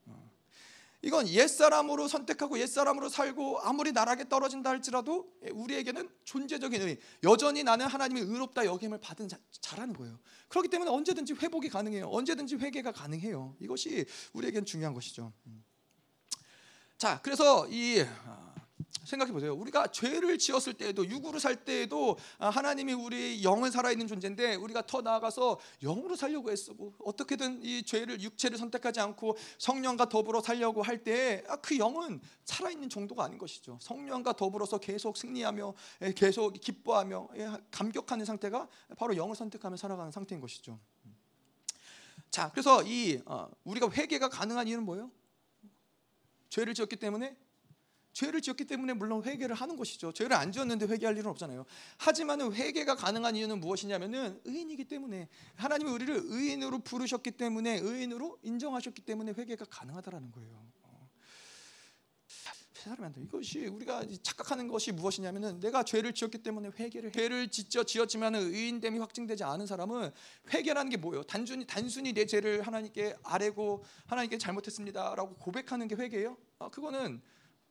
이건 1.04 1.28
옛사람으로 1.28 2.08
선택하고 2.08 2.58
옛사람으로 2.58 3.10
살고 3.10 3.60
아무리 3.60 3.92
나락에 3.92 4.26
떨어진다 4.26 4.70
할지라도 4.70 5.30
우리에게는 5.52 6.08
존재적인 6.24 6.80
의 6.80 6.96
여전히 7.22 7.62
나는 7.62 7.86
하나님의 7.86 8.22
의롭다 8.22 8.64
여김을 8.64 9.00
받은 9.00 9.28
자, 9.28 9.38
자라는 9.60 9.92
거예요. 9.92 10.18
그렇기 10.48 10.68
때문에 10.68 10.90
언제든지 10.90 11.34
회복이 11.34 11.68
가능해요. 11.68 12.08
언제든지 12.08 12.56
회개가 12.56 12.92
가능해요. 12.92 13.54
이것이 13.60 14.06
우리에겐 14.32 14.64
중요한 14.64 14.94
것이죠. 14.94 15.34
음. 15.46 15.62
자, 16.96 17.20
그래서 17.22 17.68
이 17.68 18.02
생각해 19.04 19.32
보세요. 19.32 19.54
우리가 19.54 19.88
죄를 19.88 20.38
지었을 20.38 20.74
때에도 20.74 21.06
육으로 21.06 21.38
살 21.38 21.64
때에도 21.64 22.16
아, 22.38 22.48
하나님이 22.48 22.92
우리 22.92 23.42
영은 23.42 23.70
살아 23.70 23.90
있는 23.90 24.06
존재인데 24.06 24.54
우리가 24.56 24.86
더 24.86 25.00
나아가서 25.00 25.58
영으로 25.82 26.16
살려고 26.16 26.50
애쓰고 26.50 26.94
어떻게든 27.04 27.62
이 27.62 27.82
죄를 27.82 28.20
육체를 28.20 28.58
선택하지 28.58 29.00
않고 29.00 29.36
성령과 29.58 30.08
더불어 30.08 30.40
살려고 30.40 30.82
할 30.82 31.02
때그 31.02 31.74
아, 31.74 31.78
영은 31.78 32.20
살아 32.44 32.70
있는 32.70 32.88
정도가 32.88 33.24
아닌 33.24 33.38
것이죠. 33.38 33.78
성령과 33.80 34.32
더불어서 34.32 34.78
계속 34.78 35.16
승리하며 35.16 35.74
계속 36.16 36.52
기뻐하며 36.52 37.28
감격하는 37.70 38.24
상태가 38.24 38.68
바로 38.96 39.16
영을 39.16 39.36
선택하며 39.36 39.76
살아가는 39.76 40.10
상태인 40.10 40.40
것이죠. 40.40 40.78
자, 42.30 42.50
그래서 42.50 42.82
이 42.82 43.22
어, 43.26 43.48
우리가 43.62 43.88
회개가 43.90 44.28
가능한 44.28 44.66
이유는 44.66 44.84
뭐예요? 44.84 45.10
죄를 46.48 46.74
지었기 46.74 46.96
때문에 46.96 47.36
죄를 48.14 48.40
지었기 48.40 48.64
때문에 48.64 48.94
물론 48.94 49.22
회개를 49.22 49.54
하는 49.54 49.76
것이죠. 49.76 50.12
죄를 50.12 50.34
안 50.36 50.52
지었는데 50.52 50.86
회개할 50.86 51.18
일은 51.18 51.28
없잖아요. 51.30 51.66
하지만 51.98 52.40
회개가 52.52 52.94
가능한 52.94 53.36
이유는 53.36 53.60
무엇이냐면은 53.60 54.40
의인이기 54.44 54.84
때문에 54.86 55.28
하나님이 55.56 55.90
우리를 55.90 56.22
의인으로 56.24 56.78
부르셨기 56.78 57.32
때문에 57.32 57.80
의인으로 57.80 58.38
인정하셨기 58.42 59.02
때문에 59.02 59.32
회개가 59.36 59.66
가능하다라는 59.66 60.32
거예요. 60.32 60.64
안 62.86 63.12
돼. 63.14 63.22
이것이 63.22 63.66
우리가 63.66 64.04
착각하는 64.22 64.68
것이 64.68 64.92
무엇이냐면은 64.92 65.58
내가 65.58 65.82
죄를 65.82 66.12
지었기 66.12 66.42
때문에 66.42 66.70
회개를 66.78 67.12
죄를 67.12 67.48
짓져 67.48 67.82
지었지만 67.82 68.34
의인됨이 68.34 68.98
확증되지 68.98 69.42
않은 69.42 69.66
사람은 69.66 70.10
회개라는 70.52 70.90
게 70.90 70.98
뭐예요? 70.98 71.22
단순히 71.22 71.66
단순히 71.66 72.12
내 72.12 72.26
죄를 72.26 72.60
하나님께 72.60 73.16
아뢰고 73.22 73.84
하나님께 74.06 74.36
잘못했습니다라고 74.36 75.36
고백하는 75.36 75.88
게 75.88 75.94
회개예요? 75.94 76.36
아, 76.58 76.68
그거는 76.68 77.22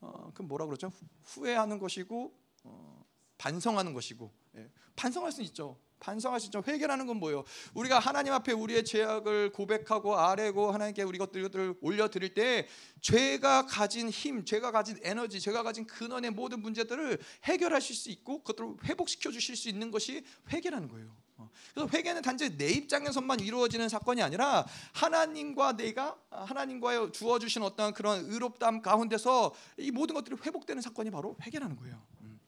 어, 0.03 0.31
그 0.33 0.41
뭐라 0.41 0.65
그러죠? 0.65 0.91
후회하는 1.23 1.79
것이고 1.79 2.37
어, 2.65 3.05
반성하는 3.37 3.93
것이고 3.93 4.31
예. 4.57 4.69
반성할 4.95 5.31
수 5.31 5.41
있죠. 5.43 5.77
반성할 5.99 6.41
수 6.41 6.47
있죠. 6.47 6.61
회개라는 6.67 7.07
건 7.07 7.17
뭐예요? 7.17 7.45
우리가 7.73 7.97
하나님 7.99 8.33
앞에 8.33 8.51
우리의 8.51 8.83
죄악을 8.83 9.53
고백하고 9.53 10.17
아뢰고 10.17 10.71
하나님께 10.71 11.03
우리 11.03 11.17
것들을 11.17 11.75
올려 11.79 12.09
드릴 12.09 12.33
때 12.33 12.67
죄가 12.99 13.65
가진 13.65 14.09
힘, 14.09 14.43
죄가 14.43 14.71
가진 14.71 14.99
에너지, 15.01 15.39
죄가 15.39 15.63
가진 15.63 15.87
근원의 15.87 16.31
모든 16.31 16.59
문제들을 16.59 17.19
해결하실 17.45 17.95
수 17.95 18.09
있고 18.09 18.39
그것들을 18.39 18.75
회복시켜 18.83 19.31
주실 19.31 19.55
수 19.55 19.69
있는 19.69 19.91
것이 19.91 20.25
회개라는 20.51 20.89
거예요. 20.89 21.15
어. 21.43 21.49
그래서 21.73 21.89
회개는 21.91 22.21
단지 22.21 22.57
내 22.57 22.69
입장에서만 22.69 23.39
이루어지는 23.39 23.89
사건이 23.89 24.21
아니라 24.21 24.65
하나님과 24.93 25.73
내가 25.73 26.17
하나님과 26.29 27.11
주어 27.11 27.39
주신 27.39 27.63
어떤 27.63 27.93
그런 27.93 28.25
의롭담 28.25 28.81
가운데서 28.81 29.53
이 29.77 29.91
모든 29.91 30.15
것들이 30.15 30.35
회복되는 30.43 30.81
사건이 30.81 31.11
바로 31.11 31.35
회개라는 31.41 31.75
거예요. 31.77 32.01
음. 32.21 32.39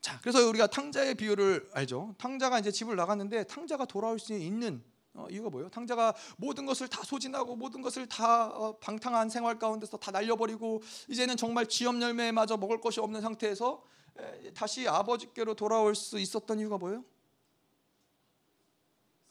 자, 0.00 0.18
그래서 0.20 0.46
우리가 0.48 0.66
탕자의 0.66 1.14
비유를 1.14 1.70
알죠. 1.72 2.14
탕자가 2.18 2.58
이제 2.58 2.70
집을 2.70 2.96
나갔는데 2.96 3.44
탕자가 3.44 3.84
돌아올 3.84 4.18
수 4.18 4.34
있는 4.34 4.82
어, 5.14 5.26
이유가 5.30 5.50
뭐예요? 5.50 5.68
탕자가 5.68 6.14
모든 6.38 6.64
것을 6.64 6.88
다 6.88 7.02
소진하고 7.04 7.54
모든 7.56 7.82
것을 7.82 8.08
다 8.08 8.46
어, 8.46 8.78
방탕한 8.78 9.28
생활 9.28 9.58
가운데서 9.58 9.98
다 9.98 10.10
날려버리고 10.10 10.82
이제는 11.08 11.36
정말 11.36 11.66
지엽 11.66 12.00
열매마저 12.00 12.56
먹을 12.56 12.80
것이 12.80 12.98
없는 12.98 13.20
상태에서 13.20 13.82
에, 14.18 14.52
다시 14.54 14.88
아버지께로 14.88 15.54
돌아올 15.54 15.94
수 15.94 16.18
있었던 16.18 16.58
이유가 16.58 16.78
뭐예요? 16.78 17.04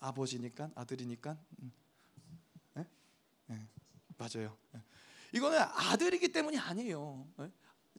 아버지니까 0.02 0.70
아들이니까 0.76 1.38
네? 2.74 2.86
네, 3.48 3.68
맞아요. 4.18 4.58
예. 4.76 4.82
이거는 5.32 5.58
아들이기 5.60 6.30
때문이 6.34 6.58
아니에요. 6.58 7.26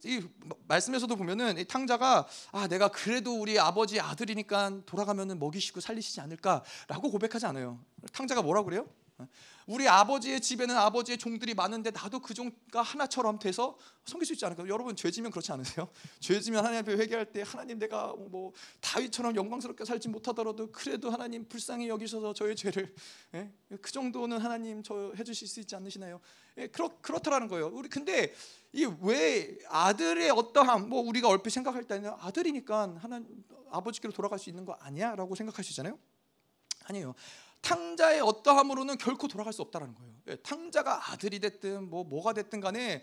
이 0.05 0.21
말씀에서도 0.67 1.15
보면은 1.17 1.59
이 1.59 1.65
탕자가 1.65 2.27
아 2.51 2.67
내가 2.67 2.89
그래도 2.89 3.41
우리 3.41 3.59
아버지 3.59 4.01
아들이니까 4.01 4.83
돌아가면은 4.85 5.39
먹이시고 5.39 5.81
살리시지 5.81 6.21
않을까라고 6.21 7.11
고백하지 7.11 7.47
않아요. 7.47 7.83
탕자가 8.13 8.43
뭐라 8.43 8.65
그래요? 8.65 8.87
우리 9.67 9.89
아버지의 9.89 10.41
집에는 10.41 10.77
아버지의 10.77 11.19
종들이 11.19 11.55
많은데 11.55 11.91
나도 11.91 12.21
그 12.21 12.35
종가 12.35 12.83
하나처럼 12.83 13.39
돼서 13.39 13.79
섬길 14.05 14.27
수 14.27 14.33
있지 14.33 14.45
않을까? 14.45 14.67
여러분 14.69 14.97
죄지면 14.97 15.31
그렇지 15.31 15.53
않으세요? 15.53 15.89
죄지면 16.21 16.65
하나님 16.65 16.81
앞에 16.81 16.95
회개할 16.95 17.33
때 17.33 17.43
하나님 17.47 17.79
내가 17.79 18.15
뭐 18.17 18.53
다윗처럼 18.81 19.37
영광스럽게 19.37 19.85
살지 19.85 20.09
못하더라도 20.09 20.71
그래도 20.73 21.11
하나님 21.11 21.49
불쌍히 21.49 21.89
여기셔서 21.89 22.35
저의 22.35 22.57
죄를 22.57 22.95
예? 23.35 23.53
그 23.81 23.93
정도는 23.93 24.39
하나님 24.39 24.83
저 24.83 25.13
해주실 25.17 25.49
수 25.49 25.61
있지 25.61 25.77
않으시나요? 25.77 26.21
예, 26.59 26.67
그렇 26.67 26.89
그렇다라는 27.01 27.49
거예요. 27.49 27.69
우리 27.73 27.89
근데 27.89 28.35
이 28.73 28.87
왜 29.03 29.59
아들의 29.69 30.31
어떠함 30.31 30.89
뭐 30.89 31.03
우리가 31.03 31.29
얼핏 31.29 31.51
생각할 31.51 31.85
때는 31.85 32.11
아들이니까 32.19 32.97
하나님 32.99 33.45
아버지께로 33.71 34.13
돌아갈 34.13 34.39
수 34.39 34.49
있는 34.51 34.65
거 34.65 34.73
아니야라고 34.75 35.35
있잖아요. 35.71 35.99
아니에요. 36.85 37.15
탕자의 37.63 38.21
어떠함으로는 38.21 38.99
결코 38.99 39.29
돌아갈 39.29 39.53
수 39.53 39.63
없다라는 39.63 39.95
거예요. 39.95 40.13
예, 40.29 40.37
탕자가 40.37 41.13
아들이 41.13 41.41
됐든 41.41 41.89
뭐 41.89 42.05
뭐가 42.05 42.33
됐든 42.33 42.61
간에 42.61 43.03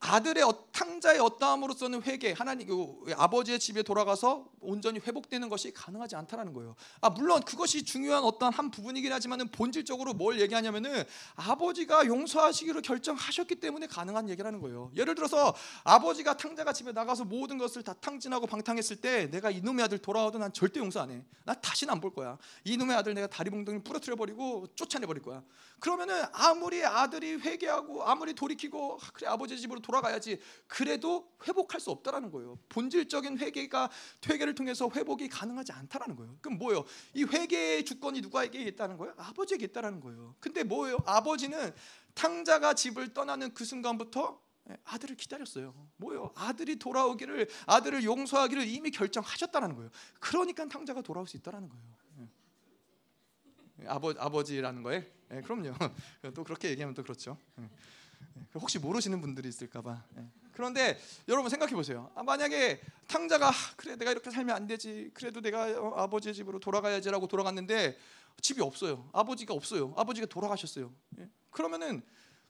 아들의 0.00 0.42
어, 0.42 0.66
탕자의 0.72 1.18
어떠함으로서는 1.20 2.02
회개 2.02 2.32
하나님 2.36 2.66
그 2.68 3.12
아버지의 3.16 3.58
집에 3.58 3.82
돌아가서 3.82 4.46
온전히 4.60 4.98
회복되는 4.98 5.48
것이 5.48 5.72
가능하지 5.72 6.16
않다라는 6.16 6.52
거예요. 6.52 6.74
아 7.00 7.10
물론 7.10 7.42
그것이 7.42 7.84
중요한 7.84 8.24
어떤 8.24 8.52
한 8.52 8.70
부분이긴 8.70 9.12
하지만은 9.12 9.48
본질적으로 9.50 10.12
뭘 10.14 10.40
얘기하냐면은 10.40 11.04
아버지가 11.36 12.06
용서하시기로 12.06 12.82
결정하셨기 12.82 13.56
때문에 13.56 13.86
가능한 13.86 14.28
얘기라는 14.30 14.60
거예요. 14.60 14.90
예를 14.96 15.14
들어서 15.14 15.54
아버지가 15.84 16.36
탕자가 16.36 16.72
집에 16.72 16.92
나가서 16.92 17.24
모든 17.24 17.58
것을 17.58 17.82
다 17.82 17.94
탕진하고 17.94 18.46
방탕했을 18.46 18.96
때 18.96 19.30
내가 19.30 19.50
이놈의 19.50 19.84
아들 19.84 19.98
돌아와도 19.98 20.38
난 20.38 20.52
절대 20.52 20.80
용서 20.80 21.00
안 21.00 21.10
해. 21.10 21.24
나 21.44 21.54
다시는 21.54 21.92
안 21.92 21.96
볼 22.00 22.12
거야. 22.12 22.36
이놈의 22.64 22.94
아들 22.94 23.14
내가 23.14 23.26
다리 23.26 23.48
봉둥이 23.48 23.82
부러뜨려 23.82 24.16
버리고 24.16 24.66
쫓아내 24.74 25.06
버릴 25.06 25.22
거야. 25.22 25.42
그러면은 25.80 26.22
아무리 26.32 26.84
아들이 26.84 27.34
회개하고 27.36 28.04
아무리 28.04 28.34
돌이키고 28.34 28.98
아, 29.02 29.10
그래 29.14 29.28
아버지 29.28 29.58
집으로 29.58 29.80
돌아가야지 29.86 30.40
그래도 30.66 31.32
회복할 31.46 31.80
수 31.80 31.90
없다라는 31.92 32.30
거예요. 32.32 32.58
본질적인 32.68 33.38
회개가 33.38 33.88
회개를 34.28 34.54
통해서 34.54 34.90
회복이 34.92 35.28
가능하지 35.28 35.72
않다라는 35.72 36.16
거예요. 36.16 36.36
그럼 36.40 36.58
뭐예요? 36.58 36.84
이 37.14 37.22
회개의 37.24 37.84
주권이 37.84 38.20
누구에게 38.20 38.62
있다는 38.62 38.96
거예요? 38.96 39.14
아버지에게 39.16 39.66
있다라는 39.66 40.00
거예요. 40.00 40.34
근데 40.40 40.64
뭐예요? 40.64 40.98
아버지는 41.06 41.72
탕자가 42.14 42.74
집을 42.74 43.14
떠나는 43.14 43.54
그 43.54 43.64
순간부터 43.64 44.40
아들을 44.82 45.16
기다렸어요. 45.16 45.72
뭐요? 45.96 46.32
아들이 46.34 46.76
돌아오기를 46.76 47.48
아들을 47.66 48.02
용서하기를 48.02 48.66
이미 48.66 48.90
결정하셨다는 48.90 49.76
거예요. 49.76 49.90
그러니까 50.18 50.66
탕자가 50.66 51.02
돌아올 51.02 51.28
수 51.28 51.36
있다라는 51.36 51.68
거예요. 51.68 51.96
아버 53.86 54.12
아버지라는 54.18 54.82
거에 54.82 55.12
예, 55.32 55.40
그럼요. 55.42 55.74
또 56.34 56.42
그렇게 56.42 56.70
얘기하면 56.70 56.94
또 56.94 57.02
그렇죠. 57.02 57.38
예. 58.36 58.40
예, 58.40 58.46
혹시 58.54 58.78
모르시는 58.78 59.20
분들이 59.20 59.48
있을까봐. 59.48 60.02
예. 60.18 60.24
그런데 60.52 60.98
여러분 61.28 61.50
생각해 61.50 61.74
보세요. 61.74 62.10
아, 62.14 62.22
만약에 62.22 62.80
탕자가 63.08 63.50
그래 63.76 63.96
내가 63.96 64.10
이렇게 64.10 64.30
살면 64.30 64.56
안 64.56 64.66
되지. 64.66 65.10
그래도 65.12 65.40
내가 65.40 65.64
어, 65.78 65.94
아버지의 65.96 66.34
집으로 66.34 66.58
돌아가야지라고 66.58 67.26
돌아갔는데 67.26 67.98
집이 68.40 68.62
없어요. 68.62 69.08
아버지가 69.12 69.54
없어요. 69.54 69.92
아버지가 69.96 70.26
돌아가셨어요. 70.26 70.92
예. 71.18 71.28
그러면은 71.50 72.02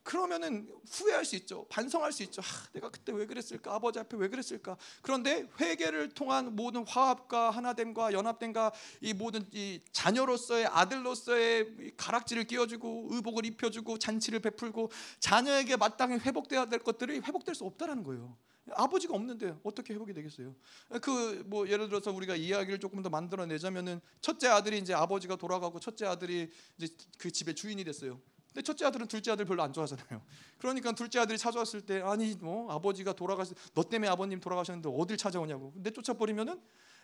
그러면은 0.06 0.68
후회할 0.88 1.24
수 1.24 1.34
있죠. 1.34 1.66
반성할 1.68 2.12
수 2.12 2.22
있죠. 2.22 2.40
아, 2.40 2.68
내가 2.72 2.88
그때 2.90 3.12
왜 3.12 3.26
그랬을까? 3.26 3.74
아버지 3.74 3.98
앞에 3.98 4.16
왜 4.16 4.28
그랬을까? 4.28 4.76
그런데 5.02 5.48
회개를 5.60 6.10
통한 6.10 6.54
모든 6.54 6.86
화합과 6.86 7.50
하나됨과 7.50 8.12
연합됨과 8.12 8.72
이 9.00 9.12
모든 9.12 9.44
이 9.50 9.80
자녀로서의 9.90 10.66
아들로서의 10.66 11.94
가락지를 11.96 12.44
끼워주고 12.44 13.08
의복을 13.10 13.46
입혀주고 13.46 13.98
잔치를 13.98 14.38
베풀고 14.38 14.92
자녀에게 15.18 15.76
마땅히 15.76 16.18
회복돼야 16.18 16.66
될 16.66 16.78
것들이 16.78 17.18
회복될 17.18 17.56
수 17.56 17.64
없다라는 17.64 18.04
거예요. 18.04 18.36
아버지가 18.70 19.14
없는데 19.14 19.58
어떻게 19.64 19.92
회복이 19.94 20.12
되겠어요? 20.14 20.54
그 21.02 21.42
뭐 21.46 21.68
예를 21.68 21.88
들어서 21.88 22.12
우리가 22.12 22.36
이야기를 22.36 22.78
조금 22.78 23.02
더 23.02 23.10
만들어내자면은 23.10 24.00
첫째 24.20 24.48
아들이 24.48 24.78
이제 24.78 24.94
아버지가 24.94 25.34
돌아가고 25.34 25.80
첫째 25.80 26.06
아들이 26.06 26.50
이제 26.78 26.94
그 27.18 27.30
집의 27.32 27.56
주인이 27.56 27.82
됐어요. 27.82 28.20
근데 28.56 28.64
첫째 28.64 28.86
아들은 28.86 29.06
둘째 29.06 29.32
아들 29.32 29.44
별로 29.44 29.62
안 29.62 29.70
좋아하잖아요. 29.70 30.22
그러니까 30.58 30.92
둘째 30.92 31.18
아들이 31.18 31.36
찾아왔을 31.36 31.82
때 31.82 32.00
아니 32.00 32.34
뭐 32.40 32.72
아버지가 32.72 33.12
돌아가서 33.12 33.54
너 33.74 33.82
때문에 33.82 34.08
아버님 34.08 34.40
돌아가셨는데 34.40 34.88
어딜 34.96 35.18
찾아오냐고. 35.18 35.72
근데 35.72 35.90
쫓아버리면은 35.90 36.58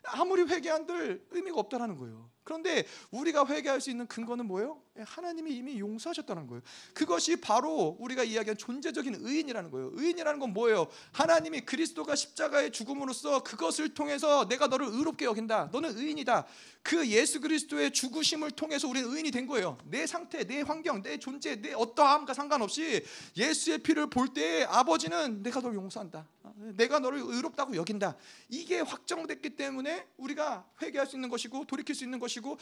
아무리 0.05 0.45
회개한들 0.45 1.27
의미가 1.31 1.61
없다라는 1.61 1.99
거예요. 1.99 2.31
그런데 2.45 2.85
우리가 3.11 3.47
회개할 3.47 3.81
수 3.81 3.91
있는 3.91 4.07
근거는 4.07 4.47
뭐예요? 4.47 4.83
예, 4.99 5.03
하나님이 5.07 5.53
이미 5.53 5.79
용서하셨다는 5.79 6.47
거예요. 6.49 6.63
그것이 6.93 7.37
바로 7.37 7.97
우리가 8.01 8.25
이야기한 8.25 8.57
존재적인 8.59 9.17
의인이라는 9.21 9.71
거예요. 9.71 9.91
의인이라는 9.95 10.39
건 10.41 10.53
뭐예요? 10.53 10.89
하나님이 11.13 11.63
그리스도가 11.63 12.15
십자가의 12.15 12.73
죽음으로써 12.73 13.43
그것을 13.43 13.95
통해서 13.95 14.49
내가 14.49 14.67
너를 14.67 14.89
의롭게 14.89 15.25
여긴다. 15.25 15.71
너는 15.73 15.97
의인이다. 15.97 16.47
그 16.83 17.07
예수 17.09 17.41
그리스도의 17.41 17.93
죽으심을 17.93 18.51
통해서 18.51 18.89
우리는 18.89 19.09
의인이 19.09 19.31
된 19.31 19.47
거예요. 19.47 19.79
내 19.85 20.07
상태, 20.07 20.45
내 20.45 20.63
환경, 20.63 21.01
내 21.03 21.17
존재, 21.19 21.57
내 21.61 21.73
어떠함과 21.73 22.35
상관없이 22.35 23.05
예수의 23.37 23.79
피를 23.79 24.09
볼 24.09 24.33
때 24.33 24.65
아버지는 24.65 25.43
내가 25.43 25.61
너를 25.61 25.77
용서한다. 25.77 26.27
내가 26.75 26.99
너를 27.01 27.19
의롭다고 27.19 27.77
여긴다. 27.77 28.17
이게 28.49 28.81
확정됐기 28.81 29.57
때문에 29.57 30.07
우리가 30.17 30.67
회개할 30.81 31.07
수 31.07 31.17
있는 31.17 31.29
것이고 31.29 31.65
돌이킬 31.67 31.95
수 31.95 32.05
있는 32.05 32.19
것이 32.19 32.32
고 32.41 32.57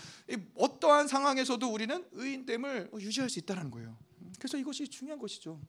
어떠한 0.55 1.09
상황에서도 1.09 1.67
우리는 1.73 2.07
의인됨을 2.13 2.91
유지할 2.95 3.31
수 3.31 3.39
있다는 3.39 3.71
거예요. 3.71 3.97
그래서 4.39 4.57
이것이 4.57 4.89
중요한 4.89 5.19
것이죠. 5.19 5.61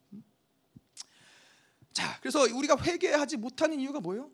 자, 1.93 2.17
그래서 2.21 2.41
우리가 2.41 2.77
회개하지 2.81 3.37
못하는 3.37 3.79
이유가 3.79 3.99
뭐예요? 3.99 4.31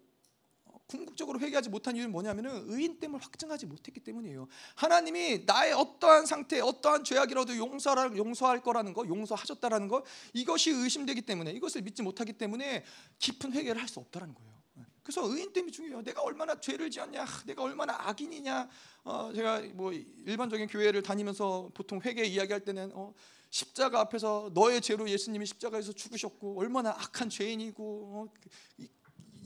궁극적으로 0.88 1.40
회개하지 1.40 1.70
못한 1.70 1.96
이유는 1.96 2.12
뭐냐면은 2.12 2.64
의인됨을 2.70 3.20
확증하지 3.20 3.66
못했기 3.66 4.00
때문이에요. 4.00 4.48
하나님이 4.76 5.44
나의 5.46 5.74
어떠한 5.74 6.26
상태, 6.26 6.62
어떠한 6.62 7.04
죄악이라도 7.04 7.58
용서할 7.58 8.18
용서할 8.18 8.62
거라는 8.62 8.94
거, 8.94 9.06
용서하셨다라는 9.06 9.90
거 9.90 10.06
이것이 10.34 10.72
의심되기 10.72 11.24
때문에 11.24 11.52
이것을 11.52 11.82
믿지 11.82 12.02
못하기 12.02 12.34
때문에 12.34 12.86
깊은 13.20 13.52
회개를 13.52 13.82
할 13.82 13.88
수 13.88 14.00
없다라는 14.00 14.34
거예요. 14.34 14.57
그래서 15.08 15.26
의인 15.26 15.54
됨이 15.54 15.72
중요해요. 15.72 16.02
내가 16.02 16.22
얼마나 16.22 16.60
죄를 16.60 16.92
지었냐, 16.92 17.26
내가 17.46 17.64
얼마나 17.64 17.96
악인이냐. 18.10 18.70
어, 19.06 19.32
제가 19.34 19.62
뭐 19.74 19.94
일반적인 19.94 20.68
교회를 20.68 21.02
다니면서 21.02 21.72
보통 21.74 22.02
회개 22.02 22.26
이야기할 22.26 22.66
때는 22.66 22.92
어, 22.94 23.14
십자가 23.50 24.02
앞에서 24.02 24.52
너의 24.54 24.82
죄로 24.82 25.10
예수님이 25.10 25.46
십자가에서 25.46 25.94
죽으셨고 25.94 26.60
얼마나 26.60 26.90
악한 26.90 27.30
죄인이고 27.30 28.28
어, 28.28 28.34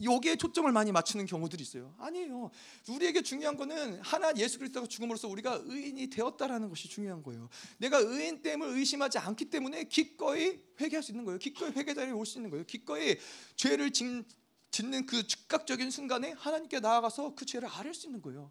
여기에 0.02 0.34
초점을 0.34 0.72
많이 0.72 0.90
맞추는 0.90 1.26
경우들이 1.26 1.62
있어요. 1.62 1.94
아니에요. 2.00 2.50
우리에게 2.88 3.22
중요한 3.22 3.56
거는 3.56 4.00
하나 4.00 4.32
예수 4.38 4.58
그리스도가 4.58 4.88
죽음으로써 4.88 5.28
우리가 5.28 5.60
의인이 5.64 6.08
되었다라는 6.08 6.70
것이 6.70 6.88
중요한 6.88 7.22
거예요. 7.22 7.48
내가 7.78 7.98
의인 7.98 8.42
됨을 8.42 8.66
의심하지 8.66 9.18
않기 9.18 9.44
때문에 9.44 9.84
기꺼이 9.84 10.58
회개할 10.80 11.04
수 11.04 11.12
있는 11.12 11.24
거예요. 11.24 11.38
기꺼이 11.38 11.70
회개 11.70 11.94
자리에 11.94 12.10
올 12.10 12.26
수 12.26 12.38
있는 12.38 12.50
거예요. 12.50 12.64
기꺼이 12.66 13.16
죄를 13.54 13.92
짓, 13.92 14.04
짓는 14.72 15.06
그 15.06 15.26
즉각적인 15.26 15.90
순간에 15.90 16.32
하나님께 16.32 16.80
나아가서 16.80 17.34
그 17.34 17.44
죄를 17.44 17.68
아뢰 17.68 17.92
수 17.92 18.06
있는 18.06 18.20
거예요. 18.20 18.50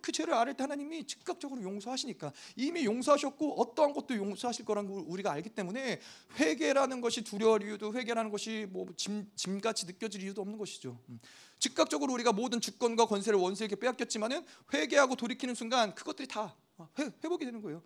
그 0.00 0.10
죄를 0.10 0.34
아뢰 0.34 0.54
때 0.54 0.62
하나님이 0.62 1.06
즉각적으로 1.06 1.62
용서하시니까 1.62 2.32
이미 2.56 2.84
용서하셨고 2.84 3.60
어떠한 3.60 3.92
것도 3.92 4.16
용서하실 4.16 4.64
거라는 4.64 4.90
걸 4.90 5.04
우리가 5.06 5.30
알기 5.32 5.50
때문에 5.50 6.00
회개라는 6.38 7.00
것이 7.00 7.22
두려울 7.22 7.62
이유도 7.62 7.92
회개라는 7.94 8.30
것이 8.30 8.66
뭐 8.70 8.86
짐, 8.96 9.30
짐같이 9.36 9.86
느껴질 9.86 10.22
이유도 10.22 10.40
없는 10.42 10.58
것이죠. 10.58 10.98
음. 11.08 11.20
즉각적으로 11.58 12.12
우리가 12.14 12.32
모든 12.32 12.60
주권과 12.60 13.06
권세를 13.06 13.38
원수에게 13.38 13.76
빼앗겼지만은 13.76 14.44
회개하고 14.72 15.14
돌이키는 15.16 15.54
순간 15.54 15.94
그것들이 15.94 16.26
다 16.26 16.56
회, 16.98 17.04
회복이 17.04 17.44
되는 17.44 17.60
거예요. 17.60 17.82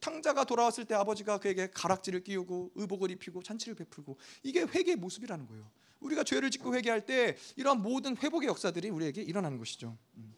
탕자가 0.00 0.44
돌아왔을 0.44 0.84
때 0.84 0.94
아버지가 0.94 1.38
그에게 1.38 1.70
가락지를 1.70 2.22
끼우고 2.22 2.72
의복을 2.74 3.10
입히고 3.12 3.42
잔치를 3.42 3.74
베풀고 3.74 4.18
이게 4.42 4.62
회개의 4.62 4.96
모습이라는 4.96 5.46
거예요. 5.46 5.70
우리가 6.00 6.24
죄를 6.24 6.50
짓고 6.50 6.74
회개할 6.74 7.06
때 7.06 7.36
이러한 7.56 7.82
모든 7.82 8.16
회복의 8.16 8.48
역사들이 8.48 8.90
우리에게 8.90 9.22
일어나는 9.22 9.58
것이죠. 9.58 9.96
음. 10.16 10.34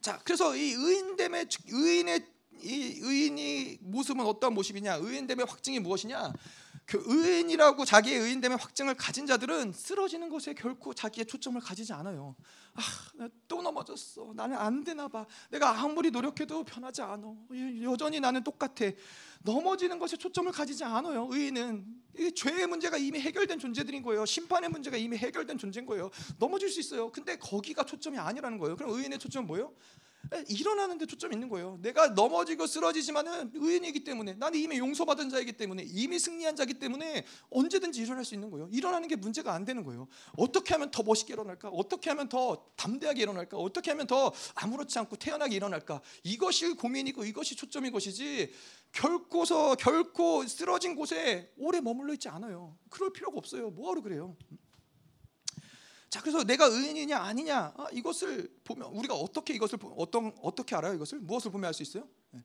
자, 0.00 0.20
그래서 0.24 0.54
이 0.56 0.72
의인됨의 0.72 1.48
의인의 1.68 2.26
이 2.62 2.98
의인이 3.02 3.78
모습은 3.80 4.24
어떤 4.26 4.54
모습이냐? 4.54 4.96
의인됨의 4.96 5.46
확증이 5.46 5.78
무엇이냐? 5.80 6.32
그 6.86 7.02
의인이라고 7.06 7.84
자기의 7.84 8.18
의인됨의 8.20 8.58
확증을 8.58 8.94
가진 8.94 9.26
자들은 9.26 9.72
쓰러지는 9.72 10.28
것에 10.28 10.52
결코 10.52 10.92
자기의 10.92 11.24
초점을 11.26 11.58
가지지 11.60 11.92
않아요. 11.94 12.36
아, 12.74 13.28
또 13.48 13.62
넘어졌어. 13.62 14.32
나는 14.34 14.56
안 14.58 14.84
되나 14.84 15.08
봐. 15.08 15.26
내가 15.50 15.78
아무리 15.80 16.10
노력해도 16.10 16.64
변하지 16.64 17.02
않아. 17.02 17.34
여전히 17.82 18.20
나는 18.20 18.44
똑같아. 18.44 18.90
넘어지는 19.42 19.98
것에 19.98 20.16
초점을 20.16 20.50
가지지 20.52 20.84
않아요. 20.84 21.28
의인은 21.30 21.86
이 22.18 22.32
죄의 22.32 22.66
문제가 22.66 22.98
이미 22.98 23.18
해결된 23.18 23.58
존재들인 23.58 24.02
거예요. 24.02 24.26
심판의 24.26 24.68
문제가 24.70 24.96
이미 24.96 25.16
해결된 25.16 25.56
존재인 25.56 25.86
거예요. 25.86 26.10
넘어질 26.38 26.68
수 26.68 26.80
있어요. 26.80 27.10
근데 27.10 27.36
거기가 27.36 27.84
초점이 27.84 28.18
아니라는 28.18 28.58
거예요. 28.58 28.76
그럼 28.76 28.92
의인의 28.92 29.18
초점은 29.18 29.46
뭐예요? 29.46 29.72
일어나는 30.48 30.98
데 30.98 31.06
초점이 31.06 31.34
있는 31.34 31.48
거예요. 31.48 31.78
내가 31.82 32.08
넘어지고 32.08 32.66
쓰러지지만은 32.66 33.52
의인이기 33.54 34.04
때문에 34.04 34.34
나는 34.34 34.58
이미 34.58 34.78
용서받은 34.78 35.30
자이기 35.30 35.52
때문에 35.52 35.84
이미 35.86 36.18
승리한 36.18 36.56
자이기 36.56 36.74
때문에 36.74 37.24
언제든지 37.50 38.00
일어날 38.02 38.24
수 38.24 38.34
있는 38.34 38.50
거예요. 38.50 38.68
일어나는 38.70 39.08
게 39.08 39.16
문제가 39.16 39.52
안 39.54 39.64
되는 39.64 39.84
거예요. 39.84 40.08
어떻게 40.36 40.74
하면 40.74 40.90
더 40.90 41.02
멋있게 41.02 41.34
일어날까? 41.34 41.68
어떻게 41.68 42.10
하면 42.10 42.28
더 42.28 42.66
담대하게 42.76 43.22
일어날까? 43.22 43.56
어떻게 43.56 43.90
하면 43.90 44.06
더 44.06 44.32
아무렇지 44.54 44.98
않고 44.98 45.16
태연하게 45.16 45.56
일어날까? 45.56 46.00
이것이 46.22 46.74
고민이고 46.74 47.24
이것이 47.24 47.56
초점인 47.56 47.92
것이지 47.92 48.52
결코서 48.92 49.74
결코 49.74 50.46
쓰러진 50.46 50.94
곳에 50.94 51.52
오래 51.58 51.80
머물러 51.80 52.12
있지 52.14 52.28
않아요. 52.28 52.76
그럴 52.90 53.12
필요가 53.12 53.38
없어요. 53.38 53.70
뭐하러 53.70 54.00
그래요? 54.02 54.36
자, 56.14 56.20
그래서 56.20 56.44
내가 56.44 56.66
의인이냐 56.66 57.18
아니냐 57.18 57.74
아, 57.76 57.86
이것을 57.92 58.48
보면 58.62 58.86
우리가 58.92 59.14
어떻게 59.14 59.52
이것을 59.52 59.80
어떤 59.96 60.32
어떻게 60.42 60.76
알아요? 60.76 60.94
이것을 60.94 61.18
무엇을 61.18 61.50
보면 61.50 61.66
알 61.66 61.74
수 61.74 61.82
있어요? 61.82 62.06
네. 62.30 62.40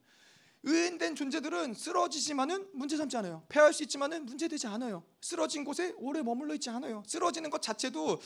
의인된 0.63 1.13
존재들은 1.13 1.75
쓰러지지만은 1.75 2.67
문제 2.73 2.97
삼지 2.97 3.15
않아요. 3.17 3.43
패할 3.47 3.71
수 3.71 3.83
있지만은 3.83 4.25
문제되지 4.25 4.65
않아요. 4.65 5.03
쓰러진 5.21 5.63
곳에 5.63 5.93
오래 5.97 6.23
머물러 6.23 6.55
있지 6.55 6.71
않아요. 6.71 7.03
쓰러지는 7.05 7.51
것 7.51 7.61
자체도 7.61 8.19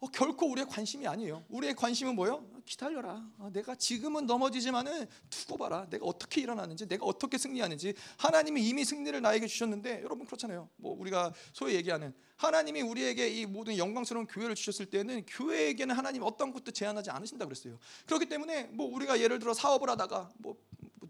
어, 0.00 0.06
결코 0.08 0.46
우리의 0.50 0.66
관심이 0.66 1.06
아니에요. 1.06 1.44
우리의 1.48 1.74
관심은 1.74 2.14
뭐요? 2.14 2.44
기다려라. 2.66 3.24
어, 3.38 3.48
내가 3.52 3.74
지금은 3.74 4.26
넘어지지만은 4.26 5.06
두고 5.30 5.56
봐라. 5.56 5.86
내가 5.88 6.04
어떻게 6.04 6.40
일어나는지, 6.42 6.86
내가 6.86 7.06
어떻게 7.06 7.38
승리하는지. 7.38 7.94
하나님이 8.18 8.68
이미 8.68 8.84
승리를 8.84 9.18
나에게 9.20 9.46
주셨는데 9.46 10.02
여러분 10.02 10.26
그렇잖아요. 10.26 10.68
뭐 10.76 10.94
우리가 10.98 11.32
소위 11.52 11.74
얘기하는 11.74 12.14
하나님이 12.36 12.82
우리에게 12.82 13.28
이 13.28 13.46
모든 13.46 13.78
영광스러운 13.78 14.26
교회를 14.26 14.54
주셨을 14.54 14.86
때는 14.86 15.24
교회에게는 15.26 15.94
하나님 15.94 16.22
어떤 16.22 16.52
것도 16.52 16.70
제한하지 16.70 17.10
않으신다 17.10 17.46
그랬어요. 17.46 17.78
그렇기 18.04 18.26
때문에 18.26 18.64
뭐 18.64 18.86
우리가 18.94 19.20
예를 19.20 19.38
들어 19.38 19.54
사업을 19.54 19.88
하다가 19.88 20.30
뭐 20.38 20.56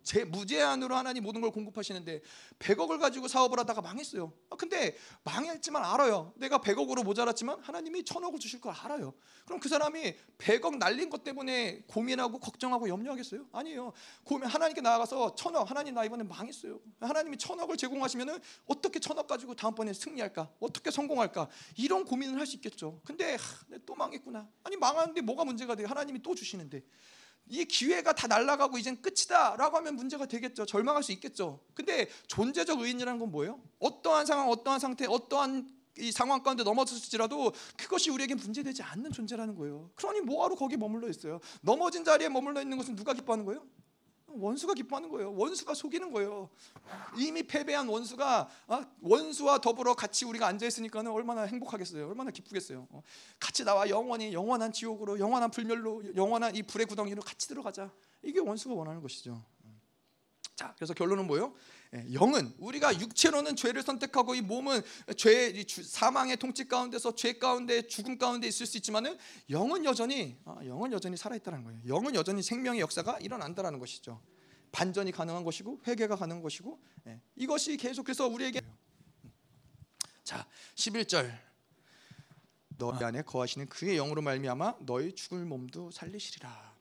제 0.06 0.24
무제한으로 0.24 0.94
하나님 0.94 1.24
모든 1.24 1.40
걸 1.40 1.50
공급하시는데 1.50 2.22
100억을 2.60 3.00
가지고 3.00 3.26
사업을 3.26 3.58
하다가 3.58 3.82
망했어요. 3.82 4.32
아, 4.50 4.56
근데 4.56 4.96
망했지만 5.24 5.84
알아요. 5.84 6.32
내가 6.36 6.58
100억으로 6.58 7.02
모자랐지만 7.02 7.58
하나님이 7.60 8.04
1000억을 8.04 8.38
주실 8.38 8.60
걸 8.60 8.72
알아요. 8.72 9.12
그럼 9.44 9.58
그 9.58 9.68
사람이 9.68 10.14
100억 10.38 10.78
날린 10.78 11.10
것 11.10 11.24
때문에 11.24 11.82
고민하고 11.88 12.38
걱정하고 12.38 12.88
염려하겠어요? 12.88 13.48
아니에요. 13.50 13.92
고민 14.22 14.48
하나님께 14.48 14.80
나아가서 14.80 15.34
1000억 15.34 15.66
하나님 15.66 15.94
나 15.94 16.04
이번에 16.04 16.22
망했어요. 16.22 16.78
하나님이 17.00 17.36
1000억을 17.36 17.76
제공하시면은 17.76 18.38
어떻게 18.66 19.00
1000억 19.00 19.26
가지고 19.26 19.56
다음번에 19.56 19.92
승리할까? 19.92 20.52
어떻게 20.60 20.92
성공할까? 20.92 21.48
이런 21.76 22.04
고민을 22.04 22.38
할 22.38 22.46
수 22.46 22.54
있겠죠. 22.54 23.00
근데 23.04 23.34
하, 23.34 23.78
또 23.84 23.96
망했구나. 23.96 24.48
아니 24.62 24.76
망하는데 24.76 25.20
뭐가 25.22 25.44
문제가 25.44 25.74
돼요? 25.74 25.88
하나님이 25.88 26.22
또 26.22 26.32
주시는데. 26.36 26.84
이 27.48 27.64
기회가 27.64 28.12
다 28.12 28.26
날아가고 28.26 28.78
이젠 28.78 29.00
끝이다라고 29.00 29.76
하면 29.76 29.96
문제가 29.96 30.26
되겠죠. 30.26 30.66
절망할 30.66 31.02
수 31.02 31.12
있겠죠. 31.12 31.60
근데 31.74 32.08
존재적 32.26 32.80
의인이라는 32.80 33.20
건 33.20 33.30
뭐예요? 33.30 33.60
어떠한 33.78 34.26
상황, 34.26 34.48
어떠한 34.48 34.80
상태, 34.80 35.06
어떠한 35.06 35.76
이 35.98 36.12
상황 36.12 36.42
가운데 36.42 36.62
넘어졌을지라도 36.62 37.52
그것이 37.76 38.10
우리에게 38.10 38.34
문제되지 38.34 38.82
않는 38.82 39.12
존재라는 39.12 39.54
거예요. 39.54 39.90
그러니 39.94 40.20
뭐하러 40.20 40.54
거기 40.54 40.76
머물러 40.76 41.08
있어요? 41.08 41.40
넘어진 41.62 42.04
자리에 42.04 42.28
머물러 42.28 42.60
있는 42.60 42.76
것은 42.76 42.96
누가 42.96 43.14
기뻐하는 43.14 43.44
거예요? 43.44 43.64
원수가 44.38 44.74
기뻐하는 44.74 45.08
거예요. 45.08 45.32
원수가 45.34 45.74
속이는 45.74 46.12
거예요. 46.12 46.48
이미 47.16 47.42
패배한 47.42 47.88
원수가 47.88 48.48
어? 48.68 48.80
원수와 49.00 49.58
더불어 49.58 49.94
같이 49.94 50.24
우리가 50.24 50.46
앉아 50.46 50.66
있으니까는 50.66 51.10
얼마나 51.10 51.42
행복하겠어요. 51.42 52.08
얼마나 52.08 52.30
기쁘겠어요. 52.30 52.86
어? 52.90 53.02
같이 53.38 53.64
나와 53.64 53.88
영원히 53.88 54.32
영원한 54.32 54.72
지옥으로 54.72 55.18
영원한 55.18 55.50
불멸로 55.50 56.14
영원한 56.16 56.54
이 56.54 56.62
불의 56.62 56.86
구덩이로 56.86 57.22
같이 57.22 57.48
들어가자. 57.48 57.90
이게 58.22 58.40
원수가 58.40 58.74
원하는 58.74 59.00
것이죠. 59.02 59.42
자, 60.56 60.72
그래서 60.76 60.94
결론은 60.94 61.26
뭐예요? 61.26 61.54
예, 61.94 62.04
영은 62.12 62.54
우리가 62.58 62.98
육체로는 63.00 63.56
죄를 63.56 63.82
선택하고 63.82 64.34
이 64.34 64.40
몸은 64.40 64.82
죄 65.16 65.64
사망의 65.68 66.36
통치 66.36 66.66
가운데서 66.66 67.14
죄 67.14 67.34
가운데 67.34 67.86
죽음 67.86 68.18
가운데 68.18 68.48
있을 68.48 68.66
수 68.66 68.76
있지만은 68.76 69.16
영은 69.50 69.84
여전히 69.84 70.36
아, 70.44 70.58
영은 70.64 70.92
여전히 70.92 71.16
살아 71.16 71.36
있다는 71.36 71.64
거예요. 71.64 71.80
영은 71.86 72.14
여전히 72.14 72.42
생명의 72.42 72.80
역사가 72.80 73.18
일어난다라는 73.20 73.78
것이죠. 73.78 74.20
반전이 74.72 75.12
가능한 75.12 75.44
것이고 75.44 75.80
회개가 75.86 76.16
가능한 76.16 76.42
것이고 76.42 76.80
예, 77.06 77.20
이것이 77.36 77.76
계속해서 77.76 78.26
우리에게 78.28 78.60
자 80.24 80.46
11절 80.74 81.46
너희 82.78 83.02
안에 83.02 83.22
거하시는 83.22 83.68
그의 83.68 83.96
영으로 83.96 84.22
말미암아 84.22 84.76
너희 84.80 85.14
죽을 85.14 85.44
몸도 85.44 85.90
살리시리라. 85.92 86.75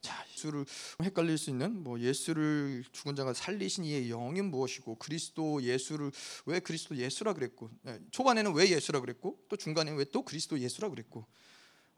자 0.00 0.24
예수를 0.32 0.64
헷갈릴 1.02 1.36
수 1.36 1.50
있는 1.50 1.82
뭐 1.82 2.00
예수를 2.00 2.84
죽은 2.92 3.14
자가 3.16 3.34
살리신 3.34 3.84
이의 3.84 4.08
영이 4.08 4.40
무엇이고 4.42 4.94
그리스도 4.96 5.62
예수를 5.62 6.10
왜 6.46 6.60
그리스도 6.60 6.96
예수라 6.96 7.34
그랬고 7.34 7.70
예, 7.86 8.00
초반에는 8.10 8.54
왜 8.54 8.70
예수라 8.70 9.00
그랬고 9.00 9.38
또 9.48 9.56
중간에는 9.56 9.98
왜또 9.98 10.22
그리스도 10.24 10.58
예수라 10.58 10.88
그랬고 10.88 11.26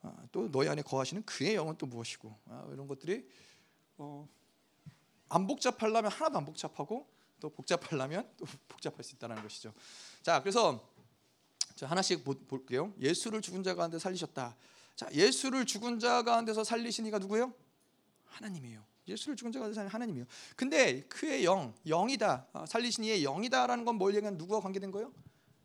아, 0.03 0.17
또 0.33 0.51
너희 0.51 0.69
안에 0.69 0.83
거하시는 0.83 1.23
그의 1.25 1.55
영은 1.55 1.77
또 1.79 1.87
무엇이고 1.87 2.37
아, 2.47 2.69
이런 2.73 2.89
것들이 2.89 3.25
어, 3.99 4.29
안 5.29 5.47
복잡하려면 5.47 6.11
하나도 6.11 6.39
안 6.39 6.45
복잡하고 6.45 7.09
또 7.39 7.51
복잡하려면 7.51 8.29
또 8.37 8.47
복잡할 8.69 9.05
수 9.05 9.15
있다는 9.15 9.41
것이죠. 9.43 9.73
자 10.23 10.41
그래서 10.41 10.89
자 11.77 11.87
하나씩 11.87 12.25
보- 12.25 12.35
볼게요. 12.35 12.93
예수를 13.01 13.41
죽은 13.43 13.63
자 13.63 13.75
가운데 13.77 13.99
살리셨다. 13.99 14.57
자 14.97 15.09
예수를 15.13 15.67
죽은 15.67 16.01
자 16.01 16.23
가운데서 16.23 16.65
살리신 16.65 17.07
이가 17.07 17.19
누구예요? 17.19 17.53
하나님이에요. 18.33 18.85
예수를 19.09 19.37
죽은 19.37 19.53
자 19.53 19.59
가운데 19.59 19.75
살린 19.75 19.91
하나님이에요. 19.91 20.27
근데 20.57 21.03
그의 21.03 21.45
영, 21.45 21.75
영이다. 21.87 22.47
아, 22.53 22.67
살리신 22.67 23.05
이의 23.05 23.23
영이다라는 23.25 23.85
건 23.85 23.97
뭘 23.97 24.15
얘기하는 24.15 24.39
누구와 24.39 24.61
관계된 24.61 24.91
거예요? 24.91 25.13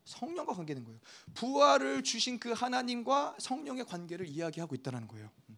성령과 0.05 0.53
관계된 0.53 0.84
거예요. 0.86 0.99
부활을 1.34 2.03
주신 2.03 2.39
그 2.39 2.51
하나님과 2.53 3.36
성령의 3.39 3.86
관계를 3.86 4.28
이야기하고 4.28 4.74
있다는 4.76 5.07
거예요. 5.07 5.30
음. 5.49 5.57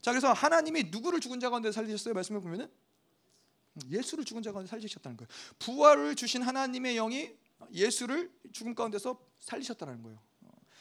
자 0.00 0.12
그래서 0.12 0.32
하나님이 0.32 0.84
누구를 0.84 1.20
죽은 1.20 1.40
자 1.40 1.50
가운데 1.50 1.72
살리셨어요? 1.72 2.14
말씀을 2.14 2.40
보면은 2.40 2.66
음, 2.66 3.82
예수를 3.90 4.24
죽은 4.24 4.42
자 4.42 4.52
가운데 4.52 4.68
살리셨다는 4.70 5.16
거예요. 5.16 5.28
부활을 5.58 6.14
주신 6.14 6.42
하나님의 6.42 6.94
영이 6.94 7.36
예수를 7.72 8.30
죽음 8.52 8.74
가운데서 8.74 9.18
살리셨다는 9.40 10.02
거예요. 10.02 10.18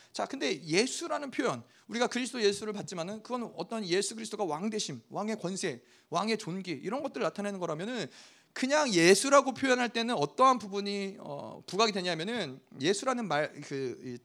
어. 0.07 0.13
자, 0.13 0.25
근데 0.25 0.61
예수라는 0.63 1.31
표현 1.31 1.63
우리가 1.87 2.07
그리스도 2.07 2.41
예수를 2.41 2.73
받지만은 2.73 3.23
그건 3.23 3.51
어떤 3.55 3.85
예수 3.85 4.15
그리스도가 4.15 4.43
왕 4.43 4.69
대심, 4.69 5.01
왕의 5.09 5.39
권세, 5.39 5.81
왕의 6.09 6.37
존귀 6.37 6.71
이런 6.71 7.03
것들을 7.03 7.23
나타내는 7.23 7.59
거라면은 7.59 8.07
그냥 8.53 8.91
예수라고 8.91 9.53
표현할 9.53 9.89
때는 9.89 10.15
어떠한 10.15 10.57
부분이 10.57 11.17
어, 11.19 11.61
부각이 11.67 11.91
되냐면은 11.91 12.59
예수라는 12.81 13.27
말그 13.27 14.17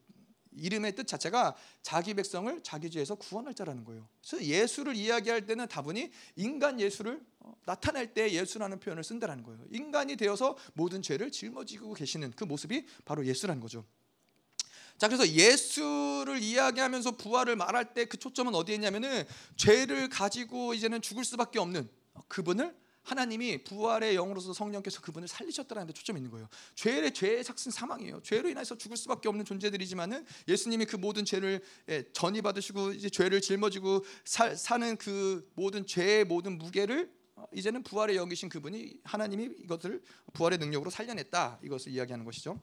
이름의 0.54 0.94
뜻 0.94 1.06
자체가 1.06 1.54
자기 1.82 2.14
백성을 2.14 2.62
자기 2.62 2.90
죄에서 2.90 3.14
구원할 3.14 3.54
자라는 3.54 3.84
거예요. 3.84 4.08
그래서 4.20 4.44
예수를 4.44 4.96
이야기할 4.96 5.46
때는 5.46 5.68
다분히 5.68 6.10
인간 6.36 6.80
예수를 6.80 7.20
어, 7.40 7.52
나타낼 7.64 8.14
때 8.14 8.32
예수라는 8.32 8.80
표현을 8.80 9.04
쓴다라는 9.04 9.44
거예요. 9.44 9.60
인간이 9.70 10.16
되어서 10.16 10.56
모든 10.74 11.02
죄를 11.02 11.30
짊어지고 11.30 11.94
계시는 11.94 12.32
그 12.36 12.44
모습이 12.44 12.86
바로 13.04 13.26
예수라는 13.26 13.60
거죠. 13.60 13.84
자 15.03 15.09
그래서 15.09 15.26
예수를 15.26 16.40
이야기하면서 16.40 17.16
부활을 17.16 17.57
말할 17.57 17.92
때 17.92 18.05
그 18.05 18.16
초점은 18.18 18.55
어디에 18.55 18.76
있냐면은 18.76 19.24
죄를 19.57 20.09
가지고 20.09 20.74
이제는 20.74 21.03
죽을 21.03 21.24
수밖에 21.24 21.59
없는 21.59 21.88
그분을 22.28 22.72
하나님이 23.03 23.64
부활의 23.64 24.14
영으로서 24.14 24.53
성령께서 24.53 25.00
그분을 25.00 25.26
살리셨다는 25.26 25.88
데 25.88 25.92
초점이 25.92 26.20
있는 26.20 26.30
거예요. 26.30 26.48
죄의 26.76 27.14
죄의 27.14 27.42
삭슨 27.42 27.72
사망이에요. 27.72 28.20
죄로 28.22 28.48
인해서 28.48 28.78
죽을 28.78 28.96
수밖에 28.96 29.28
없는 29.28 29.44
존재들이지만은 29.44 30.24
예수님이 30.46 30.84
그 30.84 30.94
모든 30.94 31.24
죄를 31.24 31.61
예, 31.88 32.05
전이 32.12 32.40
받으시고 32.40 32.92
이제 32.92 33.11
죄를 33.11 33.40
짊어지고 33.40 34.05
사, 34.24 34.55
사는 34.55 34.96
그 34.98 35.50
모든 35.55 35.84
죄의 35.84 36.26
모든 36.26 36.59
무게를 36.59 37.11
어, 37.34 37.46
이제는 37.53 37.82
부활의 37.82 38.14
영이신 38.14 38.48
그분이 38.50 39.00
하나님이 39.03 39.50
이것을 39.64 40.00
부활의 40.32 40.59
능력으로 40.59 40.90
살려냈다. 40.90 41.59
이것을 41.64 41.90
이야기하는 41.90 42.24
것이죠. 42.24 42.61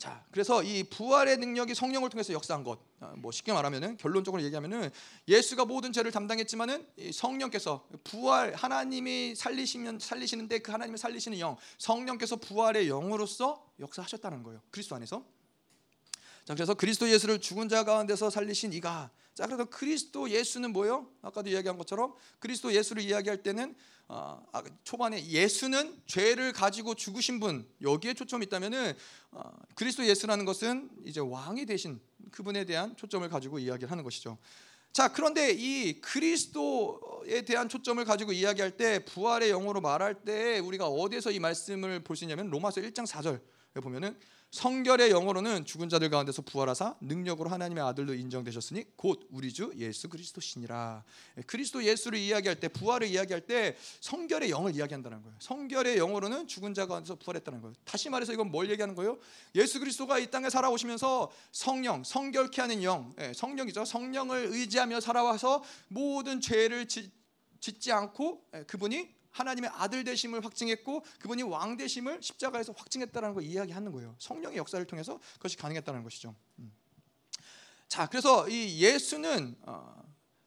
자, 0.00 0.24
그래서 0.30 0.62
이 0.62 0.82
부활의 0.82 1.36
능력이 1.36 1.74
성령을 1.74 2.08
통해서 2.08 2.32
역사한 2.32 2.64
것, 2.64 2.78
어, 3.00 3.12
뭐 3.18 3.30
쉽게 3.30 3.52
말하면은 3.52 3.98
결론적으로 3.98 4.42
얘기하면은 4.44 4.90
예수가 5.28 5.66
모든 5.66 5.92
죄를 5.92 6.10
담당했지만은 6.10 6.86
이 6.96 7.12
성령께서 7.12 7.86
부활 8.02 8.54
하나님이 8.54 9.34
살리시면 9.34 9.98
살리시는데 9.98 10.60
그 10.60 10.72
하나님이 10.72 10.96
살리시는 10.96 11.38
영, 11.38 11.58
성령께서 11.76 12.36
부활의 12.36 12.88
영으로서 12.88 13.70
역사하셨다는 13.78 14.42
거예요. 14.42 14.62
그리스도 14.70 14.96
안에서. 14.96 15.22
자, 16.46 16.54
그래서 16.54 16.72
그리스도 16.72 17.06
예수를 17.06 17.38
죽은 17.38 17.68
자 17.68 17.84
가운데서 17.84 18.30
살리신 18.30 18.72
이가 18.72 19.10
자, 19.34 19.44
그래서 19.44 19.66
그리스도 19.66 20.30
예수는 20.30 20.72
뭐요? 20.72 21.08
아까도 21.20 21.50
이야기한 21.50 21.76
것처럼 21.76 22.14
그리스도 22.38 22.72
예수를 22.72 23.02
이야기할 23.02 23.42
때는 23.42 23.76
어, 24.12 24.44
아, 24.50 24.60
초반에 24.82 25.24
예수는 25.24 26.02
죄를 26.04 26.52
가지고 26.52 26.96
죽으신 26.96 27.38
분 27.38 27.64
여기에 27.80 28.14
초점이 28.14 28.46
있다면은 28.46 28.96
어, 29.30 29.52
그리스도 29.76 30.04
예수라는 30.04 30.44
것은 30.44 30.90
이제 31.04 31.20
왕이 31.20 31.64
되신 31.64 32.00
그분에 32.32 32.64
대한 32.64 32.96
초점을 32.96 33.28
가지고 33.28 33.60
이야기를 33.60 33.88
하는 33.88 34.02
것이죠. 34.02 34.36
자, 34.92 35.12
그런데 35.12 35.52
이 35.52 36.00
그리스도에 36.00 37.42
대한 37.42 37.68
초점을 37.68 38.04
가지고 38.04 38.32
이야기할 38.32 38.76
때 38.76 39.04
부활의 39.04 39.50
영으로 39.50 39.80
말할 39.80 40.24
때 40.24 40.58
우리가 40.58 40.88
어디에서 40.88 41.30
이 41.30 41.38
말씀을 41.38 42.02
볼 42.02 42.16
수 42.16 42.24
있냐면 42.24 42.50
로마서 42.50 42.80
1장 42.80 43.06
4절에 43.06 43.80
보면은 43.80 44.18
성결의 44.50 45.10
영으로는 45.10 45.64
죽은 45.64 45.88
자들 45.88 46.10
가운데서 46.10 46.42
부활하사 46.42 46.96
능력으로 47.00 47.50
하나님의 47.50 47.84
아들로 47.84 48.14
인정되셨으니 48.14 48.84
곧 48.96 49.28
우리 49.30 49.52
주 49.52 49.72
예수 49.76 50.08
그리스도시니라. 50.08 51.04
예, 51.38 51.42
그리스도 51.42 51.84
예수를 51.84 52.18
이야기할 52.18 52.58
때 52.58 52.66
부활을 52.66 53.06
이야기할 53.06 53.42
때 53.42 53.76
성결의 54.00 54.50
영을 54.50 54.74
이야기한다는 54.74 55.22
거예요. 55.22 55.36
성결의 55.40 55.98
영으로는 55.98 56.48
죽은 56.48 56.74
자 56.74 56.86
가운데서 56.86 57.14
부활했다는 57.16 57.60
거예요. 57.60 57.74
다시 57.84 58.10
말해서 58.10 58.32
이건 58.32 58.50
뭘 58.50 58.68
얘기하는 58.70 58.96
거예요? 58.96 59.18
예수 59.54 59.78
그리스도가 59.78 60.18
이 60.18 60.28
땅에 60.32 60.50
살아오시면서 60.50 61.30
성령, 61.52 62.02
성결케 62.02 62.60
하는 62.60 62.82
영, 62.82 63.14
예, 63.20 63.32
성령이죠. 63.32 63.84
성령을 63.84 64.48
의지하며 64.50 64.98
살아와서 65.00 65.62
모든 65.86 66.40
죄를 66.40 66.88
짓, 66.88 67.12
짓지 67.60 67.92
않고 67.92 68.44
예, 68.56 68.64
그분이 68.64 69.19
하나님의 69.30 69.70
아들 69.74 70.04
되심을 70.04 70.44
확증했고 70.44 71.04
그분이 71.20 71.42
왕 71.44 71.76
되심을 71.76 72.22
십자가에서 72.22 72.72
확증했다는 72.76 73.34
걸 73.34 73.42
이야기하는 73.44 73.92
거예요. 73.92 74.14
성령의 74.18 74.58
역사를 74.58 74.84
통해서 74.86 75.20
그것이 75.34 75.56
가능했다는 75.56 76.02
것이죠. 76.02 76.34
음. 76.58 76.72
자, 77.88 78.06
그래서 78.06 78.48
이 78.48 78.80
예수는 78.80 79.56
어, 79.62 80.02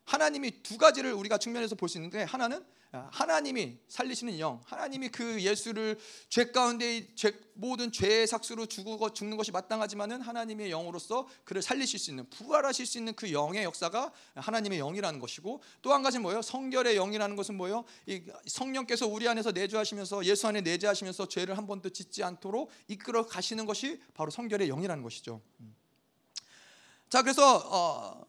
하나님이 0.06 0.64
두 0.64 0.78
가지를 0.78 1.14
우리가 1.14 1.38
측면에서 1.38 1.76
볼 1.76 1.90
수 1.90 1.98
있는데 1.98 2.24
하나는 2.24 2.58
아, 2.58 2.66
하나님이 3.12 3.80
살리시는 3.88 4.38
영, 4.40 4.62
하나님이 4.66 5.10
그 5.10 5.42
예수를 5.42 5.98
죄 6.30 6.52
가운데 6.52 7.08
죄, 7.16 7.34
모든 7.56 7.92
죄의 7.92 8.28
삭수로 8.28 8.68
죽고 8.68 9.14
죽는 9.14 9.38
것이 9.38 9.52
마땅하지만은 9.52 10.22
하나님의 10.22 10.70
영으로서 10.70 11.28
그를 11.44 11.62
살리실 11.62 12.00
수 12.00 12.12
있는 12.12 12.30
부활하실 12.30 12.86
수 12.86 12.98
있는 12.98 13.14
그 13.16 13.32
영의 13.32 13.64
역사가 13.64 14.12
하나님의 14.36 14.80
영이라는 14.80 15.20
것이고 15.20 15.62
또 15.82 15.94
한 15.94 16.02
가지는 16.02 16.24
뭐예요? 16.24 16.42
성결의 16.42 16.96
영이라는 16.96 17.36
것은 17.36 17.56
뭐예요? 17.56 17.86
이 18.08 18.24
성령께서 18.48 19.08
우리 19.08 19.28
안에서 19.28 19.52
내주하시면서 19.52 20.26
예수 20.26 20.48
안에 20.48 20.62
내주하시면서 20.62 21.28
죄를 21.28 21.58
한 21.58 21.68
번도 21.68 21.90
짓지 21.90 22.24
않도록 22.24 22.70
이끌어 22.88 23.26
가시는 23.26 23.66
것이 23.66 24.02
바로 24.14 24.32
성결의 24.32 24.68
영이라는 24.68 25.04
것이죠. 25.04 25.42
음. 25.60 25.76
자, 27.10 27.22
그래서 27.22 27.58
어, 27.58 28.26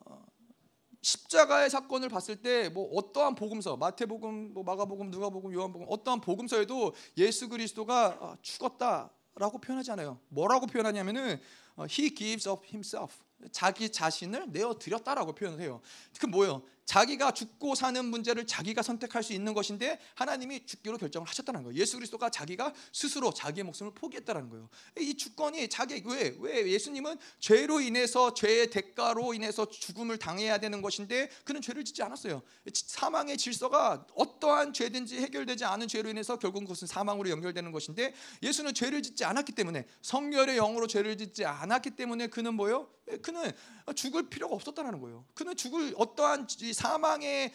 십자가의 1.04 1.68
사건을 1.70 2.08
봤을 2.08 2.36
때 2.36 2.70
뭐 2.70 2.88
어떠한 2.94 3.34
복음서 3.34 3.76
마태복음, 3.76 4.54
뭐 4.54 4.64
마가복음, 4.64 5.10
누가복음, 5.10 5.52
요한복음 5.52 5.86
어떠한 5.88 6.20
복음서에도 6.20 6.94
예수 7.18 7.48
그리스도가 7.48 8.16
어, 8.20 8.36
죽었다라고 8.40 9.58
표현하지 9.60 9.90
않아요. 9.92 10.18
뭐라고 10.28 10.66
표현하냐면은 10.66 11.40
어, 11.76 11.84
he 11.88 12.14
gives 12.14 12.48
up 12.48 12.64
himself 12.66 13.14
자기 13.52 13.90
자신을 13.90 14.46
내어 14.50 14.78
드렸다라고 14.78 15.34
표현을 15.34 15.60
해요. 15.60 15.80
그 16.18 16.26
뭐예요? 16.26 16.62
자기가 16.86 17.32
죽고 17.32 17.74
사는 17.74 18.04
문제를 18.04 18.46
자기가 18.46 18.82
선택할 18.82 19.22
수 19.22 19.32
있는 19.32 19.54
것인데 19.54 19.98
하나님이 20.14 20.66
죽기로 20.66 20.98
결정을 20.98 21.26
하셨다는 21.28 21.62
거예요. 21.64 21.78
예수 21.78 21.96
그리스도가 21.96 22.30
자기가 22.30 22.72
스스로 22.92 23.32
자기의 23.32 23.64
목숨을 23.64 23.94
포기했다는 23.94 24.50
거예요. 24.50 24.68
이 24.98 25.14
주권이 25.16 25.68
자기 25.68 26.02
왜 26.04 26.34
왜 26.44 26.70
예수님은 26.70 27.16
죄로 27.38 27.80
인해서 27.80 28.34
죄의 28.34 28.70
대가로 28.70 29.34
인해서 29.34 29.68
죽음을 29.68 30.18
당해야 30.18 30.58
되는 30.58 30.82
것인데 30.82 31.30
그는 31.44 31.60
죄를 31.60 31.84
짓지 31.84 32.02
않았어요. 32.02 32.42
사망의 32.72 33.36
질서가 33.36 34.06
어떠한 34.14 34.72
죄든지 34.72 35.18
해결되지 35.18 35.64
않은 35.64 35.88
죄로 35.88 36.10
인해서 36.10 36.38
결국 36.38 36.60
그것은 36.60 36.86
사망으로 36.86 37.30
연결되는 37.30 37.72
것인데 37.72 38.14
예수는 38.42 38.74
죄를 38.74 39.02
짓지 39.02 39.24
않았기 39.24 39.52
때문에 39.52 39.86
성결의 40.02 40.56
영으로 40.56 40.86
죄를 40.86 41.16
짓지 41.16 41.44
않았기 41.44 41.90
때문에 41.90 42.28
그는 42.28 42.54
뭐요? 42.54 42.90
그는 43.20 43.52
죽을 43.94 44.30
필요가 44.30 44.54
없었다는 44.54 45.00
거예요. 45.00 45.26
그는 45.34 45.54
죽을 45.56 45.94
어떠한 45.98 46.48
사망의 46.74 47.52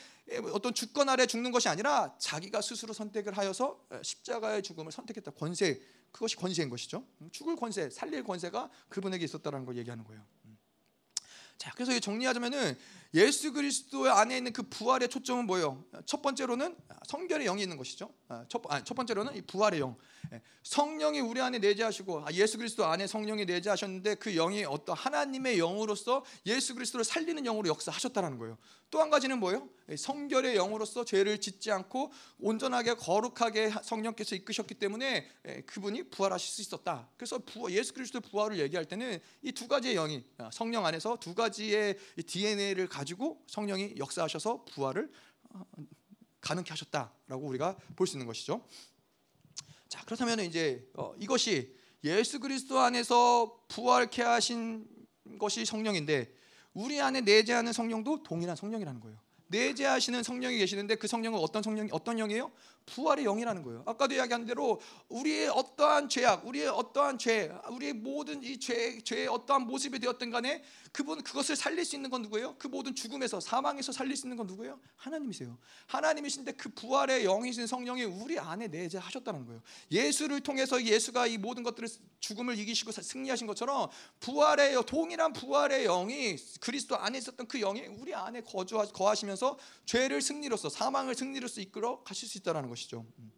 어떤 0.53 0.73
주권 0.73 1.09
아래 1.09 1.25
죽는 1.25 1.51
것이 1.51 1.69
아니라 1.69 2.15
자기가 2.17 2.61
스스로 2.61 2.93
선택을 2.93 3.37
하여서 3.37 3.85
십자가의 4.01 4.63
죽음을 4.63 4.91
선택했다. 4.91 5.31
권세 5.31 5.81
그것이 6.11 6.35
권세인 6.35 6.69
것이죠. 6.69 7.05
죽을 7.31 7.55
권세, 7.55 7.89
살릴 7.89 8.23
권세가 8.23 8.69
그분에게 8.89 9.25
있었다는 9.25 9.65
걸 9.65 9.77
얘기하는 9.77 10.03
거예요. 10.03 10.25
자, 11.57 11.71
그래서 11.75 11.97
정리하자면은 11.99 12.77
예수 13.13 13.51
그리스도 13.53 14.09
안에 14.11 14.37
있는 14.37 14.53
그 14.53 14.61
부활의 14.63 15.09
초점은 15.09 15.45
뭐예요? 15.47 15.83
첫 16.05 16.21
번째로는 16.21 16.75
성결의 17.07 17.47
영이 17.47 17.63
있는 17.63 17.75
것이죠. 17.77 18.13
아, 18.27 18.45
첫, 18.47 18.61
아니, 18.69 18.85
첫 18.85 18.93
번째로는 18.93 19.35
이 19.35 19.41
부활의 19.41 19.79
영. 19.79 19.97
예, 20.31 20.41
성령이 20.61 21.21
우리 21.21 21.41
안에 21.41 21.57
내재하시고 21.57 22.25
아, 22.27 22.31
예수 22.33 22.57
그리스도 22.59 22.85
안에 22.85 23.07
성령이 23.07 23.45
내재하셨는데 23.45 24.15
그 24.15 24.31
영이 24.33 24.63
어떤 24.65 24.95
하나님의 24.95 25.57
영으로서 25.57 26.23
예수 26.45 26.75
그리스도를 26.75 27.03
살리는 27.03 27.41
영으로 27.41 27.67
역사하셨다는 27.69 28.37
거예요. 28.37 28.57
또 28.91 28.99
한 28.99 29.09
가지는 29.09 29.39
뭐예요? 29.39 29.69
예, 29.89 29.95
성결의 29.95 30.55
영으로서 30.55 31.03
죄를 31.05 31.39
짓지 31.39 31.71
않고 31.71 32.11
온전하게 32.39 32.95
거룩하게 32.95 33.71
성령께서 33.83 34.35
이끄셨기 34.35 34.75
때문에 34.75 35.27
예, 35.47 35.61
그분이 35.61 36.09
부활하실 36.11 36.47
수 36.47 36.61
있었다. 36.61 37.09
그래서 37.17 37.39
예수 37.69 37.93
그리스도 37.93 38.19
부활을 38.21 38.59
얘기할 38.59 38.85
때는 38.85 39.19
이 39.41 39.51
두 39.51 39.67
가지의 39.67 39.95
영이 39.95 40.23
아, 40.37 40.49
성령 40.53 40.85
안에서 40.85 41.17
두 41.19 41.33
가지의 41.33 41.97
DNA를 42.27 42.87
가지고 42.99 43.41
성령이 43.47 43.93
역사하셔서 43.97 44.65
부활을 44.65 45.09
어, 45.53 45.63
가능케 46.41 46.69
하셨다라고 46.71 47.47
우리가 47.47 47.77
볼 47.95 48.05
수 48.07 48.17
있는 48.17 48.27
것이죠. 48.27 48.61
자 49.87 50.03
그렇다면 50.03 50.41
이제 50.41 50.85
어, 50.95 51.13
이것이 51.17 51.73
예수 52.03 52.39
그리스도 52.41 52.79
안에서 52.79 53.57
부활케 53.69 54.21
하신 54.21 54.85
것이 55.39 55.63
성령인데 55.63 56.33
우리 56.73 56.99
안에 56.99 57.21
내재하는 57.21 57.71
성령도 57.71 58.23
동일한 58.23 58.57
성령이라는 58.57 58.99
거예요. 58.99 59.17
내재하시는 59.47 60.21
성령이 60.21 60.57
계시는데 60.57 60.95
그 60.95 61.07
성령은 61.07 61.39
어떤 61.39 61.63
성령이 61.63 61.89
어떤 61.93 62.17
영이에요? 62.17 62.51
부활의 62.85 63.25
영이라는 63.25 63.63
거예요. 63.63 63.83
아까도 63.85 64.15
이야기한 64.15 64.45
대로 64.45 64.81
우리의 65.09 65.49
어떠한 65.49 66.09
죄악, 66.09 66.45
우리의 66.45 66.67
어떠한 66.67 67.17
죄, 67.17 67.51
우리의 67.69 67.93
모든 67.93 68.43
이 68.43 68.59
죄, 68.59 68.99
죄의 69.03 69.27
어떠한 69.27 69.63
모습이 69.63 69.99
되었든 69.99 70.31
간에 70.31 70.63
그분 70.91 71.21
그것을 71.23 71.55
살릴 71.55 71.85
수 71.85 71.95
있는 71.95 72.09
건 72.09 72.23
누구예요? 72.23 72.55
그 72.57 72.67
모든 72.67 72.95
죽음에서 72.95 73.39
사망에서 73.39 73.91
살릴 73.91 74.15
수 74.15 74.25
있는 74.25 74.37
건 74.37 74.47
누구예요? 74.47 74.79
하나님이세요. 74.95 75.57
하나님이신데 75.85 76.53
그 76.53 76.69
부활의 76.69 77.23
영이신 77.23 77.67
성령이 77.67 78.03
우리 78.05 78.39
안에 78.39 78.67
내재하셨다는 78.67 79.45
거예요. 79.45 79.61
예수를 79.91 80.41
통해서 80.41 80.83
예수가 80.83 81.27
이 81.27 81.37
모든 81.37 81.63
것들을 81.63 81.87
죽음을 82.19 82.57
이기시고 82.57 82.91
승리하신 82.91 83.45
것처럼 83.47 83.89
부활의 84.19 84.83
동일한 84.85 85.33
부활의 85.33 85.85
영이 85.85 86.37
그리스도 86.59 86.97
안에 86.97 87.17
있었던 87.19 87.47
그 87.47 87.59
영이 87.59 87.81
우리 87.99 88.15
안에 88.15 88.41
거주하 88.41 88.85
거하시면서 88.85 89.57
죄를 89.85 90.21
승리로서 90.21 90.69
사망을 90.69 91.15
승리로서 91.15 91.61
이끌어 91.61 92.03
가실 92.03 92.27
수 92.27 92.37
있다라는 92.39 92.69
것이죠. 92.69 92.78
것이죠. 92.79 93.05
음. 93.19 93.31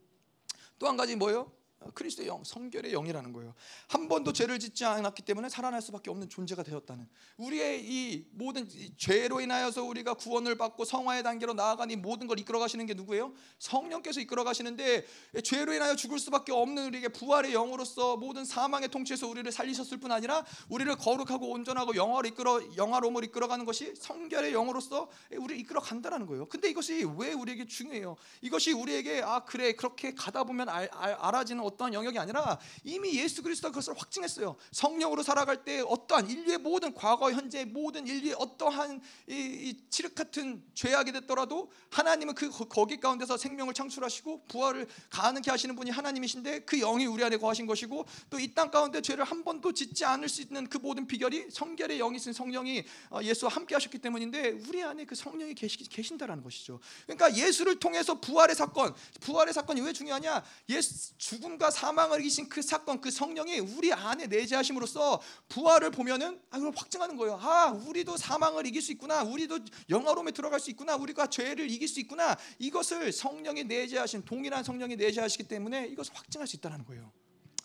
또한 0.78 0.98
가지 0.98 1.16
뭐예요? 1.16 1.52
그리스도의 1.94 2.28
영, 2.28 2.44
성결의 2.44 2.92
영이라는 2.92 3.34
거예요. 3.34 3.54
한 3.88 4.08
번도 4.08 4.34
죄를 4.34 4.60
짓지 4.60 4.86
않았기 4.86 5.24
때문에 5.24 5.50
살아날 5.50 5.82
수밖에 5.82 6.10
없는 6.12 6.30
존재가 6.30 6.64
되었다는. 6.64 7.08
우리의 7.38 7.84
이 7.84 8.26
모든 8.32 8.68
죄로 8.98 9.42
인하여서 9.42 9.84
우리가 9.84 10.14
구원을 10.14 10.58
받고 10.58 10.86
성화의 10.86 11.24
단계로 11.24 11.54
나아가니 11.54 11.96
모든 11.96 12.28
걸 12.28 12.40
이끌어 12.40 12.60
가시는 12.60 12.86
게 12.86 12.94
누구예요? 12.94 13.34
성령께서 13.60 14.20
이끌어 14.22 14.44
가시는데 14.44 15.06
죄로 15.44 15.74
인하여 15.74 15.96
죽을 15.96 16.20
수밖에 16.20 16.52
없는 16.52 16.88
우리에게 16.88 17.08
부활의 17.10 17.54
영으로서 17.54 18.18
모든 18.18 18.46
사망의 18.46 18.90
통치에서 18.90 19.28
우리를 19.28 19.52
살리셨을 19.52 19.98
뿐 19.98 20.12
아니라 20.12 20.46
우리를 20.70 20.96
거룩하고 20.96 21.50
온전하고 21.50 21.96
영화로 21.96 22.28
이끌어 22.28 22.62
영화로움을 22.78 23.24
이끌어 23.24 23.48
가는 23.48 23.66
것이 23.66 23.94
성결의 23.96 24.54
영으로서 24.54 25.10
우리를 25.32 25.60
이끌어 25.60 25.80
간다는 25.80 26.26
거예요. 26.28 26.46
근데 26.46 26.70
이것이 26.70 27.06
왜 27.18 27.34
우리에게 27.34 27.66
중요해요? 27.66 28.16
이것이 28.42 28.72
우리에게 28.72 29.22
아 29.24 29.44
그래 29.44 29.74
그렇게 29.74 30.14
가다 30.14 30.44
보면 30.44 30.70
알, 30.70 30.90
알, 30.92 31.14
알아지는 31.14 31.64
어떠한 31.74 31.94
영역이 31.94 32.20
아니라 32.20 32.60
이미 32.84 33.18
예수 33.18 33.42
그리스도가 33.42 33.72
그것을 33.72 33.98
확증했어요. 33.98 34.56
성령으로 34.72 35.24
살아갈 35.24 35.64
때 35.64 35.82
어떠한 35.82 36.30
인류의 36.30 36.60
모든 36.60 36.94
과거, 36.94 37.32
현재 37.32 37.66
모든 37.66 38.06
인류의 38.06 38.36
어떠한 38.38 39.02
이, 39.28 39.34
이 39.34 39.90
칠흑 39.90 40.14
같은 40.14 40.64
죄악이 40.76 41.12
됐더라도 41.12 41.72
하나님은 41.90 42.36
그 42.36 42.50
거기 42.68 43.00
가운데서 43.00 43.38
생명을 43.38 43.74
창출하시고 43.74 44.46
부활을 44.48 44.88
가능케 45.10 45.50
하시는 45.50 45.76
분이 45.76 45.90
하나님이신데 45.90 46.60
그 46.66 46.78
영이 46.78 47.06
우리 47.08 47.24
안에 47.24 47.38
거하신 47.38 47.66
것이고 47.66 48.06
또 48.30 48.38
이 48.42 48.52
땅 48.54 48.70
가운데 48.72 49.02
죄를 49.02 49.24
한 49.24 49.44
번도 49.44 49.74
짓지 49.74 50.04
않을 50.06 50.28
수 50.28 50.42
있는 50.42 50.68
그 50.68 50.78
모든 50.78 51.08
비결이 51.08 51.52
성결의 51.52 51.98
영이신 52.00 52.34
성령이 52.34 52.84
어, 53.10 53.20
예수와 53.22 53.52
함께 53.52 53.76
하셨기 53.76 54.00
때문인데 54.00 54.50
우리 54.68 54.84
안에 54.84 55.06
그 55.06 55.16
성령이 55.16 55.54
계신다라는 55.56 56.44
것이죠. 56.44 56.80
그러니까 57.06 57.34
예수를 57.36 57.80
통해서 57.80 58.20
부활의 58.20 58.56
사건, 58.56 58.94
부활의 59.22 59.54
사건이 59.54 59.82
왜 59.82 59.94
중요하냐? 59.94 60.44
예수 60.70 61.18
죽음 61.18 61.58
과 61.62 61.70
사망을 61.70 62.22
이기신 62.22 62.50
그 62.50 62.64
사건, 62.64 63.00
그 63.00 63.12
성령이 63.12 63.60
우리 63.60 63.94
안에 63.94 64.26
내재하심으로써 64.26 65.22
부활을 65.48 65.92
보면은 65.92 66.42
아, 66.50 66.58
그걸 66.58 66.74
확증하는 66.76 67.18
거예요. 67.18 67.38
아, 67.40 67.70
우리도 67.70 68.18
사망을 68.18 68.66
이길 68.66 68.82
수 68.82 68.92
있구나. 68.92 69.22
우리도 69.22 69.60
영화로움에 69.88 70.32
들어갈 70.32 70.60
수 70.60 70.72
있구나. 70.72 70.96
우리가 70.96 71.28
죄를 71.28 71.70
이길 71.70 71.88
수 71.88 72.00
있구나. 72.00 72.36
이것을 72.58 73.12
성령이 73.12 73.66
내재하신 73.66 74.26
동일한 74.26 74.64
성령이 74.64 74.96
내재하시기 74.96 75.44
때문에 75.48 75.86
이것을 75.88 76.16
확증할 76.16 76.48
수 76.48 76.56
있다는 76.56 76.84
거예요. 76.84 77.12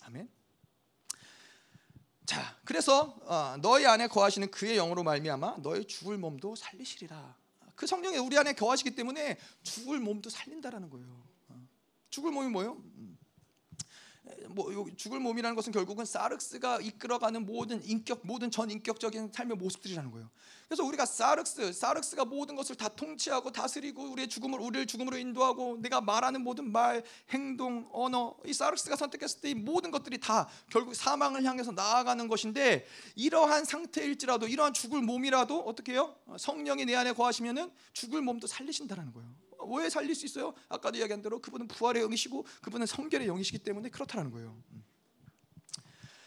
아멘. 0.02 0.28
자, 2.26 2.58
그래서 2.66 3.16
어, 3.24 3.56
너희 3.62 3.86
안에 3.86 4.08
거하시는 4.08 4.50
그의 4.50 4.76
영으로 4.76 5.04
말미암아 5.04 5.62
너희 5.62 5.86
죽을 5.86 6.18
몸도 6.18 6.54
살리시리라. 6.54 7.34
그 7.74 7.86
성령이 7.86 8.18
우리 8.18 8.36
안에 8.36 8.52
거하시기 8.52 8.94
때문에 8.94 9.38
죽을 9.62 10.00
몸도 10.00 10.28
살린다라는 10.28 10.90
거예요. 10.90 11.22
어. 11.48 11.68
죽을 12.10 12.30
몸이 12.30 12.48
뭐예요? 12.48 12.82
뭐 14.48 14.86
죽을 14.96 15.20
몸이라는 15.20 15.54
것은 15.56 15.72
결국은 15.72 16.04
사륵스가 16.04 16.80
이끌어가는 16.80 17.46
모든 17.46 17.82
인격 17.84 18.20
모든 18.24 18.50
전 18.50 18.70
인격적인 18.70 19.32
삶의 19.32 19.56
모습들이라는 19.56 20.10
거예요. 20.10 20.30
그래서 20.68 20.84
우리가 20.84 21.06
사륵스 21.06 21.72
사륵스가 21.72 22.24
모든 22.24 22.56
것을 22.56 22.74
다 22.74 22.88
통치하고 22.88 23.52
다스리고 23.52 24.02
우리의 24.10 24.28
죽음을 24.28 24.58
우리를 24.60 24.86
죽음으로 24.86 25.16
인도하고 25.16 25.78
내가 25.80 26.00
말하는 26.00 26.42
모든 26.42 26.72
말, 26.72 27.04
행동, 27.30 27.88
언어 27.92 28.36
이 28.44 28.52
사륵스가 28.52 28.96
선택했을 28.96 29.40
때 29.40 29.46
이 29.46 29.54
모든 29.54 29.90
것들이 29.92 30.18
다 30.18 30.48
결국 30.70 30.94
사망을 30.94 31.44
향해서 31.44 31.70
나아가는 31.72 32.26
것인데 32.26 32.84
이러한 33.14 33.64
상태일지라도 33.64 34.48
이러한 34.48 34.72
죽을 34.72 35.02
몸이라도 35.02 35.60
어떻게 35.60 35.92
해요? 35.92 36.16
성령이 36.36 36.84
내 36.84 36.96
안에 36.96 37.12
거하시면은 37.12 37.70
죽을 37.92 38.22
몸도 38.22 38.46
살리신다라는 38.48 39.12
거예요. 39.12 39.45
왜 39.74 39.90
살릴 39.90 40.14
수 40.14 40.26
있어요? 40.26 40.54
아까도 40.68 40.98
이야기한 40.98 41.22
대로 41.22 41.40
그분은 41.40 41.68
부활의 41.68 42.02
영이시고 42.02 42.46
그분은 42.62 42.86
성결의 42.86 43.26
영이시기 43.28 43.58
때문에 43.58 43.90
그렇다는 43.90 44.30
거예요. 44.30 44.56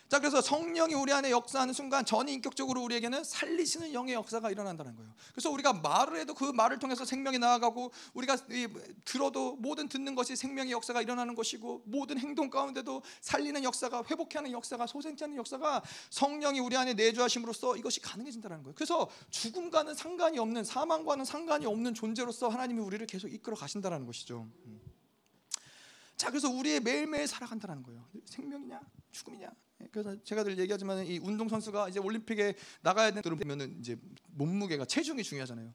음. 0.10 0.12
자 0.12 0.18
그래서 0.18 0.41
성령이 0.41 0.95
우리 0.95 1.14
안에 1.14 1.30
역사하는 1.30 1.72
순간 1.72 2.03
전인격적으로 2.03 2.82
우리에게는 2.82 3.24
살리시는 3.24 3.93
영의 3.93 4.16
역사가 4.16 4.49
일어난다는 4.49 4.95
거예요. 4.95 5.14
그래서 5.34 5.51
우리가 5.51 5.74
말을 5.74 6.20
해도 6.20 6.34
그 6.34 6.45
말을 6.45 6.80
통해서 6.80 7.05
생명이 7.05 7.38
나아가고 7.38 7.91
우리가 8.16 8.36
들어도 9.05 9.55
모든 9.57 9.88
듣는 9.88 10.16
것이 10.16 10.36
생명의 10.36 10.72
역사가 10.72 11.03
일어나는 11.03 11.36
것이고 11.36 11.84
모든 11.86 12.18
행동 12.18 12.49
가운데도 12.49 13.03
살리는 13.22 13.64
역사가 13.64 14.03
회복하는 14.10 14.51
역사가 14.51 14.88
소생하는 14.88 15.38
역사가 15.38 15.84
성령이 16.10 16.60
우리 16.60 16.76
안에 16.76 16.95
내주하심으로써 16.95 17.78
이것이 17.78 18.01
가능해진다는 18.01 18.64
거예요. 18.64 18.74
그래서 18.74 19.07
죽음과는 19.30 19.93
상관이 19.93 20.39
없는 20.39 20.64
사망과는 20.64 21.24
상관이 21.24 21.68
없는 21.68 21.93
존재로서 21.93 22.49
하나님이 22.49 22.82
우리를 22.82 23.05
계속 23.05 23.32
이끌어 23.32 23.55
가신다는 23.55 24.07
것이죠. 24.07 24.47
음. 26.20 26.22
자 26.22 26.30
그래서 26.30 26.49
우리의 26.49 26.82
매일매일 26.82 27.28
살아간다는 27.28 27.82
거예요. 27.82 28.05
생명이냐 28.26 28.82
죽음이냐 29.11 29.49
예, 29.82 29.88
그래서 29.89 30.22
제가 30.24 30.43
늘 30.43 30.59
얘기하지만 30.59 31.05
이 31.05 31.17
운동 31.20 31.47
선수가 31.47 31.89
이제 31.89 31.99
올림픽에 31.99 32.55
나가야 32.82 33.11
되면은 33.11 33.78
이제 33.80 33.97
몸무게가 34.32 34.84
체중이 34.84 35.24
중요하잖아요. 35.24 35.74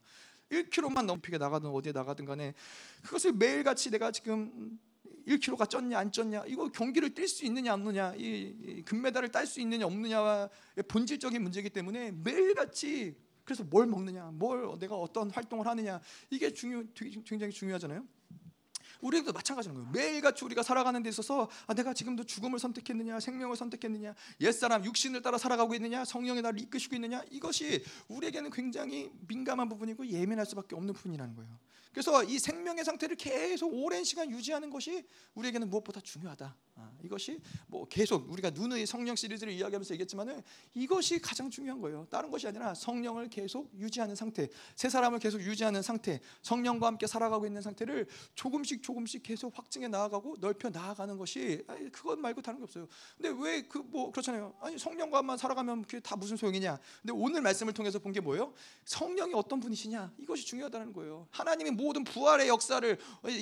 1kg만 0.50 1.06
넘피게 1.06 1.38
나가든 1.38 1.70
어디에 1.70 1.92
나가든 1.92 2.26
간에 2.26 2.52
그것을 3.02 3.32
매일같이 3.32 3.90
내가 3.90 4.12
지금 4.12 4.78
1kg가 5.26 5.66
쪘냐 5.66 5.94
안 5.94 6.10
쪘냐 6.10 6.44
이거 6.46 6.68
경기를 6.70 7.14
뛸 7.14 7.26
수 7.26 7.46
있느냐 7.46 7.72
없느냐 7.72 8.14
이, 8.16 8.82
금메달을 8.84 9.30
딸 9.30 9.46
수 9.46 9.60
있느냐 9.62 9.86
없느냐와 9.86 10.50
본질적인 10.86 11.42
문제이기 11.42 11.70
때문에 11.70 12.12
매일같이 12.12 13.16
그래서 13.44 13.64
뭘 13.64 13.86
먹느냐 13.86 14.30
뭘 14.34 14.78
내가 14.78 14.96
어떤 14.96 15.30
활동을 15.30 15.66
하느냐 15.66 16.00
이게 16.28 16.52
중요 16.52 16.84
굉장히 17.24 17.50
중요하잖아요. 17.50 18.06
우리도 19.04 19.32
마찬가지인 19.32 19.74
거예요. 19.74 19.90
매일같이 19.90 20.44
우리가 20.46 20.62
살아가는 20.62 21.02
데 21.02 21.10
있어서 21.10 21.48
아, 21.66 21.74
내가 21.74 21.92
지금도 21.92 22.24
죽음을 22.24 22.58
선택했느냐, 22.58 23.20
생명을 23.20 23.54
선택했느냐, 23.54 24.14
옛사람 24.40 24.84
육신을 24.84 25.20
따라 25.20 25.36
살아가고 25.36 25.74
있느냐, 25.74 26.04
성령이 26.04 26.40
나를 26.40 26.60
이끄시고 26.60 26.96
있느냐, 26.96 27.22
이것이 27.30 27.84
우리에게는 28.08 28.50
굉장히 28.50 29.10
민감한 29.28 29.68
부분이고 29.68 30.06
예민할 30.06 30.46
수밖에 30.46 30.74
없는 30.74 30.94
부분이라는 30.94 31.36
거예요. 31.36 31.58
그래서 31.94 32.24
이 32.24 32.38
생명의 32.40 32.84
상태를 32.84 33.14
계속 33.16 33.72
오랜 33.72 34.02
시간 34.04 34.28
유지하는 34.30 34.68
것이 34.68 35.06
우리에게는 35.34 35.70
무엇보다 35.70 36.00
중요하다. 36.00 36.56
아, 36.76 36.90
이것이 37.04 37.40
뭐 37.68 37.86
계속 37.86 38.28
우리가 38.32 38.50
눈의 38.50 38.84
성령 38.84 39.14
시리즈를 39.14 39.52
이야기하면서 39.52 39.94
얘기했지만은 39.94 40.42
이것이 40.74 41.20
가장 41.20 41.48
중요한 41.48 41.80
거예요. 41.80 42.04
다른 42.10 42.32
것이 42.32 42.48
아니라 42.48 42.74
성령을 42.74 43.28
계속 43.30 43.70
유지하는 43.78 44.16
상태, 44.16 44.48
새 44.74 44.88
사람을 44.88 45.20
계속 45.20 45.40
유지하는 45.40 45.82
상태, 45.82 46.20
성령과 46.42 46.88
함께 46.88 47.06
살아가고 47.06 47.46
있는 47.46 47.62
상태를 47.62 48.08
조금씩 48.34 48.82
조금씩 48.82 49.22
계속 49.22 49.56
확증해 49.56 49.86
나아가고 49.86 50.38
넓혀 50.40 50.68
나아가는 50.70 51.16
것이 51.16 51.64
그것 51.92 52.18
말고 52.18 52.42
다른 52.42 52.58
게 52.58 52.64
없어요. 52.64 52.88
근데 53.16 53.28
왜 53.40 53.62
그 53.68 53.84
뭐 53.84 54.10
그렇잖아요. 54.10 54.52
아니 54.60 54.76
성령과만 54.76 55.38
살아가면 55.38 55.82
그게 55.82 56.00
다 56.00 56.16
무슨 56.16 56.36
소용이냐? 56.36 56.80
근데 57.02 57.12
오늘 57.12 57.40
말씀을 57.42 57.72
통해서 57.72 58.00
본 58.00 58.12
게 58.14 58.20
뭐예요? 58.20 58.52
성령이 58.84 59.32
어떤 59.34 59.60
분이시냐? 59.60 60.12
이것이 60.18 60.44
중요하다는 60.46 60.92
거예요. 60.92 61.28
하나님이 61.30 61.70
모든 61.84 62.04
부활의 62.04 62.48
역사를 62.48 62.98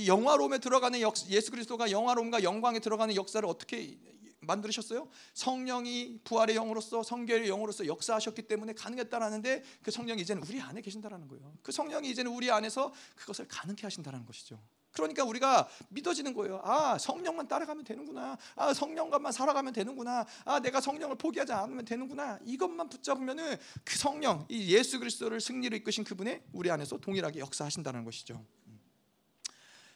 영화로움에 0.07 0.59
들어가는 0.59 1.01
역, 1.01 1.15
예수 1.31 1.51
그리스도가 1.51 1.91
영화로움과 1.91 2.43
영광에 2.43 2.81
들어가는 2.81 3.15
역사를 3.15 3.47
어떻게 3.49 3.99
만들으셨어요? 4.41 5.09
성령이 5.35 6.21
부활의 6.25 6.57
영으로서 6.57 7.03
성결의 7.03 7.49
영으로서 7.49 7.87
역사하셨기 7.87 8.43
때문에 8.43 8.73
가능했다라는데 8.73 9.63
그 9.83 9.91
성령이 9.91 10.23
이제는 10.23 10.43
우리 10.43 10.61
안에 10.61 10.81
계신다라는 10.81 11.29
거예요. 11.29 11.55
그 11.63 11.73
성령이 11.73 12.11
이제는 12.11 12.33
우리 12.33 12.51
안에서 12.51 12.93
그것을 13.15 13.47
가능케 13.49 13.83
하신다는 13.83 14.27
것이죠. 14.27 14.61
그러니까 14.93 15.25
우리가 15.25 15.69
믿어지는 15.89 16.35
거예요. 16.35 16.61
아, 16.65 16.99
성령만 16.99 17.49
따라가면 17.49 17.85
되는구나. 17.85 18.37
아, 18.55 18.75
성령과만 18.75 19.33
살아가면 19.33 19.73
되는구나. 19.73 20.27
아, 20.45 20.61
내가 20.61 20.81
성령을 20.81 21.17
포기하지 21.17 21.53
않으면 21.53 21.85
되는구나. 21.85 22.39
이것만 22.45 22.89
붙잡으면은 22.89 23.57
그 23.85 23.99
성령, 23.99 24.47
이 24.49 24.75
예수 24.75 24.99
그리스도를 24.99 25.41
승리로 25.41 25.77
이끄신 25.77 26.05
그분의 26.05 26.43
우리 26.53 26.71
안에서 26.71 26.99
동일하게 26.99 27.41
역사하신다는 27.41 28.05
것이죠. 28.05 28.45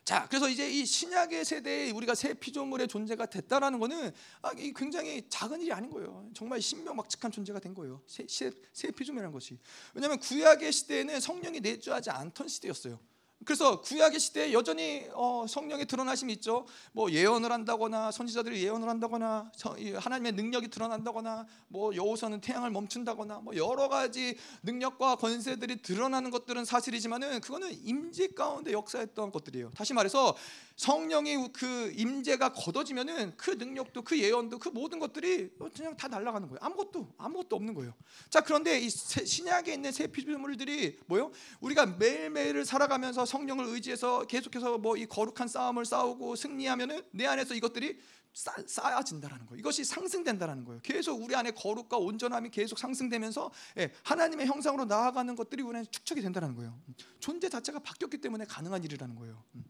자, 0.07 0.29
그래서 0.29 0.49
이제 0.49 0.71
이 0.71 0.87
신약의 0.87 1.45
세대에 1.45 1.91
우리가 1.91 2.15
새 2.15 2.33
피조물의 2.33 2.87
존재가 2.87 3.27
됐다라는 3.27 3.81
것은 3.81 4.13
아, 4.41 4.53
굉장히 4.55 5.29
작은 5.29 5.61
일이 5.61 5.73
아닌 5.73 5.91
거예요. 5.91 6.31
정말 6.33 6.63
신명막측한 6.63 7.33
존재가 7.33 7.59
된 7.59 7.75
거예요. 7.75 8.01
새, 8.07 8.25
새, 8.29 8.53
새 8.73 8.93
피조물이라는 8.93 9.33
것이. 9.33 9.59
왜냐하면 9.95 10.21
구약의 10.21 10.73
시대에는 10.73 11.19
성령이 11.19 11.59
내주하지 11.59 12.11
않던 12.11 12.47
시대였어요. 12.47 13.01
그래서 13.45 13.81
구약의 13.81 14.19
시대에 14.19 14.53
여전히 14.53 15.07
어, 15.13 15.45
성령의 15.49 15.87
드러나심이 15.87 16.33
있죠. 16.35 16.67
뭐 16.93 17.11
예언을 17.11 17.53
한다거나 17.53 18.11
선지자들이 18.11 18.63
예언을 18.65 18.89
한다거나 18.89 19.53
하나님의 19.99 20.33
능력이 20.33 20.69
드러난다거나 20.69 21.47
뭐 21.69 21.95
여호서는 21.95 22.41
태양을 22.41 22.71
멈춘다거나 22.71 23.41
뭐 23.41 23.55
여러 23.57 23.89
가지 23.89 24.37
능력과 24.63 25.17
권세들이 25.17 25.83
드러나는 25.83 26.31
것들은 26.31 26.65
사실이지만은 26.65 27.41
그거는 27.41 27.73
임재 27.85 28.29
가운데 28.29 28.73
역사했던 28.73 29.31
것들이에요. 29.31 29.71
다시 29.77 29.93
말해서 29.93 30.35
성령이 30.77 31.53
그 31.53 31.93
임재가 31.97 32.53
걷어지면은 32.53 33.35
그 33.37 33.51
능력도 33.53 34.03
그 34.03 34.19
예언도 34.19 34.59
그 34.59 34.69
모든 34.71 34.99
것들이 34.99 35.51
그냥 35.75 35.97
다 35.97 36.09
날아가는 36.09 36.49
거예요. 36.49 36.59
아무것도 36.61 37.15
아무것도 37.17 37.57
없는 37.57 37.75
거예요. 37.75 37.95
자 38.29 38.41
그런데 38.41 38.79
이 38.79 38.89
신약에 38.89 39.73
있는 39.73 39.93
새 39.93 40.07
피조물들이 40.07 40.99
뭐요? 41.07 41.31
우리가 41.61 41.87
매일매일을 41.87 42.65
살아가면서 42.65 43.26
성령을 43.27 43.67
의지해서 43.67 44.27
계속해서 44.27 44.79
뭐 44.79 44.97
이 44.97 45.07
거룩한 45.07 45.49
싸움을 45.49 45.85
싸우고 45.85 46.37
승리하면은 46.37 47.03
내 47.11 47.27
안에서 47.27 47.55
이것들이 47.55 47.99
쌓, 48.33 48.53
쌓아진다라는 48.67 49.47
거예요. 49.47 49.59
이것이 49.59 49.85
상승된다라는 49.85 50.65
거예요. 50.65 50.81
계속 50.83 51.23
우리 51.23 51.35
안에 51.35 51.51
거룩과 51.53 51.97
온전함이 51.99 52.51
계속 52.51 52.79
상승되면서 52.79 53.51
예, 53.79 53.93
하나님의 54.05 54.47
형상으로 54.47 54.85
나아가는 54.85 55.35
것들이 55.35 55.63
우리 55.63 55.77
안에 55.79 55.87
축적이 55.91 56.23
된다는 56.23 56.55
거예요. 56.55 56.79
존재 57.19 57.49
자체가 57.49 57.79
바뀌었기 57.79 58.19
때문에 58.19 58.45
가능한 58.45 58.85
일이라는 58.85 59.15
거예요. 59.17 59.43
음. 59.55 59.65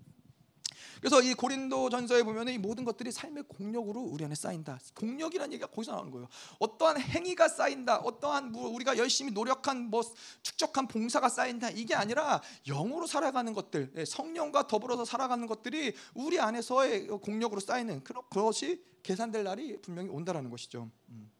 그래서 1.00 1.20
이 1.22 1.34
고린도 1.34 1.90
전서에 1.90 2.22
보면 2.22 2.48
이 2.48 2.58
모든 2.58 2.84
것들이 2.84 3.12
삶의 3.12 3.44
공력으로 3.48 4.00
우리 4.00 4.24
안에 4.24 4.34
쌓인다. 4.34 4.78
공력이라는 4.94 5.52
얘기가 5.52 5.68
거기서 5.68 5.92
나오는 5.92 6.10
거예요. 6.10 6.28
어떠한 6.58 7.00
행위가 7.00 7.48
쌓인다. 7.48 7.98
어떠한 7.98 8.52
뭐 8.52 8.68
우리가 8.70 8.96
열심히 8.96 9.32
노력한 9.32 9.90
뭐 9.90 10.02
축적한 10.42 10.88
봉사가 10.88 11.28
쌓인다. 11.28 11.70
이게 11.70 11.94
아니라 11.94 12.42
영으로 12.66 13.06
살아가는 13.06 13.52
것들, 13.52 13.92
예, 13.96 14.04
성령과 14.04 14.66
더불어서 14.66 15.04
살아가는 15.04 15.46
것들이 15.46 15.94
우리 16.14 16.40
안에서의 16.40 17.08
공력으로 17.08 17.60
쌓이는 17.60 18.02
그런 18.04 18.22
것이 18.30 18.82
계산될 19.02 19.44
날이 19.44 19.80
분명히 19.80 20.08
온다라는 20.08 20.50
것이죠. 20.50 20.90
음. 21.10 21.30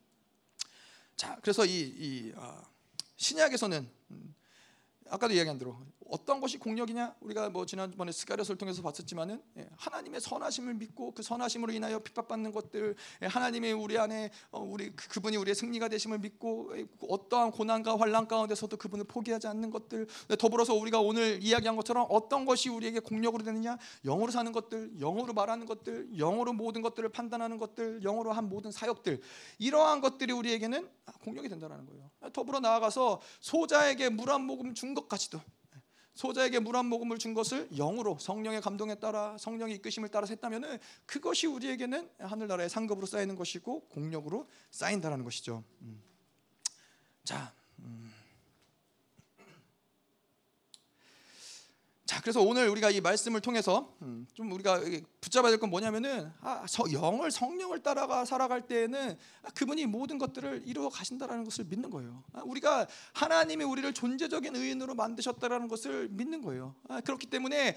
자, 1.16 1.38
그래서 1.40 1.64
이, 1.64 1.80
이 1.80 2.32
아, 2.36 2.62
신약에서는 3.16 3.88
음, 4.11 4.34
아까도 5.09 5.34
이야기한 5.34 5.59
대로 5.59 5.78
어떤 6.11 6.40
것이 6.40 6.59
공력이냐? 6.59 7.16
우리가 7.20 7.48
뭐 7.50 7.66
지난번에 7.66 8.12
스가랴서를 8.12 8.59
통해서 8.59 8.82
봤었지만은 8.82 9.42
예, 9.57 9.68
하나님의 9.76 10.20
선하심을 10.20 10.74
믿고 10.74 11.12
그 11.12 11.22
선하심으로 11.22 11.72
인하여 11.72 11.98
핍박받는 11.98 12.52
것들, 12.52 12.94
예, 13.22 13.26
하나님의 13.26 13.72
우리 13.72 13.98
안에 13.98 14.30
어, 14.50 14.61
우리 14.61 14.94
그, 14.94 15.09
그분이 15.09 15.36
우리의 15.38 15.54
승리가 15.54 15.88
되심을 15.88 16.18
믿고 16.18 16.78
예, 16.78 16.86
어떠한 17.09 17.50
고난과 17.50 17.98
환란 17.98 18.28
가운데서도 18.28 18.76
그분을 18.76 19.07
포기하지 19.07 19.46
않는 19.48 19.70
것들, 19.70 20.07
더불어서 20.38 20.74
우리가 20.74 21.00
오늘 21.00 21.42
이야기한 21.42 21.76
것처럼 21.76 22.07
어떤 22.11 22.44
것이 22.44 22.68
우리에게 22.68 23.00
공력으로 23.00 23.42
되느냐? 23.42 23.78
영으로 24.04 24.30
사는 24.30 24.52
것들, 24.52 24.98
영으로 25.00 25.32
말하는 25.32 25.66
것들, 25.66 26.11
영으로 26.18 26.52
모든 26.52 26.82
것들을 26.82 27.09
판단하는 27.09 27.59
것들, 27.59 28.00
영으로 28.02 28.32
한 28.32 28.48
모든 28.48 28.70
사역들, 28.70 29.20
이러한 29.59 30.00
것들이 30.00 30.32
우리에게는 30.32 30.88
공력이 31.24 31.48
된다는 31.48 31.86
거예요. 31.86 32.11
더불어 32.32 32.61
나아가서 32.61 33.20
소자에게 33.40 34.11
물 34.11 34.26
한 34.26 34.44
모금 34.44 34.74
준 34.74 34.94
것까지도 34.94 35.40
소자에게 36.16 36.58
물 36.58 36.76
한 36.76 36.86
모금을 36.86 37.18
준 37.18 37.32
것을 37.34 37.68
영으로 37.70 38.18
성령의 38.18 38.60
감동에 38.60 38.96
따라 38.96 39.36
성령의 39.38 39.76
이끄심을 39.76 40.08
따라 40.08 40.26
했다면은 40.28 40.78
그것이 41.06 41.46
우리에게는 41.46 42.10
하늘나라의 42.18 42.68
상급으로 42.68 43.06
쌓이는 43.06 43.36
것이고 43.36 43.88
공력으로 43.88 44.48
쌓인다라는 44.70 45.24
것이죠. 45.24 45.62
음. 45.82 46.02
자, 47.22 47.54
음. 47.80 48.12
자, 52.07 52.20
그래서 52.20 52.40
오늘 52.40 52.68
우리가 52.68 52.90
이 52.90 53.00
말씀을 53.00 53.40
통해서 53.40 53.92
음, 54.00 54.28
좀 54.32 54.52
우리가 54.52 54.80
붙잡아야 55.20 55.50
될 55.50 55.59
건 55.59 55.70
뭐냐면은 55.70 56.30
아, 56.40 56.64
영을 56.92 57.32
성령을 57.32 57.82
따라가 57.82 58.24
살아갈 58.24 58.68
때에는 58.68 59.18
그분이 59.57 59.86
모든 59.86 60.16
것들을 60.16 60.62
이루어 60.66 60.88
가신다라는 60.88 61.42
것을 61.42 61.64
믿는 61.64 61.90
거예요. 61.90 62.22
아, 62.32 62.42
우리가 62.44 62.86
하나님이 63.12 63.64
우리를 63.64 63.92
존재적인 63.92 64.54
의인으로 64.54 64.94
만드셨다라는 64.94 65.66
것을 65.66 66.09
믿는 66.11 66.42
거예요. 66.42 66.76
아, 66.88 67.00
그렇기 67.00 67.26
때문에 67.26 67.76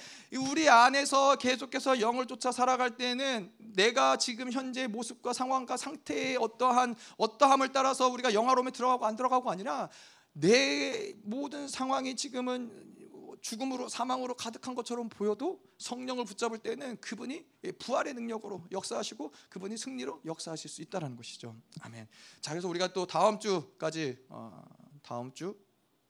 우리 0.52 0.70
안에서 0.70 1.36
계속해서 1.38 2.00
영을 2.00 2.28
쫓아 2.28 2.52
살아갈 2.52 2.98
때는 2.98 3.52
내가 3.58 4.18
지금 4.18 4.52
현재 4.52 4.86
모습과 4.86 5.34
상황과 5.34 5.76
상태의 5.76 6.38
어떠한 6.38 6.96
어떠함을 7.18 7.72
따라서 7.72 8.08
우리가 8.10 8.36
영화로움에 8.36 8.70
들어가고 8.72 9.08
안 9.08 9.16
들어가고 9.16 9.50
아니라 9.50 9.90
내 10.34 11.14
모든 11.24 11.68
상황이 11.68 12.16
지금은 12.16 12.99
죽음으로 13.42 13.90
사망으로 13.90 14.36
가득한 14.36 14.76
것처럼 14.76 15.10
보여도 15.10 15.62
성령을 15.78 16.26
붙잡을 16.26 16.60
때는 16.60 17.00
그분이 17.02 17.46
부활의 17.80 18.14
능력으로 18.14 18.68
역사하시고 18.72 19.34
그분이 19.50 19.78
승리로 19.78 20.22
역사하실 20.26 20.70
수 20.70 20.82
있다라는 20.82 21.16
것이죠. 21.16 21.56
아멘. 21.82 22.08
자 22.42 22.52
그래서 22.52 22.68
우리가 22.68 22.94
또 22.94 23.06
다음 23.06 23.40
주까지 23.40 24.26
어, 24.30 24.64
다음 25.02 25.34
주 25.34 25.58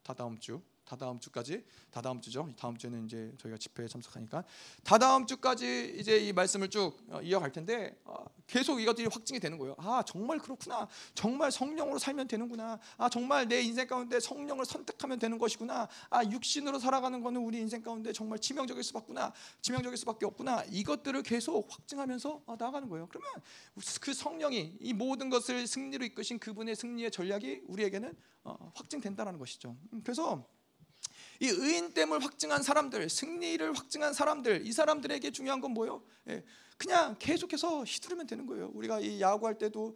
다다음 0.04 0.40
주 0.40 0.62
다다음 0.90 1.20
주까지 1.20 1.64
다다음 1.92 2.20
주죠. 2.20 2.50
다음 2.58 2.76
주에는 2.76 3.06
이제 3.06 3.32
저희가 3.38 3.58
집회에 3.60 3.88
참석하니까 3.88 4.44
다다음 4.84 5.28
주까지 5.28 5.96
이제 6.00 6.18
이 6.18 6.34
말씀을 6.34 6.70
쭉 6.70 6.98
어, 7.10 7.22
이어갈 7.22 7.52
텐데 7.52 7.96
어, 8.06 8.26
계속 8.48 8.82
이것들이 8.82 9.08
확증이 9.12 9.40
되는 9.40 9.60
거예요. 9.60 9.76
아 9.78 10.02
정말 10.04 10.40
그렇구나. 10.40 10.88
정말 11.14 11.52
성령으로 11.52 12.00
살면 12.00 12.28
되는구나. 12.28 12.80
아 12.98 13.08
정말 13.08 13.48
내 13.48 13.62
인생 13.62 13.86
가운데 13.86 14.20
성령을 14.20 14.66
선택하면 14.66 15.20
되는 15.20 15.38
것이구나. 15.38 15.88
아 16.10 16.24
육신으로 16.26 16.80
살아가는 16.80 17.22
거는 17.22 17.40
우리 17.40 17.60
인생 17.60 17.84
가운데 17.84 18.12
정말 18.12 18.40
치명적일 18.40 18.84
수밖구나. 18.84 19.32
치명적일 19.62 19.96
수밖에 19.98 20.26
없구나. 20.26 20.64
이것들을 20.72 21.22
계속 21.22 21.72
확증하면서 21.72 22.44
아, 22.48 22.56
나가는 22.58 22.90
거예요. 22.90 23.08
그러면 23.08 23.30
그 24.02 24.14
성령이 24.14 24.78
이 24.80 24.94
모든 24.94 25.30
것을 25.30 25.68
승리로 25.68 26.04
이끄신 26.06 26.40
그분의 26.40 26.76
승리의 26.76 27.12
전략이 27.12 27.62
우리에게는 27.68 28.16
어, 28.44 28.72
확증된다는 28.74 29.38
것이죠. 29.38 29.78
음, 29.94 30.02
그래서 30.04 30.48
이 31.40 31.48
의인됨을 31.48 32.24
확증한 32.24 32.64
사람들, 32.64 33.10
승리를 33.10 33.74
확증한 33.74 34.14
사람들, 34.14 34.66
이 34.66 34.72
사람들에게 34.72 35.32
중요한 35.32 35.62
건 35.62 35.72
뭐예요? 35.72 36.04
예, 36.28 36.44
그냥 36.78 37.16
계속해서 37.20 37.84
휘두르면 37.84 38.28
되는 38.28 38.46
거예요. 38.46 38.72
우리가 38.74 39.00
이 39.00 39.22
야구할 39.22 39.58
때도 39.58 39.96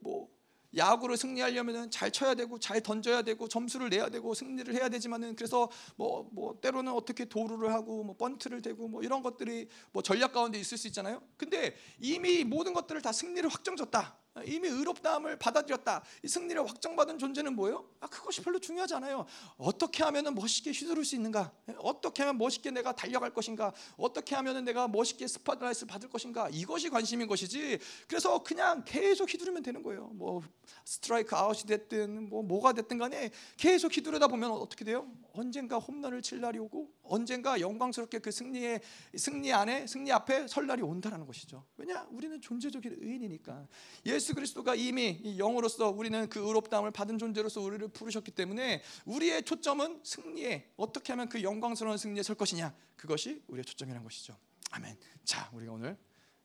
뭐 0.00 0.28
야구를 0.76 1.16
승리하려면 1.16 1.90
잘 1.90 2.10
쳐야 2.10 2.34
되고 2.34 2.58
잘 2.58 2.80
던져야 2.80 3.22
되고 3.22 3.46
점수를 3.46 3.90
내야 3.90 4.08
되고 4.08 4.32
승리를 4.32 4.72
해야 4.74 4.88
되지만은 4.88 5.36
그래서 5.36 5.70
뭐, 5.96 6.28
뭐 6.32 6.58
때로는 6.60 6.92
어떻게 6.92 7.26
도루를 7.26 7.72
하고 7.72 8.02
뭐 8.04 8.16
번트를 8.16 8.62
대고 8.62 8.88
뭐 8.88 9.02
이런 9.02 9.22
것들이 9.22 9.68
뭐 9.92 10.02
전략 10.02 10.32
가운데 10.32 10.58
있을 10.58 10.78
수 10.78 10.86
있잖아요. 10.88 11.22
근데 11.36 11.76
이미 12.00 12.44
모든 12.44 12.72
것들을 12.72 13.02
다 13.02 13.12
승리를 13.12 13.48
확정졌다. 13.48 14.21
이미 14.46 14.68
의롭다함을 14.68 15.38
받아들였다. 15.38 16.02
이 16.22 16.28
승리를 16.28 16.66
확정받은 16.66 17.18
존재는 17.18 17.54
뭐예요? 17.54 17.86
아, 18.00 18.06
그것이 18.06 18.40
별로 18.40 18.58
중요하지 18.58 18.94
않아요. 18.94 19.26
어떻게 19.58 20.02
하면 20.04 20.34
멋있게 20.34 20.70
휘두를 20.70 21.04
수 21.04 21.14
있는가? 21.16 21.52
어떻게 21.78 22.22
하면 22.22 22.38
멋있게 22.38 22.70
내가 22.70 22.92
달려갈 22.92 23.32
것인가? 23.34 23.72
어떻게 23.96 24.34
하면 24.34 24.64
내가 24.64 24.88
멋있게 24.88 25.26
스팟라이트를 25.26 25.86
받을 25.86 26.08
것인가? 26.08 26.48
이것이 26.50 26.88
관심인 26.88 27.28
것이지. 27.28 27.78
그래서 28.08 28.42
그냥 28.42 28.84
계속 28.86 29.32
휘두르면 29.32 29.62
되는 29.62 29.82
거예요. 29.82 30.10
뭐 30.14 30.42
스트라이크 30.84 31.36
아웃이 31.36 31.64
됐든 31.64 32.30
뭐 32.30 32.42
뭐가 32.42 32.72
됐든 32.72 32.96
간에 32.96 33.30
계속 33.58 33.94
휘두르다 33.94 34.28
보면 34.28 34.50
어떻게 34.52 34.84
돼요? 34.84 35.06
언젠가 35.34 35.78
홈런을 35.78 36.22
칠 36.22 36.40
날이 36.40 36.58
오고 36.58 36.92
언젠가 37.02 37.60
영광스럽게 37.60 38.18
그 38.18 38.30
승리의 38.30 38.80
승리 39.16 39.52
안에 39.52 39.86
승리 39.86 40.12
앞에 40.12 40.46
설 40.46 40.66
날이 40.66 40.82
온다라는 40.82 41.26
것이죠. 41.26 41.64
왜냐? 41.76 42.06
우리는 42.10 42.40
존재적인 42.40 42.98
의인이니까. 43.00 43.66
예수 44.06 44.34
그리스도가 44.34 44.74
이미 44.74 45.36
영으로서 45.38 45.90
우리는 45.90 46.28
그 46.28 46.40
의롭다함을 46.40 46.90
받은 46.90 47.18
존재로서 47.18 47.60
우리를 47.60 47.88
부르셨기 47.88 48.30
때문에 48.30 48.82
우리의 49.06 49.44
초점은 49.44 50.00
승리에 50.04 50.72
어떻게 50.76 51.12
하면 51.12 51.28
그 51.28 51.42
영광스러운 51.42 51.96
승리에 51.96 52.22
설 52.22 52.36
것이냐. 52.36 52.74
그것이 52.96 53.42
우리의 53.48 53.64
초점이라는 53.64 54.04
것이죠. 54.04 54.36
아멘. 54.70 54.96
자, 55.24 55.50
우리가 55.52 55.72
오늘 55.72 55.96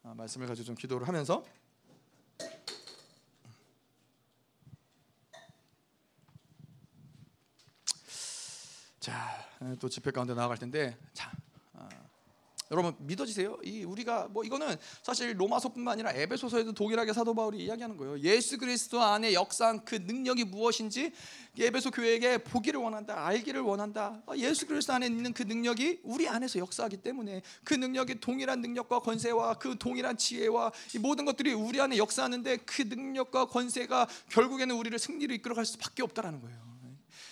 어, 0.03 0.13
말씀을 0.15 0.47
가지고 0.47 0.65
좀 0.65 0.75
기도를 0.75 1.07
하면서 1.07 1.43
자, 9.07 9.47
또 9.79 9.87
집회 9.87 10.11
가운데 10.11 10.33
나아갈 10.33 10.57
텐데, 10.57 10.97
자, 11.13 11.31
어, 11.71 11.87
여러분 12.71 12.93
믿어지세요? 12.99 13.57
이 13.63 13.85
우리가 13.85 14.27
뭐 14.27 14.43
이거는 14.43 14.75
사실 15.01 15.39
로마서뿐만 15.39 15.93
아니라 15.93 16.11
에베소서에도 16.11 16.73
동일하게 16.73 17.13
사도 17.13 17.33
바울이 17.33 17.63
이야기하는 17.63 17.95
거예요. 17.95 18.19
예수 18.19 18.57
그리스도 18.57 19.01
안에 19.01 19.31
역사한 19.31 19.85
그 19.85 19.95
능력이 19.95 20.43
무엇인지 20.43 21.13
에베소 21.57 21.91
교회에게 21.91 22.39
보기를 22.39 22.81
원한다, 22.81 23.25
알기를 23.25 23.61
원한다. 23.61 24.21
어, 24.25 24.33
예수 24.35 24.67
그리스도 24.67 24.91
안에 24.91 25.05
있는 25.05 25.31
그 25.31 25.43
능력이 25.43 26.01
우리 26.03 26.27
안에서 26.27 26.59
역사하기 26.59 26.97
때문에 26.97 27.43
그 27.63 27.75
능력이 27.75 28.19
동일한 28.19 28.59
능력과 28.59 28.99
권세와 28.99 29.53
그 29.53 29.77
동일한 29.77 30.17
지혜와 30.17 30.73
이 30.95 30.99
모든 30.99 31.23
것들이 31.23 31.53
우리 31.53 31.79
안에 31.79 31.97
역사하는데 31.97 32.57
그 32.57 32.81
능력과 32.81 33.45
권세가 33.45 34.09
결국에는 34.31 34.75
우리를 34.75 34.99
승리로 34.99 35.33
이끌어갈 35.35 35.65
수밖에 35.65 36.03
없다라는 36.03 36.41
거예요. 36.41 36.66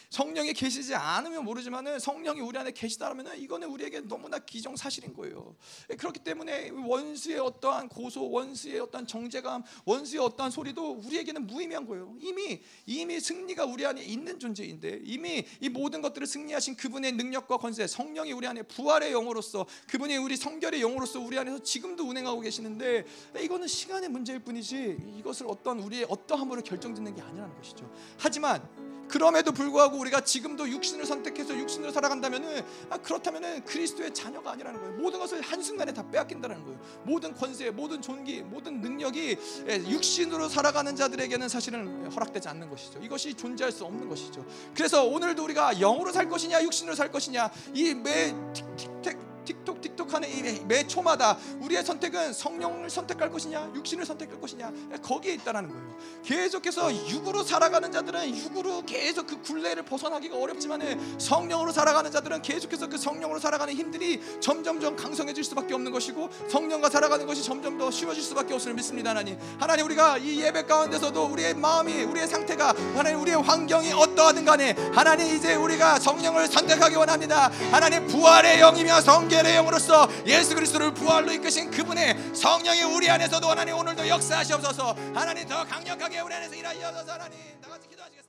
성령이 0.09 0.53
계시지 0.53 0.95
않으면 0.95 1.43
모르지만은 1.43 1.99
성령이 1.99 2.41
우리 2.41 2.57
안에 2.57 2.71
계시다라면 2.71 3.37
이거는 3.37 3.67
우리에게 3.69 4.01
너무나 4.01 4.39
기정 4.39 4.75
사실인 4.75 5.13
거예요. 5.13 5.55
그렇기 5.97 6.19
때문에 6.19 6.69
원수의 6.69 7.39
어떠한 7.39 7.89
고소, 7.89 8.29
원수의 8.29 8.79
어떠한 8.81 9.07
정제감, 9.07 9.63
원수의 9.85 10.21
어떠한 10.21 10.51
소리도 10.51 11.01
우리에게는 11.05 11.47
무의미한 11.47 11.85
거예요. 11.85 12.15
이미 12.19 12.61
이미 12.85 13.19
승리가 13.19 13.65
우리 13.65 13.85
안에 13.85 14.03
있는 14.03 14.39
존재인데 14.39 15.01
이미 15.03 15.45
이 15.59 15.69
모든 15.69 16.01
것들을 16.01 16.25
승리하신 16.27 16.75
그분의 16.75 17.13
능력과 17.13 17.57
권세, 17.57 17.87
성령이 17.87 18.31
우리 18.31 18.47
안에 18.47 18.63
부활의 18.63 19.11
영으로서 19.11 19.65
그분이 19.89 20.17
우리 20.17 20.37
성결의 20.37 20.81
영으로서 20.81 21.19
우리 21.19 21.37
안에서 21.37 21.61
지금도 21.63 22.03
운행하고 22.07 22.41
계시는데 22.41 23.05
이거는 23.41 23.67
시간의 23.67 24.09
문제일 24.09 24.39
뿐이지 24.39 24.97
이것을 25.19 25.47
어떤 25.49 25.79
우리의 25.79 26.05
어떠함으로 26.09 26.61
결정짓는 26.61 27.15
게 27.15 27.21
아니라는 27.21 27.55
것이죠. 27.57 27.91
하지만 28.17 28.84
그럼에도 29.07 29.51
불구하고 29.51 29.97
우리가 29.97 30.21
지금도 30.21 30.69
육신을 30.69 31.05
선택해서 31.05 31.57
육신으로 31.57 31.91
살아간다면은 31.91 32.63
아, 32.89 32.97
그렇다면은 32.97 33.63
그리스도의 33.65 34.13
자녀가 34.13 34.51
아니라는 34.51 34.79
거예요. 34.79 34.95
모든 34.95 35.19
것을 35.19 35.41
한 35.41 35.61
순간에 35.61 35.93
다 35.93 36.03
빼앗긴다는 36.09 36.63
거예요. 36.63 36.79
모든 37.03 37.33
권세, 37.33 37.69
모든 37.69 38.01
존귀, 38.01 38.41
모든 38.43 38.81
능력이 38.81 39.37
예, 39.69 39.75
육신으로 39.89 40.49
살아가는 40.49 40.95
자들에게는 40.95 41.49
사실은 41.49 42.11
허락되지 42.11 42.47
않는 42.49 42.69
것이죠. 42.69 42.99
이것이 43.01 43.33
존재할 43.33 43.71
수 43.71 43.85
없는 43.85 44.07
것이죠. 44.09 44.45
그래서 44.75 45.05
오늘도 45.05 45.43
우리가 45.43 45.79
영으로 45.79 46.11
살 46.11 46.27
것이냐, 46.29 46.63
육신으로 46.63 46.95
살 46.95 47.11
것이냐, 47.11 47.51
이매 47.73 48.33
틱틱 48.53 49.35
틱톡 49.45 49.81
틱 49.81 49.94
톡하는 50.15 50.67
매 50.67 50.87
초마다 50.87 51.37
우리의 51.59 51.83
선택은 51.83 52.33
성령을 52.33 52.89
선택할 52.89 53.29
것이냐 53.29 53.71
육신을 53.75 54.05
선택할 54.05 54.39
것이냐 54.39 54.71
거기에 55.01 55.33
있다라는 55.33 55.69
거예요. 55.69 55.95
계속해서 56.23 56.93
육으로 57.09 57.43
살아가는 57.43 57.91
자들은 57.91 58.35
육으로 58.35 58.83
계속 58.85 59.27
그 59.27 59.41
굴레를 59.41 59.83
벗어나기가 59.83 60.37
어렵지만 60.37 61.19
성령으로 61.19 61.71
살아가는 61.71 62.11
자들은 62.11 62.41
계속해서 62.41 62.87
그 62.87 62.97
성령으로 62.97 63.39
살아가는 63.39 63.73
힘들이 63.73 64.21
점점점 64.39 64.95
강성해질 64.95 65.43
수밖에 65.43 65.73
없는 65.73 65.91
것이고 65.91 66.29
성령과 66.49 66.89
살아가는 66.89 67.25
것이 67.25 67.43
점점 67.43 67.77
더 67.77 67.91
쉬워질 67.91 68.23
수밖에 68.23 68.53
없음을 68.53 68.75
믿습니다 68.75 69.09
하나님. 69.11 69.37
하나님 69.59 69.85
우리가 69.85 70.17
이 70.17 70.41
예배 70.41 70.63
가운데서도 70.63 71.25
우리의 71.25 71.55
마음이 71.55 72.03
우리의 72.03 72.27
상태가 72.27 72.73
하나님 72.95 73.21
우리의 73.21 73.41
환경이 73.41 73.91
어떠하든 73.93 74.45
간에 74.45 74.75
하나님 74.93 75.35
이제 75.35 75.55
우리가 75.55 75.99
성령을 75.99 76.47
선택하기 76.47 76.95
원합니다. 76.95 77.51
하나님 77.71 78.07
부활의 78.07 78.59
영이며 78.59 79.01
성결의 79.01 79.55
영으로서 79.55 80.04
예수 80.25 80.55
그리스도를 80.55 80.93
부활로 80.93 81.31
이끄신 81.31 81.71
그분의 81.71 82.35
성령이 82.35 82.83
우리 82.83 83.09
안에서도 83.09 83.47
하나님 83.47 83.75
오늘도 83.77 84.07
역사하시옵소서. 84.07 84.95
하나님 85.13 85.47
더 85.47 85.63
강력하게 85.65 86.19
우리 86.21 86.33
안에서 86.33 86.55
일하여 86.55 86.91
주소서. 86.91 87.13
하나님 87.13 87.37
다 87.61 87.69
같이 87.69 87.87
기도하시겠습니다 87.89 88.24